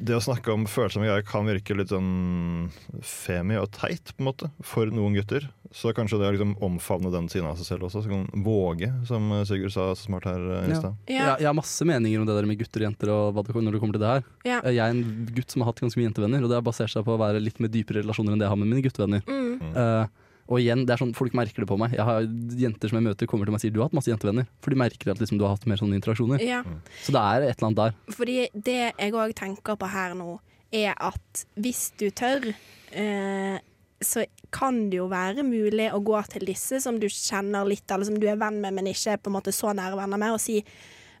det 0.00 0.16
å 0.16 0.22
snakke 0.24 0.52
om 0.52 0.66
følsomme 0.70 1.06
greier 1.08 1.24
kan 1.26 1.48
virke 1.48 1.76
litt 1.76 1.92
sånn 1.92 2.70
femi 3.04 3.58
og 3.60 3.70
teit 3.76 4.12
på 4.14 4.22
en 4.22 4.28
måte, 4.30 4.50
for 4.64 4.90
noen 4.94 5.16
gutter. 5.18 5.46
Så 5.70 5.92
kanskje 5.94 6.18
det 6.18 6.26
å 6.26 6.34
liksom 6.34 6.56
omfavne 6.66 7.12
den 7.14 7.28
siden 7.30 7.46
av 7.46 7.58
seg 7.60 7.68
selv 7.68 7.86
også, 7.86 8.02
så 8.02 8.10
kan 8.10 8.24
man 8.24 8.44
våge, 8.46 8.88
som 9.06 9.28
Sigurd 9.46 9.74
sa 9.74 9.90
så 9.92 10.08
smart 10.08 10.26
her 10.26 10.46
eh, 10.56 10.70
i 10.72 10.78
stad. 10.78 10.96
Ja. 11.06 11.12
Jeg, 11.14 11.44
jeg 11.44 11.50
har 11.50 11.58
masse 11.58 11.86
meninger 11.86 12.22
om 12.22 12.26
det 12.26 12.38
der 12.40 12.48
med 12.50 12.58
gutter 12.58 12.82
og 12.82 12.88
jenter 12.88 13.12
og 13.14 13.36
hva 13.36 13.44
det, 13.46 13.54
når 13.54 13.76
det 13.76 13.82
kommer 13.82 13.98
til 13.98 14.04
det 14.04 14.14
her. 14.16 14.24
Ja. 14.48 14.58
Jeg 14.66 14.82
er 14.82 14.96
en 14.96 15.28
gutt 15.36 15.54
som 15.54 15.62
har 15.62 15.70
hatt 15.70 15.84
ganske 15.84 16.00
mye 16.00 16.08
jentevenner, 16.08 16.42
og 16.42 16.50
det 16.50 16.58
har 16.58 16.66
basert 16.66 16.94
seg 16.94 17.06
på 17.06 17.14
å 17.14 17.20
være 17.20 17.44
litt 17.44 17.62
med 17.62 17.74
dypere 17.76 18.02
relasjoner 18.02 18.34
enn 18.34 18.42
det 18.42 18.48
jeg 18.48 18.54
har 18.56 18.60
med 18.64 18.72
mine 18.72 18.84
guttevenner. 18.88 19.22
Mm. 19.30 19.70
Eh, 19.70 20.26
og 20.50 20.58
igjen, 20.58 20.82
det 20.82 20.96
er 20.96 21.00
sånn, 21.04 21.14
folk 21.14 21.34
merker 21.38 21.62
det 21.62 21.68
på 21.70 21.78
meg. 21.78 21.94
Jeg 21.94 22.06
har 22.06 22.24
Jenter 22.58 22.90
som 22.90 22.98
jeg 22.98 23.06
møter, 23.06 23.28
kommer 23.30 23.46
til 23.46 23.54
meg 23.54 23.60
og 23.60 23.62
sier 23.62 23.74
du 23.74 23.78
har 23.78 23.86
hatt 23.86 23.94
masse 23.94 24.10
jentevenner. 24.10 24.48
For 24.64 24.74
de 24.74 24.80
merker 24.82 25.12
at 25.12 25.22
liksom, 25.22 25.38
du 25.38 25.46
har 25.46 25.54
hatt 25.54 25.66
mer 25.70 25.78
sånne 25.78 25.94
interaksjoner. 26.00 26.42
Ja. 26.42 26.64
Så 27.04 27.14
det 27.14 27.22
er 27.22 27.46
et 27.46 27.54
eller 27.54 27.68
annet 27.68 27.80
der. 27.80 28.16
Fordi 28.16 28.36
det 28.54 28.78
jeg 28.88 29.14
òg 29.14 29.34
tenker 29.38 29.78
på 29.78 29.90
her 29.92 30.16
nå, 30.18 30.40
er 30.74 30.94
at 30.98 31.44
hvis 31.58 31.84
du 32.02 32.08
tør, 32.14 32.50
eh, 32.98 33.56
så 34.02 34.24
kan 34.54 34.88
det 34.90 34.98
jo 34.98 35.06
være 35.10 35.44
mulig 35.46 35.90
å 35.94 36.00
gå 36.02 36.18
til 36.32 36.46
disse 36.48 36.80
som 36.82 36.98
du 36.98 37.06
kjenner 37.06 37.68
litt, 37.68 37.86
eller 37.86 38.08
som 38.08 38.18
du 38.18 38.26
er 38.30 38.40
venn 38.40 38.58
med, 38.62 38.74
men 38.74 38.90
ikke 38.90 39.20
på 39.22 39.30
en 39.30 39.38
måte 39.38 39.54
så 39.54 39.74
nære 39.76 39.98
venner 40.00 40.18
med, 40.20 40.34
og 40.34 40.42
si 40.42 40.62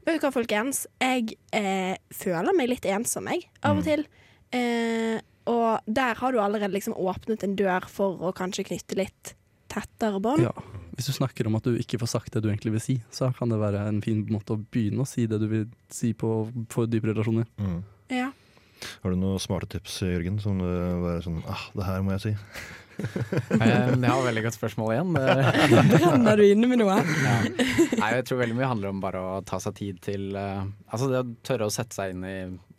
Vet 0.00 0.16
du 0.16 0.22
hva, 0.24 0.30
folkens, 0.32 0.86
jeg 0.96 1.34
eh, 1.52 1.92
føler 2.16 2.56
meg 2.56 2.70
litt 2.70 2.86
ensom, 2.88 3.26
jeg, 3.28 3.42
av 3.68 3.82
og 3.82 3.84
til. 3.84 4.06
Eh, 4.56 5.18
og 5.50 5.90
der 5.90 6.18
har 6.20 6.32
du 6.34 6.40
allerede 6.42 6.74
liksom 6.76 6.96
åpnet 6.98 7.44
en 7.46 7.56
dør 7.58 7.86
for 7.90 8.20
å 8.24 8.32
kanskje 8.36 8.66
knytte 8.70 8.98
litt 8.98 9.34
tettere 9.70 10.18
bånd. 10.22 10.42
Ja. 10.48 10.52
Hvis 10.96 11.06
du 11.08 11.14
snakker 11.16 11.46
om 11.48 11.56
at 11.56 11.64
du 11.68 11.76
ikke 11.80 12.00
får 12.02 12.10
sagt 12.16 12.34
det 12.34 12.42
du 12.44 12.50
egentlig 12.50 12.74
vil 12.74 12.82
si, 12.84 12.96
så 13.14 13.30
kan 13.36 13.52
det 13.52 13.60
være 13.62 13.84
en 13.88 14.02
fin 14.04 14.24
måte 14.28 14.56
å 14.56 14.60
begynne 14.60 15.04
å 15.04 15.08
si 15.08 15.24
det 15.30 15.38
du 15.40 15.46
vil 15.48 15.64
si 15.94 16.10
på 16.18 16.32
for 16.72 16.90
dype 16.90 17.12
relasjoner. 17.12 17.46
Mm. 17.62 17.78
Ja. 18.12 18.28
Har 19.04 19.12
du 19.14 19.20
noen 19.20 19.40
smarte 19.40 19.68
tips, 19.76 20.00
Jørgen, 20.08 20.38
som 20.42 20.58
du 20.60 20.66
bare 21.04 21.22
sånn 21.24 21.42
ah, 21.48 21.66
det 21.76 21.86
her 21.88 22.04
må 22.06 22.16
jeg 22.18 22.30
si? 22.30 22.36
Eh, 23.00 23.94
Jeg 23.96 24.10
har 24.10 24.18
veldig 24.26 24.42
godt 24.44 24.56
spørsmål 24.58 24.90
igjen. 24.92 25.14
Brenner 25.94 26.36
du 26.36 26.42
inne 26.44 26.68
med 26.68 26.82
noe? 26.82 26.98
Ja. 27.00 27.36
Nei, 27.96 28.10
jeg 28.18 28.26
tror 28.28 28.42
veldig 28.42 28.56
mye 28.58 28.68
handler 28.68 28.92
om 28.92 29.00
bare 29.00 29.22
å 29.24 29.38
ta 29.48 29.56
seg 29.62 29.78
tid 29.78 30.02
til 30.04 30.26
eh, 30.36 30.66
Altså 30.92 31.08
det 31.08 31.22
å 31.22 31.30
tørre 31.46 31.70
å 31.70 31.72
sette 31.72 31.96
seg 31.96 32.12
inn 32.12 32.26
i 32.28 32.34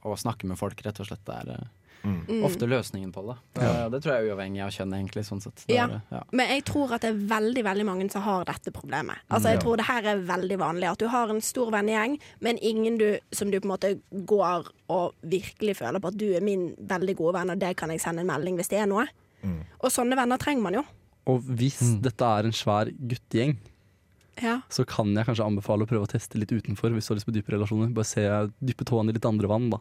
og 0.05 0.19
snakke 0.21 0.45
med 0.49 0.59
folk, 0.61 0.77
rett 0.85 1.01
og 1.01 1.09
slett. 1.09 1.23
Det 1.25 1.39
er 1.39 1.49
eh, 1.55 1.65
Mm. 2.03 2.43
ofte 2.47 2.65
løsningen 2.65 3.11
på 3.13 3.21
det. 3.27 3.35
Ja. 3.61 3.87
Det 3.93 3.99
tror 4.01 4.15
jeg 4.15 4.23
er 4.25 4.31
uavhengig 4.33 4.61
av 4.65 4.71
kjønn, 4.73 4.93
egentlig. 4.97 5.23
sånn 5.27 5.41
sett. 5.43 5.63
Ja. 5.69 5.85
er, 5.85 6.01
ja. 6.11 6.23
Men 6.31 6.47
jeg 6.49 6.63
tror 6.65 6.93
at 6.95 7.01
det 7.01 7.11
er 7.13 7.19
veldig 7.29 7.63
veldig 7.63 7.85
mange 7.85 8.07
som 8.11 8.23
har 8.25 8.45
dette 8.45 8.71
problemet. 8.73 9.17
Altså 9.29 9.49
jeg 9.51 9.59
Ja. 9.59 9.61
tror 9.61 9.77
det 9.77 9.85
her 9.85 10.03
er 10.15 10.17
veldig 10.25 10.57
vanlig. 10.57 10.89
At 10.91 10.97
du 10.97 11.07
har 11.07 11.29
en 11.29 11.41
stor 11.41 11.69
vennegjeng, 11.71 12.19
men 12.39 12.57
ingen 12.61 12.97
du, 12.97 13.19
som 13.31 13.51
du 13.51 13.59
på 13.59 13.65
en 13.69 13.77
måte 13.77 14.01
går 14.25 14.67
og 14.89 15.13
virkelig 15.21 15.77
føler 15.77 15.99
på 16.01 16.07
at 16.07 16.17
du 16.17 16.33
er 16.33 16.41
min 16.41 16.75
veldig 16.77 17.15
gode 17.17 17.33
venn, 17.37 17.49
og 17.51 17.59
det 17.59 17.75
kan 17.77 17.89
jeg 17.89 17.99
sende 18.01 18.21
en 18.21 18.27
melding 18.27 18.55
hvis 18.57 18.69
det 18.69 18.79
er 18.79 18.87
noe. 18.87 19.05
Og 19.81 19.89
sånne 19.91 20.15
venner 20.15 20.37
trenger 20.37 20.61
man 20.61 20.73
jo. 20.73 20.83
Og 21.27 21.41
hvis 21.43 21.99
dette 22.01 22.21
er 22.25 22.45
en 22.45 22.51
svær 22.51 22.89
guttegjeng, 22.91 23.57
Ja. 24.41 24.61
så 24.69 24.85
kan 24.87 25.13
jeg 25.13 25.25
kanskje 25.27 25.45
anbefale 25.45 25.83
å 25.85 25.87
prøve 25.87 26.07
å 26.07 26.09
teste 26.09 26.39
litt 26.39 26.49
utenfor 26.49 26.89
hvis 26.93 27.05
du 27.07 27.13
har 27.13 27.17
lyst 27.19 27.27
på 27.27 27.33
dype 27.33 27.51
relasjoner. 27.53 27.93
Bare 27.93 28.05
se, 28.05 28.21
dyppe 28.63 28.85
tåene 28.85 29.09
i 29.09 29.13
litt 29.13 29.25
andre 29.25 29.47
vann, 29.47 29.69
da. 29.69 29.77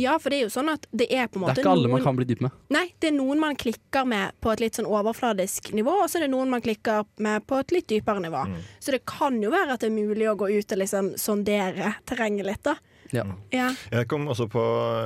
Ja, 0.00 0.14
for 0.18 0.30
det 0.30 0.38
er 0.38 0.42
jo 0.46 0.52
sånn 0.54 0.70
at 0.72 0.86
det 0.92 1.06
er 1.10 1.28
på 1.28 1.38
en 1.38 1.44
måte 1.44 1.56
Det 1.56 1.62
er 1.62 1.66
ikke 1.66 1.74
alle 1.76 1.92
man 1.92 2.02
kan 2.04 2.16
bli 2.18 2.26
dyp 2.28 2.42
med. 2.44 2.56
Nei, 2.74 2.84
det 3.00 3.10
er 3.10 3.16
noen 3.16 3.40
man 3.40 3.56
klikker 3.56 4.08
med 4.08 4.34
på 4.44 4.52
et 4.52 4.62
litt 4.64 4.78
sånn 4.78 4.88
overfladisk 4.90 5.72
nivå, 5.76 5.94
og 6.04 6.10
så 6.10 6.18
er 6.20 6.26
det 6.26 6.32
noen 6.34 6.50
man 6.52 6.64
klikker 6.64 7.04
med 7.24 7.46
på 7.48 7.58
et 7.62 7.74
litt 7.76 7.88
dypere 7.88 8.20
nivå. 8.24 8.44
Så 8.80 8.94
det 8.94 9.04
kan 9.08 9.40
jo 9.42 9.50
være 9.54 9.74
at 9.76 9.80
det 9.84 9.90
er 9.92 9.96
mulig 9.96 10.28
å 10.30 10.36
gå 10.36 10.50
ut 10.52 10.72
og 10.76 10.78
liksom 10.82 11.14
sondere 11.20 11.94
terrenget 12.08 12.46
litt, 12.46 12.62
da. 12.66 12.76
Ja. 13.14 13.24
Ja. 13.54 13.68
Jeg 13.92 14.08
kom 14.10 14.26
også 14.30 14.46
på 14.50 14.62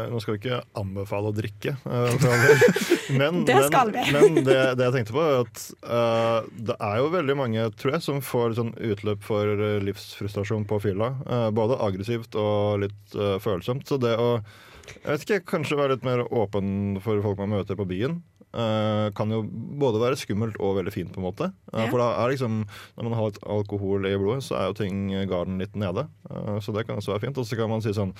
Nå 0.08 0.20
skal 0.22 0.36
vi 0.36 0.40
ikke 0.40 0.60
anbefale 0.78 1.30
å 1.30 1.34
drikke, 1.36 1.74
eh, 1.84 2.28
men, 3.20 3.42
Det 3.48 3.58
skal 3.66 3.92
vi. 3.94 4.04
men, 4.14 4.38
men 4.38 4.46
det, 4.46 4.56
det 4.78 4.88
jeg 4.88 4.96
tenkte 4.96 5.16
på, 5.16 5.24
er 5.24 5.42
at 5.42 5.64
uh, 5.84 6.48
det 6.70 6.78
er 6.88 7.02
jo 7.02 7.10
veldig 7.12 7.36
mange 7.38 7.66
tror 7.78 7.96
jeg, 7.96 8.04
som 8.06 8.22
får 8.24 8.56
sånn 8.58 8.72
utløp 8.76 9.26
for 9.26 9.52
eh, 9.52 9.78
livsfrustrasjon 9.84 10.66
på 10.68 10.80
fylla. 10.84 11.12
Uh, 11.28 11.48
både 11.54 11.78
aggressivt 11.84 12.38
og 12.38 12.84
litt 12.86 13.18
uh, 13.18 13.36
følsomt. 13.42 13.86
Så 13.88 14.00
det 14.00 14.16
å 14.18 14.38
jeg 14.88 15.04
vet 15.04 15.24
ikke, 15.24 15.44
kanskje 15.52 15.76
være 15.76 15.96
litt 15.96 16.06
mer 16.06 16.22
åpen 16.32 16.98
for 17.04 17.20
folk 17.24 17.40
man 17.42 17.52
møter 17.52 17.76
på 17.76 17.84
byen. 17.88 18.18
Eh, 18.54 19.10
kan 19.14 19.30
jo 19.30 19.42
både 19.44 20.00
være 20.00 20.16
skummelt 20.20 20.56
og 20.60 20.76
veldig 20.78 20.92
fint, 20.94 21.12
på 21.12 21.20
en 21.20 21.26
måte. 21.28 21.50
Eh, 21.72 21.84
Ja. 21.84 21.90
For 21.90 21.98
da 21.98 22.08
er 22.24 22.30
liksom 22.32 22.64
Når 22.96 23.02
man 23.04 23.12
har 23.12 23.24
litt 23.30 23.38
alkohol 23.44 24.06
i 24.06 24.16
blodet, 24.16 24.42
så 24.44 24.56
er 24.58 24.66
jo 24.68 24.74
ting 24.74 25.10
garden 25.28 25.58
litt 25.58 25.74
nede. 25.76 26.08
Eh, 26.30 26.58
så 26.60 26.72
det 26.74 26.86
kan 26.86 26.96
også 26.96 27.12
være 27.14 27.26
fint. 27.26 27.38
Og 27.38 27.44
så 27.46 27.56
kan 27.56 27.68
man 27.70 27.80
si 27.82 27.90
sånn 27.92 28.14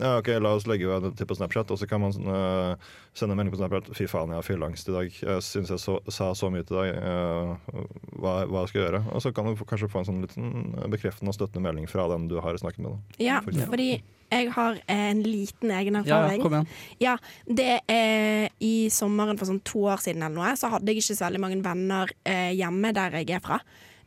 Ja, 0.00 0.18
OK, 0.18 0.28
la 0.42 0.54
oss 0.56 0.66
legge 0.66 0.86
ved 0.88 1.16
til 1.16 1.26
på 1.26 1.36
Snapchat, 1.36 1.70
og 1.70 1.78
så 1.78 1.86
kan 1.88 2.00
man 2.00 2.10
eh, 2.10 2.74
sende 3.14 3.32
en 3.34 3.38
melding 3.38 3.52
på 3.54 3.60
Snapchat. 3.60 3.92
Fy 3.94 4.06
faen, 4.10 4.28
jeg 4.32 4.40
har 4.40 4.46
fylleangst 4.46 4.88
i 4.88 4.92
dag. 4.96 5.10
Jeg 5.22 5.42
syns 5.46 5.70
jeg 5.70 5.78
så, 5.78 5.98
sa 6.08 6.32
så 6.34 6.50
mye 6.50 6.64
til 6.66 6.76
deg. 6.80 6.94
eh, 6.98 7.84
hva, 8.18 8.34
hva 8.50 8.64
skal 8.66 8.80
jeg 8.80 8.88
gjøre? 8.90 9.02
Og 9.14 9.22
så 9.22 9.32
kan 9.34 9.46
du 9.46 9.54
kanskje 9.64 9.90
få 9.92 10.02
en 10.02 10.08
sånn 10.08 10.22
liten 10.24 10.74
bekreftende 10.90 11.30
og 11.30 11.36
støttende 11.38 11.62
melding 11.66 11.86
fra 11.90 12.08
den 12.10 12.26
du 12.28 12.40
har 12.40 12.56
snakket 12.58 12.82
med. 12.82 12.96
Da. 12.96 13.22
ja, 13.22 13.40
For 13.44 13.52
fordi 13.74 14.02
jeg 14.34 14.50
har 14.54 14.78
en 14.90 15.22
liten 15.22 15.72
egen 15.78 15.96
erfaring. 16.00 16.40
ja, 16.40 16.42
kom 16.42 16.58
igjen. 16.58 16.68
Ja, 17.02 17.16
det 17.46 17.80
er 17.90 18.50
I 18.60 18.74
sommeren 18.90 19.38
for 19.40 19.48
sånn 19.50 19.62
to 19.66 19.86
år 19.92 20.02
siden 20.02 20.24
eller 20.26 20.36
noe, 20.36 20.54
så 20.58 20.72
hadde 20.74 20.90
jeg 20.90 21.02
ikke 21.02 21.14
så 21.14 21.26
veldig 21.26 21.42
mange 21.46 21.62
venner 21.64 22.14
eh, 22.26 22.52
hjemme 22.58 22.92
der 22.96 23.20
jeg 23.20 23.36
er 23.38 23.44
fra. 23.44 23.60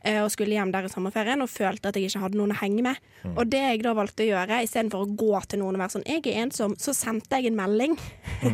Eh, 0.06 0.20
og 0.22 0.30
skulle 0.30 0.54
hjem 0.54 0.70
der 0.72 0.86
i 0.86 0.92
sommerferien 0.92 1.42
og 1.42 1.50
følte 1.50 1.90
at 1.90 1.96
jeg 1.98 2.06
ikke 2.06 2.22
hadde 2.22 2.38
noen 2.38 2.54
å 2.54 2.58
henge 2.60 2.84
med. 2.86 3.00
Og 3.34 3.48
det 3.50 3.62
jeg 3.64 3.82
da 3.86 3.94
valgte 3.98 4.24
å 4.24 4.28
gjøre, 4.28 4.60
istedenfor 4.62 5.04
å 5.04 5.10
gå 5.18 5.40
til 5.50 5.62
noen 5.62 5.74
og 5.74 5.82
være 5.82 5.96
sånn 5.96 6.06
'jeg 6.06 6.26
er 6.26 6.44
ensom', 6.44 6.78
så 6.78 6.94
sendte 6.94 7.36
jeg 7.36 7.50
en 7.50 7.58
melding 7.58 7.98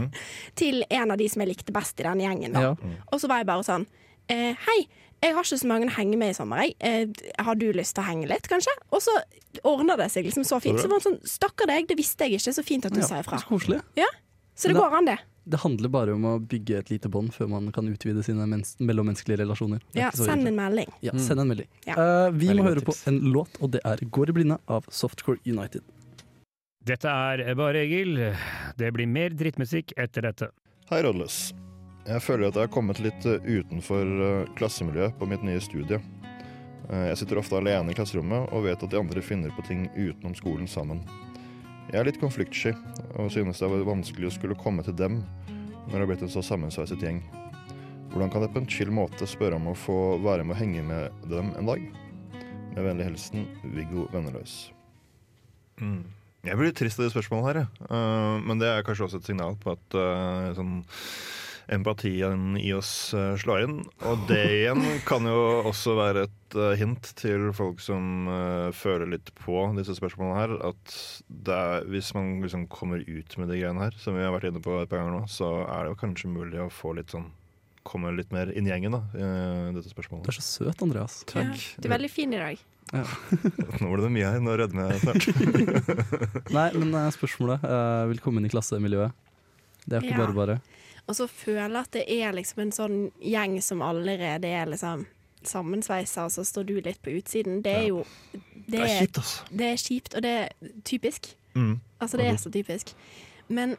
til 0.61 0.85
en 0.89 1.11
av 1.11 1.19
de 1.19 1.29
som 1.29 1.43
jeg 1.43 1.53
likte 1.53 1.73
best 1.73 2.01
i 2.01 2.07
den 2.09 2.25
gjengen. 2.25 2.55
Ja. 2.55 2.75
Og 3.13 3.21
så 3.21 3.29
var 3.29 3.43
jeg 3.43 3.47
bare 3.47 3.67
sånn 3.67 3.87
eh, 4.29 4.57
'hei, 4.57 4.89
jeg 5.25 5.35
har 5.35 5.47
ikke 5.47 5.61
så 5.61 5.69
mange 5.71 5.89
å 5.89 5.95
henge 5.97 6.19
med 6.21 6.33
i 6.33 6.37
sommer, 6.37 6.65
jeg. 6.65 6.75
Eh, 6.81 7.45
har 7.45 7.59
du 7.59 7.67
lyst 7.73 7.97
til 7.97 8.05
å 8.05 8.09
henge 8.09 8.29
litt, 8.31 8.49
kanskje?' 8.51 8.75
Og 8.93 9.03
så 9.03 9.15
ordner 9.65 9.97
det 10.01 10.11
seg 10.13 10.27
liksom 10.29 10.45
så 10.45 10.61
fint. 10.61 10.81
Så 10.81 10.89
var 10.89 11.01
det 11.01 11.09
sånn 11.09 11.21
'stakkar 11.23 11.71
deg, 11.71 11.89
det 11.89 11.97
visste 11.97 12.27
jeg 12.27 12.39
ikke', 12.41 12.55
så 12.55 12.65
fint 12.65 12.87
at 12.87 12.93
du 12.93 13.01
ja, 13.01 13.07
sa 13.07 13.21
ifra. 13.21 13.39
Så. 13.41 13.81
Ja, 13.97 14.11
så 14.55 14.69
det 14.69 14.75
Da- 14.75 14.81
går 14.81 14.97
an, 14.99 15.05
det. 15.05 15.19
Det 15.47 15.61
handler 15.61 15.89
bare 15.91 16.15
om 16.15 16.25
å 16.25 16.39
bygge 16.41 16.79
et 16.79 16.89
lite 16.89 17.09
bånd 17.11 17.31
før 17.31 17.49
man 17.51 17.71
kan 17.71 17.85
utvide 17.85 18.25
sine 18.25 18.47
mellommenneskelige 18.81 19.45
relasjoner. 19.45 19.83
Er 19.95 20.09
Ja, 20.09 20.11
send 20.11 20.47
en 20.49 20.57
melding. 20.57 20.91
Ja, 21.03 21.13
send 21.13 21.39
en 21.39 21.49
melding. 21.49 21.69
Ja. 21.87 21.95
Uh, 21.99 22.31
vi 22.31 22.49
Veldig 22.49 22.57
må 22.57 22.65
høre 22.65 22.81
høre 22.81 22.87
på 22.89 23.09
en 23.09 23.21
låt, 23.21 23.61
og 23.61 23.71
det 23.73 23.81
er 23.85 23.97
'Går 23.97 24.31
i 24.31 24.33
blinde' 24.33 24.59
av 24.69 24.87
Softcore 24.89 25.39
United. 25.45 25.83
Dette 26.83 27.05
er 27.05 27.55
Bare 27.55 27.77
Egil. 27.77 28.37
Det 28.77 28.93
blir 28.93 29.07
mer 29.07 29.31
drittmusikk 29.31 29.93
etter 29.97 30.23
dette. 30.23 30.49
Hei, 30.91 31.03
Rådløs. 31.03 31.53
Jeg 32.05 32.21
føler 32.21 32.51
at 32.51 32.57
jeg 32.59 32.67
har 32.67 32.73
kommet 32.73 32.99
litt 33.01 33.25
eh, 33.25 33.41
utenfor 33.41 34.05
eh, 34.27 34.49
klassemiljøet 34.59 35.15
på 35.17 35.29
mitt 35.29 35.45
nye 35.47 35.61
studie. 35.65 35.97
Eh, 36.91 37.05
Jeg 37.09 37.21
sitter 37.23 37.41
ofte 37.41 37.57
alene 37.57 37.93
i 37.93 37.97
klasserommet 37.97 38.51
og 38.53 38.67
vet 38.67 38.83
at 38.85 38.93
de 38.93 38.99
andre 39.01 39.23
finner 39.25 39.53
på 39.57 39.65
ting 39.65 39.87
utenom 39.97 40.35
skolen 40.37 40.69
sammen. 40.69 41.01
Jeg 41.89 42.03
er 42.03 42.09
litt 42.09 42.21
konfliktsky 42.21 42.75
og 43.21 43.31
synes 43.33 43.61
det 43.61 43.69
er 43.71 43.87
vanskelig 43.89 44.29
å 44.29 44.35
skulle 44.37 44.59
komme 44.61 44.85
til 44.85 44.97
dem 44.99 45.23
når 45.87 45.95
det 45.95 46.03
har 46.03 46.11
blitt 46.11 46.25
en 46.27 46.33
så 46.33 46.43
sammensveiset 46.45 47.01
gjeng. 47.05 47.23
Hvordan 48.13 48.31
kan 48.33 48.45
jeg 48.45 48.53
på 48.53 48.61
en 48.63 48.69
chill 48.71 48.93
måte 48.95 49.29
spørre 49.29 49.57
om 49.57 49.71
å 49.73 49.77
få 49.77 49.97
være 50.25 50.45
med 50.45 50.57
og 50.57 50.61
henge 50.61 50.85
med 50.87 51.25
dem 51.33 51.53
en 51.59 51.69
dag? 51.69 51.87
Med 52.75 52.85
vennlig 52.85 53.09
hilsen 53.09 53.47
Viggo 53.75 54.05
Venneløs. 54.13 54.55
Mm. 55.81 56.03
Jeg 56.45 56.59
blir 56.61 56.69
litt 56.69 56.79
trist 56.79 57.01
av 57.01 57.07
det 57.07 57.15
spørsmålet 57.15 57.47
her, 57.49 57.61
jeg. 57.63 57.91
Men 58.45 58.61
det 58.61 58.69
er 58.69 58.85
kanskje 58.85 59.07
også 59.09 59.21
et 59.23 59.29
signal 59.31 59.57
på 59.61 59.73
at 59.73 59.97
sånn 60.59 60.75
empatien 61.73 62.57
i 62.61 62.73
oss 62.77 63.15
eh, 63.17 63.35
slår 63.41 63.65
inn. 63.65 63.77
Og 64.09 64.25
det 64.29 64.41
igjen 64.61 64.83
kan 65.09 65.25
jo 65.29 65.37
også 65.71 65.95
være 65.99 66.27
et 66.29 66.57
eh, 66.59 66.75
hint 66.81 67.13
til 67.19 67.49
folk 67.57 67.81
som 67.85 68.29
eh, 68.31 68.69
føler 68.77 69.09
litt 69.15 69.33
på 69.41 69.63
disse 69.79 69.97
spørsmålene 69.99 70.41
her, 70.43 70.57
at 70.73 70.97
det 71.29 71.55
er, 71.57 71.89
hvis 71.93 72.13
man 72.17 72.37
liksom 72.45 72.67
kommer 72.73 73.01
ut 73.05 73.39
med 73.41 73.49
de 73.53 73.61
greiene 73.63 73.87
her, 73.87 73.97
som 74.01 74.17
vi 74.19 74.25
har 74.27 74.35
vært 74.37 74.51
inne 74.51 74.63
på 74.65 74.77
et 74.83 74.91
par 74.93 75.01
ganger 75.03 75.17
nå, 75.21 75.25
så 75.31 75.55
er 75.65 75.87
det 75.89 75.95
jo 75.95 76.01
kanskje 76.05 76.33
mulig 76.35 76.61
å 76.65 76.71
få 76.73 76.97
litt 76.99 77.15
sånn 77.15 77.31
Komme 77.85 78.15
litt 78.17 78.31
mer 78.33 78.49
inn 78.57 78.65
i 78.65 78.71
gjengen, 78.71 78.95
da, 78.97 79.03
i 79.13 79.73
dette 79.77 79.91
spørsmålet. 79.93 80.25
Du 80.25 80.31
er 80.33 80.37
så 80.39 80.45
søt, 80.47 80.81
Andreas. 80.87 81.19
Ja, 81.37 81.43
du 81.53 81.85
er 81.85 81.93
veldig 81.93 82.09
fin 82.09 82.33
i 82.33 82.39
dag. 82.41 82.63
Nå 83.83 83.91
ble 83.91 83.99
det 84.07 84.09
mye 84.15 84.31
her, 84.33 84.41
nå 84.41 84.55
rødmer 84.57 84.95
jeg 84.95 85.03
snart. 85.03 85.27
Nei, 86.57 86.65
men 86.81 86.97
spørsmålet 87.13 87.67
Velkommen 88.15 88.49
i 88.49 88.53
klassemiljøet. 88.55 89.13
Det 89.85 89.99
er 89.99 90.07
ikke 90.09 90.15
Ja. 90.17 90.23
bare 90.23 90.39
bare. 90.39 90.57
Og 91.07 91.17
så 91.17 91.27
føler 91.29 91.69
jeg 91.69 91.81
at 91.83 91.93
det 91.93 92.05
er 92.09 92.33
liksom 92.33 92.63
en 92.65 92.73
sånn 92.73 92.99
gjeng 93.21 93.59
som 93.63 93.83
allerede 93.85 94.49
er 94.49 94.71
liksom 94.71 95.05
sammensveisa, 95.45 96.25
og 96.25 96.33
så 96.33 96.45
står 96.49 96.65
du 96.69 96.75
litt 96.81 97.03
på 97.05 97.13
utsiden. 97.19 97.61
Det 97.65 97.77
er 97.83 97.87
jo 97.91 98.05
Det 98.33 98.73
Det 98.73 98.81
er 98.81 99.01
kjipt, 99.01 99.19
altså. 99.19 99.45
det 99.51 99.67
er 99.67 99.77
kjipt, 99.77 100.15
og 100.15 100.23
det 100.23 100.31
er 100.31 100.49
typisk. 100.85 101.37
Mm. 101.55 101.81
Altså, 102.01 102.17
det 102.17 102.27
er 102.27 102.37
så 102.37 102.51
typisk. 102.51 102.95
Men 103.49 103.77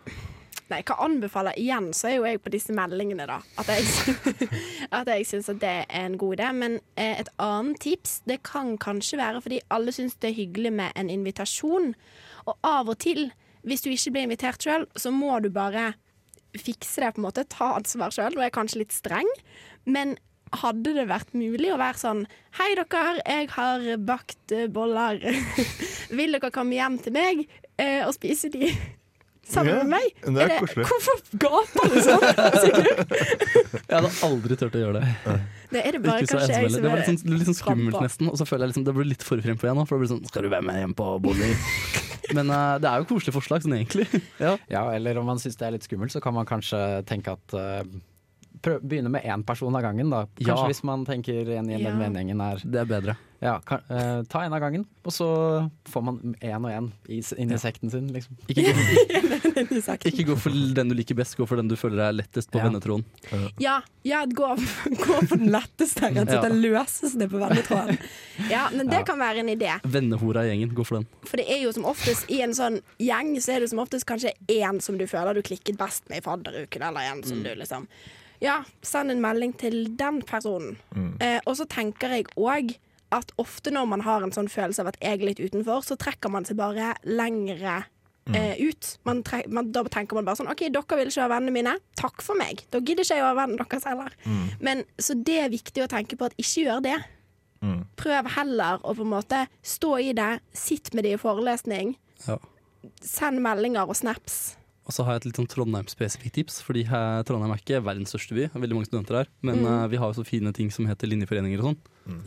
Nei, 0.65 0.79
hva 0.81 0.95
anbefaler 1.05 1.53
Igjen 1.61 1.91
så 1.93 2.07
er 2.09 2.15
jo 2.15 2.23
jeg 2.25 2.39
på 2.41 2.49
disse 2.53 2.73
meldingene, 2.73 3.27
da. 3.29 3.37
At 3.61 3.67
jeg, 3.69 4.15
at 4.97 5.09
jeg 5.13 5.27
syns 5.29 5.49
at 5.53 5.59
det 5.61 5.73
er 5.85 5.85
en 5.99 6.17
god 6.17 6.39
idé. 6.39 6.47
Men 6.57 6.79
eh, 6.97 7.19
et 7.21 7.29
annet 7.37 7.77
tips, 7.83 8.23
det 8.25 8.39
kan 8.49 8.73
kanskje 8.81 9.19
være 9.21 9.43
fordi 9.45 9.59
alle 9.69 9.93
syns 9.93 10.17
det 10.17 10.31
er 10.31 10.39
hyggelig 10.39 10.73
med 10.73 10.97
en 10.97 11.11
invitasjon. 11.13 11.93
Og 12.49 12.57
av 12.65 12.89
og 12.89 12.97
til, 13.05 13.29
hvis 13.61 13.85
du 13.85 13.91
ikke 13.91 14.15
blir 14.15 14.25
invitert 14.25 14.65
sjøl, 14.65 14.87
så 14.97 15.13
må 15.13 15.37
du 15.45 15.51
bare 15.53 15.91
fikse 16.61 17.03
det, 17.03 17.13
på 17.15 17.21
en 17.21 17.27
måte. 17.27 17.45
Ta 17.51 17.73
ansvar 17.79 18.13
sjøl. 18.13 18.35
Nå 18.35 18.43
er 18.43 18.49
jeg 18.49 18.57
kanskje 18.57 18.81
litt 18.83 18.95
streng, 18.95 19.29
men 19.85 20.15
hadde 20.55 20.93
det 20.95 21.07
vært 21.09 21.33
mulig 21.35 21.71
å 21.73 21.79
være 21.81 21.99
sånn 21.99 22.21
Hei, 22.59 22.69
dere, 22.77 23.17
jeg 23.25 23.49
har 23.55 23.87
bakt 24.07 24.53
boller. 24.73 25.19
Vil 26.17 26.37
dere 26.37 26.53
komme 26.53 26.77
hjem 26.77 26.99
til 27.01 27.15
meg 27.15 27.47
eh, 27.81 28.05
og 28.05 28.13
spise 28.15 28.51
de 28.53 28.69
sammen 29.47 29.77
med 29.81 29.91
meg? 29.95 30.05
det 30.35 30.45
er 30.45 30.53
koselig. 30.59 30.85
Hvorfor 30.89 31.21
gaper 31.43 31.85
alle 31.85 32.03
sånn? 32.05 32.25
Sigurd? 32.63 33.13
Jeg 33.89 33.95
hadde 33.95 34.11
aldri 34.29 34.57
turt 34.59 34.75
å 34.77 34.81
gjøre 34.81 35.01
det. 35.01 35.35
Det 35.75 35.81
er 35.81 35.95
det 35.97 36.01
bare 36.05 36.23
Ikke 36.23 36.31
så 36.31 36.39
kanskje 36.39 36.55
jeg 36.55 36.69
som 36.69 36.75
som 36.75 36.83
Det 36.85 36.89
var 36.89 36.97
er 36.97 37.01
litt 37.01 37.21
sånn, 37.21 37.35
litt 37.35 37.49
sånn 37.49 37.57
skummelt 37.57 37.99
nesten. 38.05 38.29
Og 38.31 38.37
så 38.39 38.45
føler 38.47 38.65
jeg 38.65 38.73
liksom 38.73 38.85
det 38.87 38.93
blir 38.97 39.07
litt 39.09 39.25
for 39.25 39.41
frempå 39.43 39.67
igjen 39.67 39.79
nå. 39.79 39.85
For 39.89 39.97
det 39.97 40.05
blir 40.05 40.11
sånn 40.13 40.25
Skal 40.29 40.45
du 40.45 40.49
være 40.53 40.65
med 40.69 40.79
hjem 40.81 40.95
på 40.97 41.07
bolig? 41.25 41.51
Men 42.37 42.49
uh, 42.49 42.75
det 42.81 42.89
er 42.89 43.03
jo 43.03 43.07
koselig 43.11 43.35
forslag, 43.35 43.61
sånn 43.65 43.75
egentlig. 43.77 44.07
Ja. 44.45 44.55
Ja, 44.71 44.83
eller 44.95 45.19
om 45.21 45.27
man 45.29 45.41
syns 45.41 45.57
det 45.59 45.67
er 45.67 45.75
litt 45.77 45.85
skummelt, 45.85 46.13
så 46.15 46.21
kan 46.23 46.33
man 46.37 46.47
kanskje 46.49 46.79
tenke 47.09 47.35
at 47.37 47.55
uh, 47.57 47.85
Begynne 48.65 49.11
med 49.13 49.21
én 49.29 49.43
person 49.45 49.75
av 49.77 49.83
gangen, 49.85 50.09
da. 50.09 50.23
Kanskje 50.39 50.53
Ja. 50.55 50.69
hvis 50.71 50.79
man 50.87 51.03
tenker 51.05 51.51
en 51.59 51.67
i 51.69 51.75
Ja. 51.77 51.89
den 51.91 51.99
vennegjengen 52.01 52.41
er 52.41 52.63
Det 52.63 52.79
er 52.81 52.87
bedre. 52.89 53.17
Ja, 53.43 53.59
kan, 53.67 53.81
eh, 53.89 54.23
ta 54.31 54.41
en 54.45 54.53
av 54.55 54.61
gangen, 54.63 54.85
og 55.03 55.11
så 55.11 55.25
får 55.91 56.03
man 56.07 56.35
én 56.41 56.63
og 56.65 56.71
én 56.71 56.85
inn 57.37 57.51
i 57.51 57.57
sekten 57.59 57.91
sin, 57.91 58.07
liksom. 58.13 58.37
Ikke 58.47 58.71
gå, 58.71 59.95
ikke 60.09 60.25
gå 60.29 60.35
for 60.39 60.55
den 60.75 60.89
du 60.89 60.95
liker 60.95 61.17
best, 61.19 61.35
gå 61.37 61.45
for 61.47 61.59
den 61.59 61.67
du 61.67 61.75
føler 61.77 61.99
er 62.07 62.15
lettest 62.15 62.49
på 62.53 62.59
Ja. 62.61 62.69
vennetråden. 62.69 63.03
Ja, 63.61 63.75
ja 64.07 64.23
gå, 64.25 64.53
gå 65.03 65.19
for 65.27 65.35
den 65.37 65.51
letteste, 65.53 66.07
rett 66.07 66.21
og 66.23 66.31
slett. 66.31 66.47
Den 66.47 66.61
løseste 66.63 67.27
på 67.31 67.41
vennetråden. 67.43 67.99
Ja, 68.49 68.69
men 68.73 68.87
det 68.87 69.01
Ja. 69.01 69.05
kan 69.11 69.19
være 69.19 69.43
en 69.43 69.49
idé. 69.51 69.73
Vennehora 69.83 70.45
i 70.45 70.49
gjengen, 70.53 70.73
gå 70.73 70.85
for 70.87 71.01
den. 71.01 71.07
For 71.27 71.37
det 71.37 71.47
er 71.51 71.61
jo 71.65 71.71
som 71.75 71.85
oftest 71.91 72.29
i 72.31 72.41
en 72.41 72.55
sånn 72.55 72.79
gjeng, 73.03 73.35
så 73.43 73.55
er 73.57 73.59
det 73.65 73.69
som 73.69 73.79
oftest 73.83 74.05
kanskje 74.07 74.31
én 74.47 74.81
som 74.81 74.97
du 74.97 75.05
føler 75.07 75.33
du 75.35 75.41
klikket 75.41 75.77
best 75.77 76.07
med 76.09 76.19
i 76.23 76.25
fadderuken, 76.25 76.81
eller 76.81 77.11
en 77.11 77.23
som 77.23 77.43
du 77.43 77.51
liksom 77.55 77.87
Ja, 78.43 78.63
send 78.83 79.11
en 79.11 79.21
melding 79.23 79.53
til 79.57 79.85
den 79.95 80.21
personen. 80.21 80.75
Eh, 81.23 81.39
og 81.47 81.55
så 81.55 81.65
tenker 81.71 82.09
jeg 82.11 82.25
òg 82.35 82.73
at 83.13 83.33
ofte 83.41 83.73
når 83.73 83.89
man 83.89 84.05
har 84.05 84.23
en 84.25 84.33
sånn 84.33 84.49
følelse 84.51 84.81
av 84.81 84.93
at 84.93 84.97
jeg 85.01 85.19
er 85.19 85.27
litt 85.29 85.41
utenfor, 85.43 85.83
så 85.85 85.97
trekker 85.99 86.31
man 86.33 86.47
seg 86.47 86.57
bare 86.59 86.93
lengre 87.05 87.83
eh, 88.33 88.55
ut. 88.59 88.91
Man 89.05 89.21
tre 89.25 89.43
man, 89.47 89.71
da 89.75 89.83
tenker 89.91 90.17
man 90.17 90.25
bare 90.27 90.39
sånn 90.41 90.49
OK, 90.51 90.65
dere 90.73 90.99
vil 90.99 91.11
ikke 91.11 91.23
være 91.25 91.33
vennene 91.35 91.55
mine. 91.55 91.75
Takk 91.99 92.25
for 92.25 92.39
meg. 92.39 92.65
Da 92.73 92.81
gidder 92.81 93.05
ikke 93.05 93.19
jeg 93.19 93.25
å 93.25 93.29
være 93.29 93.41
vennen 93.43 93.61
deres 93.61 93.87
heller. 93.89 94.15
Men 94.63 94.85
Så 94.97 95.17
det 95.21 95.37
er 95.43 95.53
viktig 95.53 95.85
å 95.85 95.91
tenke 95.91 96.17
på 96.19 96.29
at 96.29 96.37
ikke 96.41 96.65
gjør 96.65 96.83
det. 96.87 96.97
Prøv 97.97 98.27
heller 98.35 98.83
å 98.83 98.93
på 98.93 99.05
en 99.05 99.13
måte 99.13 99.45
stå 99.65 99.95
i 100.03 100.11
det. 100.17 100.39
Sitt 100.53 100.93
med 100.93 101.07
de 101.07 101.15
i 101.15 101.21
forelesning. 101.21 101.95
Ja. 102.27 102.37
Send 103.01 103.41
meldinger 103.41 103.89
og 103.89 103.97
snaps. 103.97 104.55
Og 104.85 104.93
så 104.93 105.01
har 105.05 105.15
jeg 105.15 105.23
et 105.23 105.25
litt 105.31 105.39
sånn 105.39 105.47
Trondheim-spesifikt 105.49 106.35
tips. 106.37 106.59
Fordi 106.65 106.83
her, 106.85 107.23
Trondheim 107.25 107.55
er 107.55 107.61
ikke 107.61 107.79
verdens 107.81 108.11
største 108.13 108.35
by, 108.37 108.43
det 108.45 108.51
er 108.53 108.61
veldig 108.61 108.77
mange 108.77 108.89
studenter 108.89 109.17
her. 109.21 109.29
Men 109.45 109.63
eh, 109.65 109.85
vi 109.89 109.97
har 110.01 110.11
jo 110.11 110.19
så 110.19 110.25
fine 110.27 110.53
ting 110.53 110.69
som 110.73 110.85
heter 110.89 111.09
linjeforeninger 111.09 111.63
og 111.63 111.71
sånn. 111.71 111.79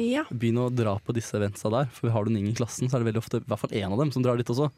Ja, 0.02 0.24
Begynn 0.34 0.58
å 0.58 0.66
dra 0.74 0.96
på 0.98 1.14
disse 1.14 1.36
eventsa 1.38 1.70
der. 1.70 1.86
For 1.94 2.10
har 2.10 2.26
du 2.26 2.32
en 2.32 2.40
ingen 2.40 2.50
i 2.50 2.58
klassen, 2.58 2.90
så 2.90 2.98
er 2.98 3.04
det 3.04 3.12
veldig 3.12 3.22
ofte 3.22 3.38
i 3.38 3.46
hvert 3.46 3.62
fall 3.62 3.76
én 3.78 3.94
av 3.94 4.02
dem 4.02 4.10
som 4.14 4.24
drar 4.26 4.40
dit 4.40 4.50
også. 4.50 4.72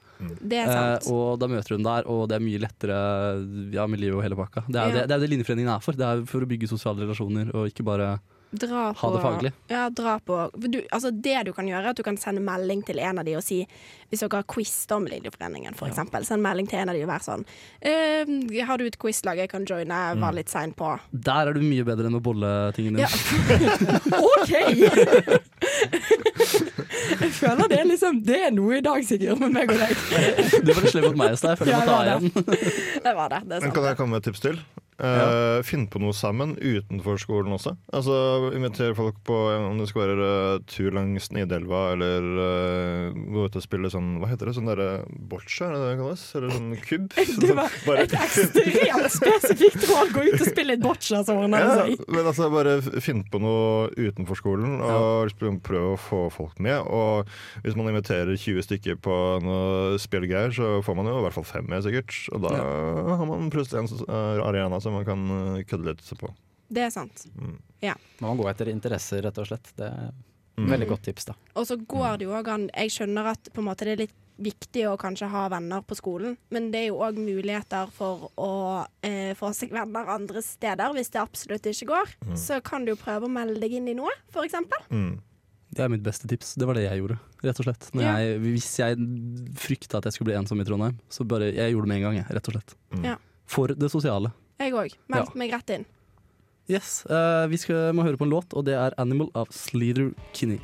det 0.45 0.59
er 0.61 0.69
sant. 0.69 1.09
Uh, 1.09 1.15
og 1.15 1.39
da 1.41 1.49
møter 1.49 1.73
du 1.73 1.79
dem 1.79 1.87
der, 1.89 2.11
og 2.13 2.27
det 2.29 2.37
er 2.37 2.45
mye 2.45 2.61
lettere 2.61 2.99
ja, 3.73 3.87
miljø 3.89 4.19
og 4.19 4.25
hele 4.27 4.37
pakka. 4.37 4.67
Det 4.69 4.77
er 4.77 4.85
jo 4.85 4.91
Ja. 4.91 4.99
det, 5.01 5.07
det, 5.09 5.17
er 5.17 5.25
det 5.25 5.31
linjeforeningen 5.33 5.73
er 5.73 5.81
for. 5.81 5.97
Det 5.97 6.05
er 6.05 6.27
for 6.29 6.45
å 6.45 6.51
bygge 6.53 6.69
sosiale 6.69 7.07
relasjoner, 7.07 7.49
og 7.57 7.73
ikke 7.73 7.87
bare 7.89 8.19
Dra 8.51 8.89
på, 8.93 8.99
ha 8.99 9.09
det 9.15 9.21
faglig. 9.23 9.51
Ja, 9.71 9.85
dra 9.95 10.17
på 10.27 10.37
du, 10.59 10.81
altså 10.91 11.13
Det 11.15 11.37
du 11.47 11.53
kan 11.55 11.69
gjøre, 11.71 11.85
er 11.85 11.89
at 11.93 11.97
du 11.97 12.03
kan 12.03 12.17
sende 12.19 12.41
melding 12.43 12.83
til 12.87 12.99
en 12.99 13.19
av 13.23 13.27
de 13.29 13.37
og 13.39 13.45
si 13.47 13.61
Hvis 14.11 14.21
dere 14.25 14.37
har 14.41 14.47
quiz 14.51 14.73
om 14.91 15.05
med 15.07 15.23
f.eks., 15.23 15.83
eksempel, 15.87 16.25
send 16.27 16.43
melding 16.43 16.67
til 16.67 16.79
en 16.81 16.89
av 16.91 16.95
de 16.99 17.03
og 17.05 17.09
vær 17.13 17.23
sånn 17.23 17.45
eh, 17.81 18.25
'Har 18.67 18.77
du 18.79 18.85
et 18.87 18.99
quizlag 18.99 19.37
jeg 19.39 19.49
kan 19.51 19.65
joine? 19.65 19.95
Jeg 19.95 20.17
Mm. 20.17 20.21
var 20.21 20.33
litt 20.33 20.49
sein 20.51 20.73
på.' 20.73 20.99
Der 21.13 21.47
er 21.47 21.53
du 21.55 21.61
mye 21.61 21.85
bedre 21.85 22.07
enn 22.07 22.15
å 22.19 22.23
bolle 22.23 22.73
tingene 22.75 22.97
dine. 22.97 23.07
Ja. 23.07 23.11
OK! 24.19 24.51
jeg 27.21 27.31
føler 27.37 27.69
det 27.71 27.79
er 27.81 27.85
liksom 27.89 28.21
Det 28.25 28.39
er 28.49 28.51
noe 28.51 28.77
i 28.79 28.81
dag, 28.85 29.05
Sigurd, 29.07 29.39
med 29.41 29.51
meg 29.53 29.71
og 29.71 29.79
deg. 29.79 29.97
Du 30.65 30.73
var 30.75 30.83
litt 30.83 30.93
slem 30.93 31.05
mot 31.11 31.17
meg 31.23 31.33
i 31.33 31.37
stad. 31.41 31.51
Jeg 31.55 31.59
føler 31.63 31.73
jeg 31.73 31.81
må 31.81 31.87
ta 31.87 31.91
igjen. 32.05 32.25
Det 33.05 33.13
var 33.17 33.29
det. 33.35 33.41
Det 33.47 33.55
er 33.57 33.61
Men 33.67 33.73
kan 33.77 33.85
jeg 33.91 33.97
komme 34.01 34.13
med 34.17 34.21
et 34.23 34.27
tips 34.31 34.41
til? 34.41 34.57
Eh, 35.01 35.63
Finn 35.65 35.87
på 35.91 36.01
noe 36.03 36.13
sammen 36.17 36.55
utenfor 36.61 37.19
skolen 37.21 37.55
også. 37.57 37.73
Altså 37.97 38.51
Inviter 38.57 38.93
folk 38.97 39.21
på 39.25 39.37
om 39.55 39.79
det 39.81 39.89
skal 39.89 40.03
være 40.05 40.29
uh, 40.57 40.63
tur 40.69 40.93
langs 40.97 41.31
Nidelva, 41.33 41.95
eller 41.95 42.27
uh, 42.37 43.21
gå 43.33 43.47
ut 43.47 43.57
og 43.57 43.65
spille 43.65 43.91
sånn 43.93 44.19
Hva 44.21 44.31
heter 44.31 44.51
det? 44.51 44.57
Sånn 44.59 44.69
derre 44.69 44.89
boccia, 45.09 45.71
er 45.71 45.77
det 45.77 45.81
det 45.87 45.97
kalles? 46.03 46.25
Eller 46.37 46.55
sånn 46.57 46.71
kubb? 46.85 47.09
Det 47.41 47.57
var 47.57 47.77
Bare- 47.87 48.05
et 48.05 48.15
ekstremt 48.17 49.15
spesifikt 49.15 49.87
råd. 49.89 50.13
Gå 50.15 50.25
ut 50.29 50.37
og 50.37 50.49
spille 50.51 50.77
et 50.77 50.85
boccia, 50.85 51.23
ordner 51.31 51.63
ja, 51.63 51.85
men 52.11 52.27
altså 52.27 52.49
bare 52.53 52.77
finn 53.03 53.23
på 53.31 53.41
noe 53.43 53.89
utenfor 53.95 54.39
skolen, 54.39 54.79
og 54.83 55.31
ja. 55.31 55.51
prøv 55.65 55.93
å 55.93 55.99
få 56.01 56.21
folk 56.33 56.59
med. 56.63 56.81
Og 56.91 57.29
hvis 57.65 57.77
man 57.79 57.91
inviterer 57.93 58.35
20 58.35 58.67
stykker 58.67 58.99
på 59.03 59.17
noe 59.45 59.99
spillgreier, 60.03 60.53
så 60.55 60.81
får 60.85 60.99
man 60.99 61.11
jo 61.11 61.19
i 61.21 61.25
hvert 61.25 61.37
fall 61.37 61.47
fem 61.49 61.69
med, 61.71 61.85
sikkert. 61.87 62.17
Og 62.35 62.45
da 62.45 62.55
har 63.21 63.27
man 63.29 63.51
plutselig 63.53 63.85
en 63.85 64.43
arena 64.45 64.81
som 64.83 64.90
man 64.93 65.05
kan 65.09 65.27
eh, 65.59 65.63
kødde 65.65 65.85
litt 65.93 66.03
på. 66.21 66.33
Det 66.71 66.83
er 66.87 66.91
sant. 66.95 67.27
Man 67.41 68.37
må 68.37 68.43
gå 68.45 68.51
etter 68.51 68.69
interesser, 68.71 69.23
rett 69.27 69.39
og 69.43 69.47
slett. 69.51 69.73
Det 69.77 69.87
er 69.91 70.11
Mm. 70.61 70.67
veldig 70.69 70.89
godt 70.91 71.03
tips, 71.07 71.25
da. 71.25 71.35
Og 71.57 71.65
så 71.65 71.77
går 71.89 72.19
det 72.19 72.27
jo 72.27 72.33
òg 72.37 72.49
an 72.53 72.71
Jeg 72.77 72.91
skjønner 72.93 73.25
at 73.31 73.49
på 73.55 73.63
en 73.63 73.65
måte 73.71 73.87
det 73.87 73.93
er 73.95 74.01
litt 74.03 74.17
viktig 74.39 74.83
å 74.91 74.99
kanskje 74.99 75.29
ha 75.31 75.49
venner 75.49 75.81
på 75.81 75.97
skolen, 75.97 76.37
men 76.51 76.71
det 76.71 76.81
er 76.83 76.87
jo 76.91 76.99
òg 77.01 77.17
muligheter 77.17 77.89
for 77.91 78.31
å 78.37 78.85
eh, 79.03 79.33
få 79.39 79.55
seg 79.57 79.71
venner 79.73 80.05
andre 80.11 80.43
steder 80.43 80.93
hvis 80.93 81.09
det 81.15 81.21
absolutt 81.23 81.63
ikke 81.71 81.87
går. 81.89 82.37
Så 82.37 82.61
kan 82.63 82.85
du 82.85 82.93
jo 82.93 82.97
prøve 83.01 83.25
å 83.25 83.33
melde 83.33 83.61
deg 83.63 83.73
inn 83.73 83.89
i 83.89 83.95
noe, 83.95 84.11
for 84.35 84.45
eksempel. 84.45 84.77
Mm. 84.91 85.21
Det 85.73 85.81
er 85.85 85.89
mitt 85.89 86.03
beste 86.03 86.29
tips. 86.29 86.57
Det 86.59 86.67
var 86.67 86.75
det 86.75 86.85
jeg 86.91 86.99
gjorde, 87.01 87.19
rett 87.47 87.61
og 87.61 87.65
slett. 87.65 87.91
Når 87.95 88.03
Ja. 88.03 88.17
jeg, 88.19 88.41
hvis 88.41 88.77
jeg 88.77 88.97
frykta 89.55 89.99
at 89.99 90.05
jeg 90.05 90.13
skulle 90.13 90.33
bli 90.35 90.39
ensom 90.43 90.61
i 90.61 90.65
Trondheim, 90.65 90.99
så 91.09 91.25
bare 91.27 91.55
jeg 91.55 91.73
gjorde 91.73 91.87
det 91.87 91.89
med 91.89 91.97
en 92.03 92.03
gang, 92.03 92.17
jeg, 92.21 92.37
rett 92.37 92.49
og 92.49 92.55
slett. 92.55 92.75
Mm. 92.93 93.05
Ja. 93.05 93.17
For 93.47 93.69
det 93.69 93.91
sosiale. 93.91 94.33
Jeg 94.61 94.75
òg. 94.77 94.93
Meldte 95.09 95.41
meg 95.41 95.55
rett 95.55 95.73
inn. 95.73 95.87
Yes, 96.71 97.01
Uh, 97.09 97.49
Vi 97.51 97.57
skal, 97.59 97.95
må 97.97 98.05
høre 98.05 98.21
på 98.21 98.27
en 98.29 98.35
låt, 98.35 98.53
og 98.55 98.67
det 98.69 98.77
er 98.77 98.95
'Animal' 99.01 99.33
av 99.35 99.49
Sleater 99.51 100.13
Kinney. 100.37 100.61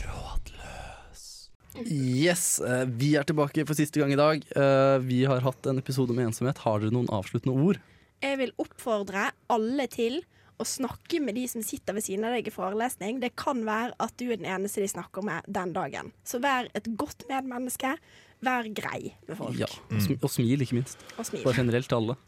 Rådløs. 0.00 1.50
Yes, 1.86 2.60
eh, 2.60 2.84
vi 2.86 3.14
er 3.16 3.24
tilbake 3.24 3.66
for 3.66 3.74
siste 3.74 4.00
gang 4.00 4.12
i 4.12 4.16
dag. 4.16 4.42
Eh, 4.56 4.98
vi 4.98 5.24
har 5.24 5.40
hatt 5.40 5.66
en 5.66 5.78
episode 5.78 6.10
om 6.10 6.18
ensomhet. 6.18 6.58
Har 6.58 6.80
dere 6.80 6.90
noen 6.90 7.08
avsluttende 7.08 7.54
ord? 7.54 7.80
Jeg 8.22 8.38
vil 8.38 8.52
oppfordre 8.58 9.30
alle 9.50 9.86
til 9.88 10.22
å 10.58 10.64
snakke 10.64 11.20
med 11.20 11.34
de 11.34 11.46
som 11.48 11.62
sitter 11.62 11.96
ved 11.96 12.04
siden 12.04 12.24
av 12.24 12.36
deg 12.36 12.46
i 12.46 12.54
forelesning. 12.54 13.20
Det 13.20 13.34
kan 13.36 13.64
være 13.64 13.92
at 14.00 14.16
du 14.16 14.30
er 14.30 14.36
den 14.36 14.46
eneste 14.46 14.80
de 14.80 14.88
snakker 14.88 15.24
med 15.26 15.42
den 15.50 15.72
dagen. 15.72 16.12
Så 16.24 16.40
vær 16.40 16.68
et 16.74 16.86
godt 16.96 17.26
medmenneske. 17.28 17.96
Vær 18.42 18.66
grei 18.74 19.12
med 19.28 19.38
folk. 19.38 19.58
Ja, 19.60 19.70
og, 19.70 19.98
sm 20.02 20.16
og 20.18 20.30
smil, 20.32 20.64
ikke 20.64 20.80
minst. 20.80 21.02
Og 21.16 21.28
smil. 21.28 21.44
Bare 21.46 21.60
generelt 21.62 21.90
til 21.90 22.00
alle. 22.00 22.18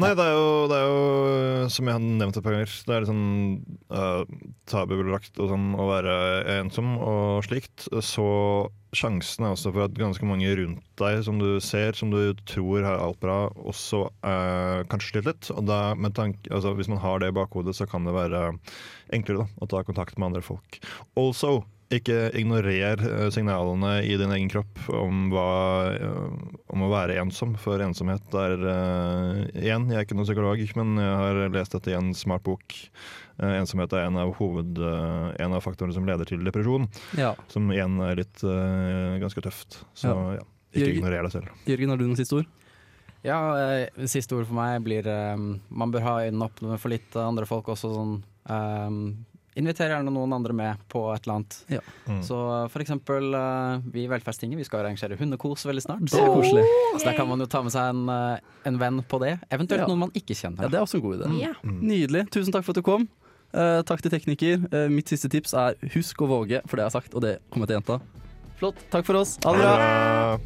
Nei, 0.00 0.08
det 0.16 0.24
er, 0.24 0.32
jo, 0.32 0.52
det 0.70 0.76
er 0.78 0.86
jo, 0.88 1.00
som 1.70 1.88
jeg 1.88 1.94
har 1.94 2.02
nevnt 2.02 2.36
et 2.38 2.44
par 2.44 2.54
ganger, 2.54 2.70
det 2.88 2.94
er 2.94 3.02
litt 3.04 3.10
sånn 3.10 3.26
uh, 3.92 4.22
tabubelagt 4.70 5.36
sånn, 5.36 5.66
å 5.76 5.84
være 5.90 6.14
ensom 6.56 6.94
og 6.96 7.44
slikt. 7.44 7.84
Så 8.00 8.24
sjansen 8.96 9.44
er 9.44 9.52
også 9.52 9.70
for 9.70 9.84
at 9.84 9.98
ganske 10.00 10.26
mange 10.26 10.48
rundt 10.58 10.80
deg 11.00 11.20
som 11.26 11.36
du 11.42 11.60
ser, 11.62 11.92
som 11.98 12.10
du 12.12 12.32
tror 12.48 12.88
har 12.88 13.04
alt 13.04 13.20
bra, 13.20 13.36
også 13.60 14.06
uh, 14.24 14.80
kanskje 14.88 15.12
sliter 15.12 15.34
litt. 15.34 15.52
Og 15.52 15.68
da, 15.68 15.82
med 15.92 16.16
tanke, 16.16 16.40
altså, 16.48 16.72
hvis 16.78 16.90
man 16.90 17.02
har 17.04 17.20
det 17.20 17.30
i 17.30 17.36
bakhodet, 17.36 17.76
så 17.76 17.86
kan 17.90 18.08
det 18.08 18.16
være 18.16 18.46
enklere 19.12 19.44
da, 19.44 19.48
å 19.60 19.70
ta 19.70 19.84
kontakt 19.84 20.16
med 20.16 20.32
andre 20.32 20.44
folk. 20.46 20.80
Also, 21.20 21.60
ikke 21.98 22.16
ignorer 22.38 23.00
eh, 23.04 23.26
signalene 23.34 23.92
i 24.06 24.14
din 24.20 24.32
egen 24.34 24.48
kropp 24.52 24.78
om, 24.96 25.26
hva, 25.32 25.46
eh, 25.94 26.52
om 26.72 26.84
å 26.86 26.90
være 26.92 27.18
ensom, 27.22 27.54
for 27.60 27.82
ensomhet 27.84 28.36
er 28.38 28.54
uh, 28.62 29.42
Igjen, 29.58 29.88
jeg 29.92 29.98
er 30.00 30.06
ikke 30.06 30.16
noen 30.18 30.28
psykolog, 30.28 30.62
men 30.78 30.94
jeg 31.02 31.18
har 31.22 31.42
lest 31.54 31.76
dette 31.76 31.92
i 31.92 31.96
en 31.98 32.12
smart 32.16 32.44
bok. 32.46 32.76
Uh, 33.40 33.58
ensomhet 33.60 33.92
er 33.96 34.06
en 34.08 34.16
av, 34.22 34.32
hoved, 34.38 34.80
uh, 34.80 35.30
en 35.42 35.56
av 35.58 35.62
faktorene 35.64 35.94
som 35.96 36.06
leder 36.08 36.28
til 36.28 36.42
depresjon, 36.46 36.88
Ja. 37.18 37.34
som 37.52 37.68
igjen 37.74 38.00
er 38.06 38.16
litt 38.22 38.42
ganske 39.22 39.44
tøft. 39.44 39.82
Så 39.94 40.08
Ja. 40.12 40.38
ja, 40.40 40.48
ikke 40.72 40.86
Jørgen- 40.86 40.98
ignorer 41.02 41.22
deg 41.28 41.32
selv. 41.36 41.48
Jørgen, 41.68 41.88
har 41.92 41.96
du 42.00 42.06
noen 42.08 42.16
siste 42.20 42.36
ord? 42.40 42.46
Ja, 43.22 43.38
eh, 43.54 44.06
siste 44.10 44.34
ord 44.34 44.48
for 44.48 44.56
meg 44.58 44.82
blir 44.82 45.06
eh, 45.06 45.36
Man 45.70 45.92
bør 45.94 46.02
ha 46.02 46.14
øynene 46.24 46.48
åpne 46.48 46.78
for 46.82 46.90
litt 46.90 47.14
andre 47.14 47.46
folk 47.46 47.68
også. 47.70 47.92
Sånn, 47.94 48.16
eh, 48.50 48.96
inviter 49.58 49.90
gjerne 49.92 50.12
noen 50.12 50.32
andre 50.32 50.54
med 50.56 50.82
på 50.92 51.02
et 51.14 51.26
eller 51.26 51.40
annet. 51.40 51.56
Ja. 51.72 51.80
Mm. 52.08 52.20
Så 52.24 52.36
for 52.72 52.84
eksempel 52.84 53.34
eh, 53.36 53.82
vi 53.92 54.04
i 54.06 54.10
Velferdstinget 54.10 54.60
vi 54.60 54.64
skal 54.68 54.82
arrangere 54.82 55.18
hundekos 55.20 55.66
veldig 55.68 55.84
snart. 55.84 56.04
Det 56.08 56.20
er 56.20 56.30
koselig. 56.32 56.64
Så 56.96 57.04
der 57.08 57.18
kan 57.18 57.28
man 57.28 57.42
jo 57.44 57.48
ta 57.52 57.62
med 57.64 57.74
seg 57.74 57.90
en, 57.92 58.04
eh, 58.08 58.54
en 58.70 58.78
venn 58.80 59.02
på 59.08 59.20
det. 59.24 59.34
Eventuelt 59.50 59.84
Ja. 59.84 59.90
noen 59.90 60.06
man 60.06 60.14
ikke 60.16 60.36
kjenner. 60.38 60.62
Ja, 60.64 60.68
Det 60.72 60.80
er 60.80 60.86
også 60.86 61.00
en 61.00 61.04
god 61.04 61.18
idé. 61.20 61.32
Ja. 61.42 61.52
Nydelig. 61.64 62.30
Tusen 62.30 62.52
takk 62.52 62.64
for 62.64 62.72
at 62.72 62.80
du 62.80 62.86
kom. 62.86 63.08
Uh, 63.52 63.82
takk 63.84 64.00
til 64.00 64.10
tekniker. 64.10 64.62
Uh, 64.72 64.88
mitt 64.88 65.10
siste 65.12 65.28
tips 65.28 65.52
er 65.52 65.74
husk 65.92 66.16
å 66.24 66.28
våge, 66.30 66.62
for 66.64 66.80
det 66.80 66.86
jeg 66.86 66.88
har 66.88 67.00
sagt, 67.02 67.14
og 67.14 67.20
det 67.20 67.34
kommer 67.52 67.68
jeg 67.68 67.76
til 67.76 67.76
å 67.76 67.98
gjenta. 67.98 68.22
Flott. 68.56 68.80
Takk 68.94 69.04
for 69.04 69.20
oss. 69.20 69.36
Ha 69.44 69.52
det 69.52 69.60
bra. 69.60 70.38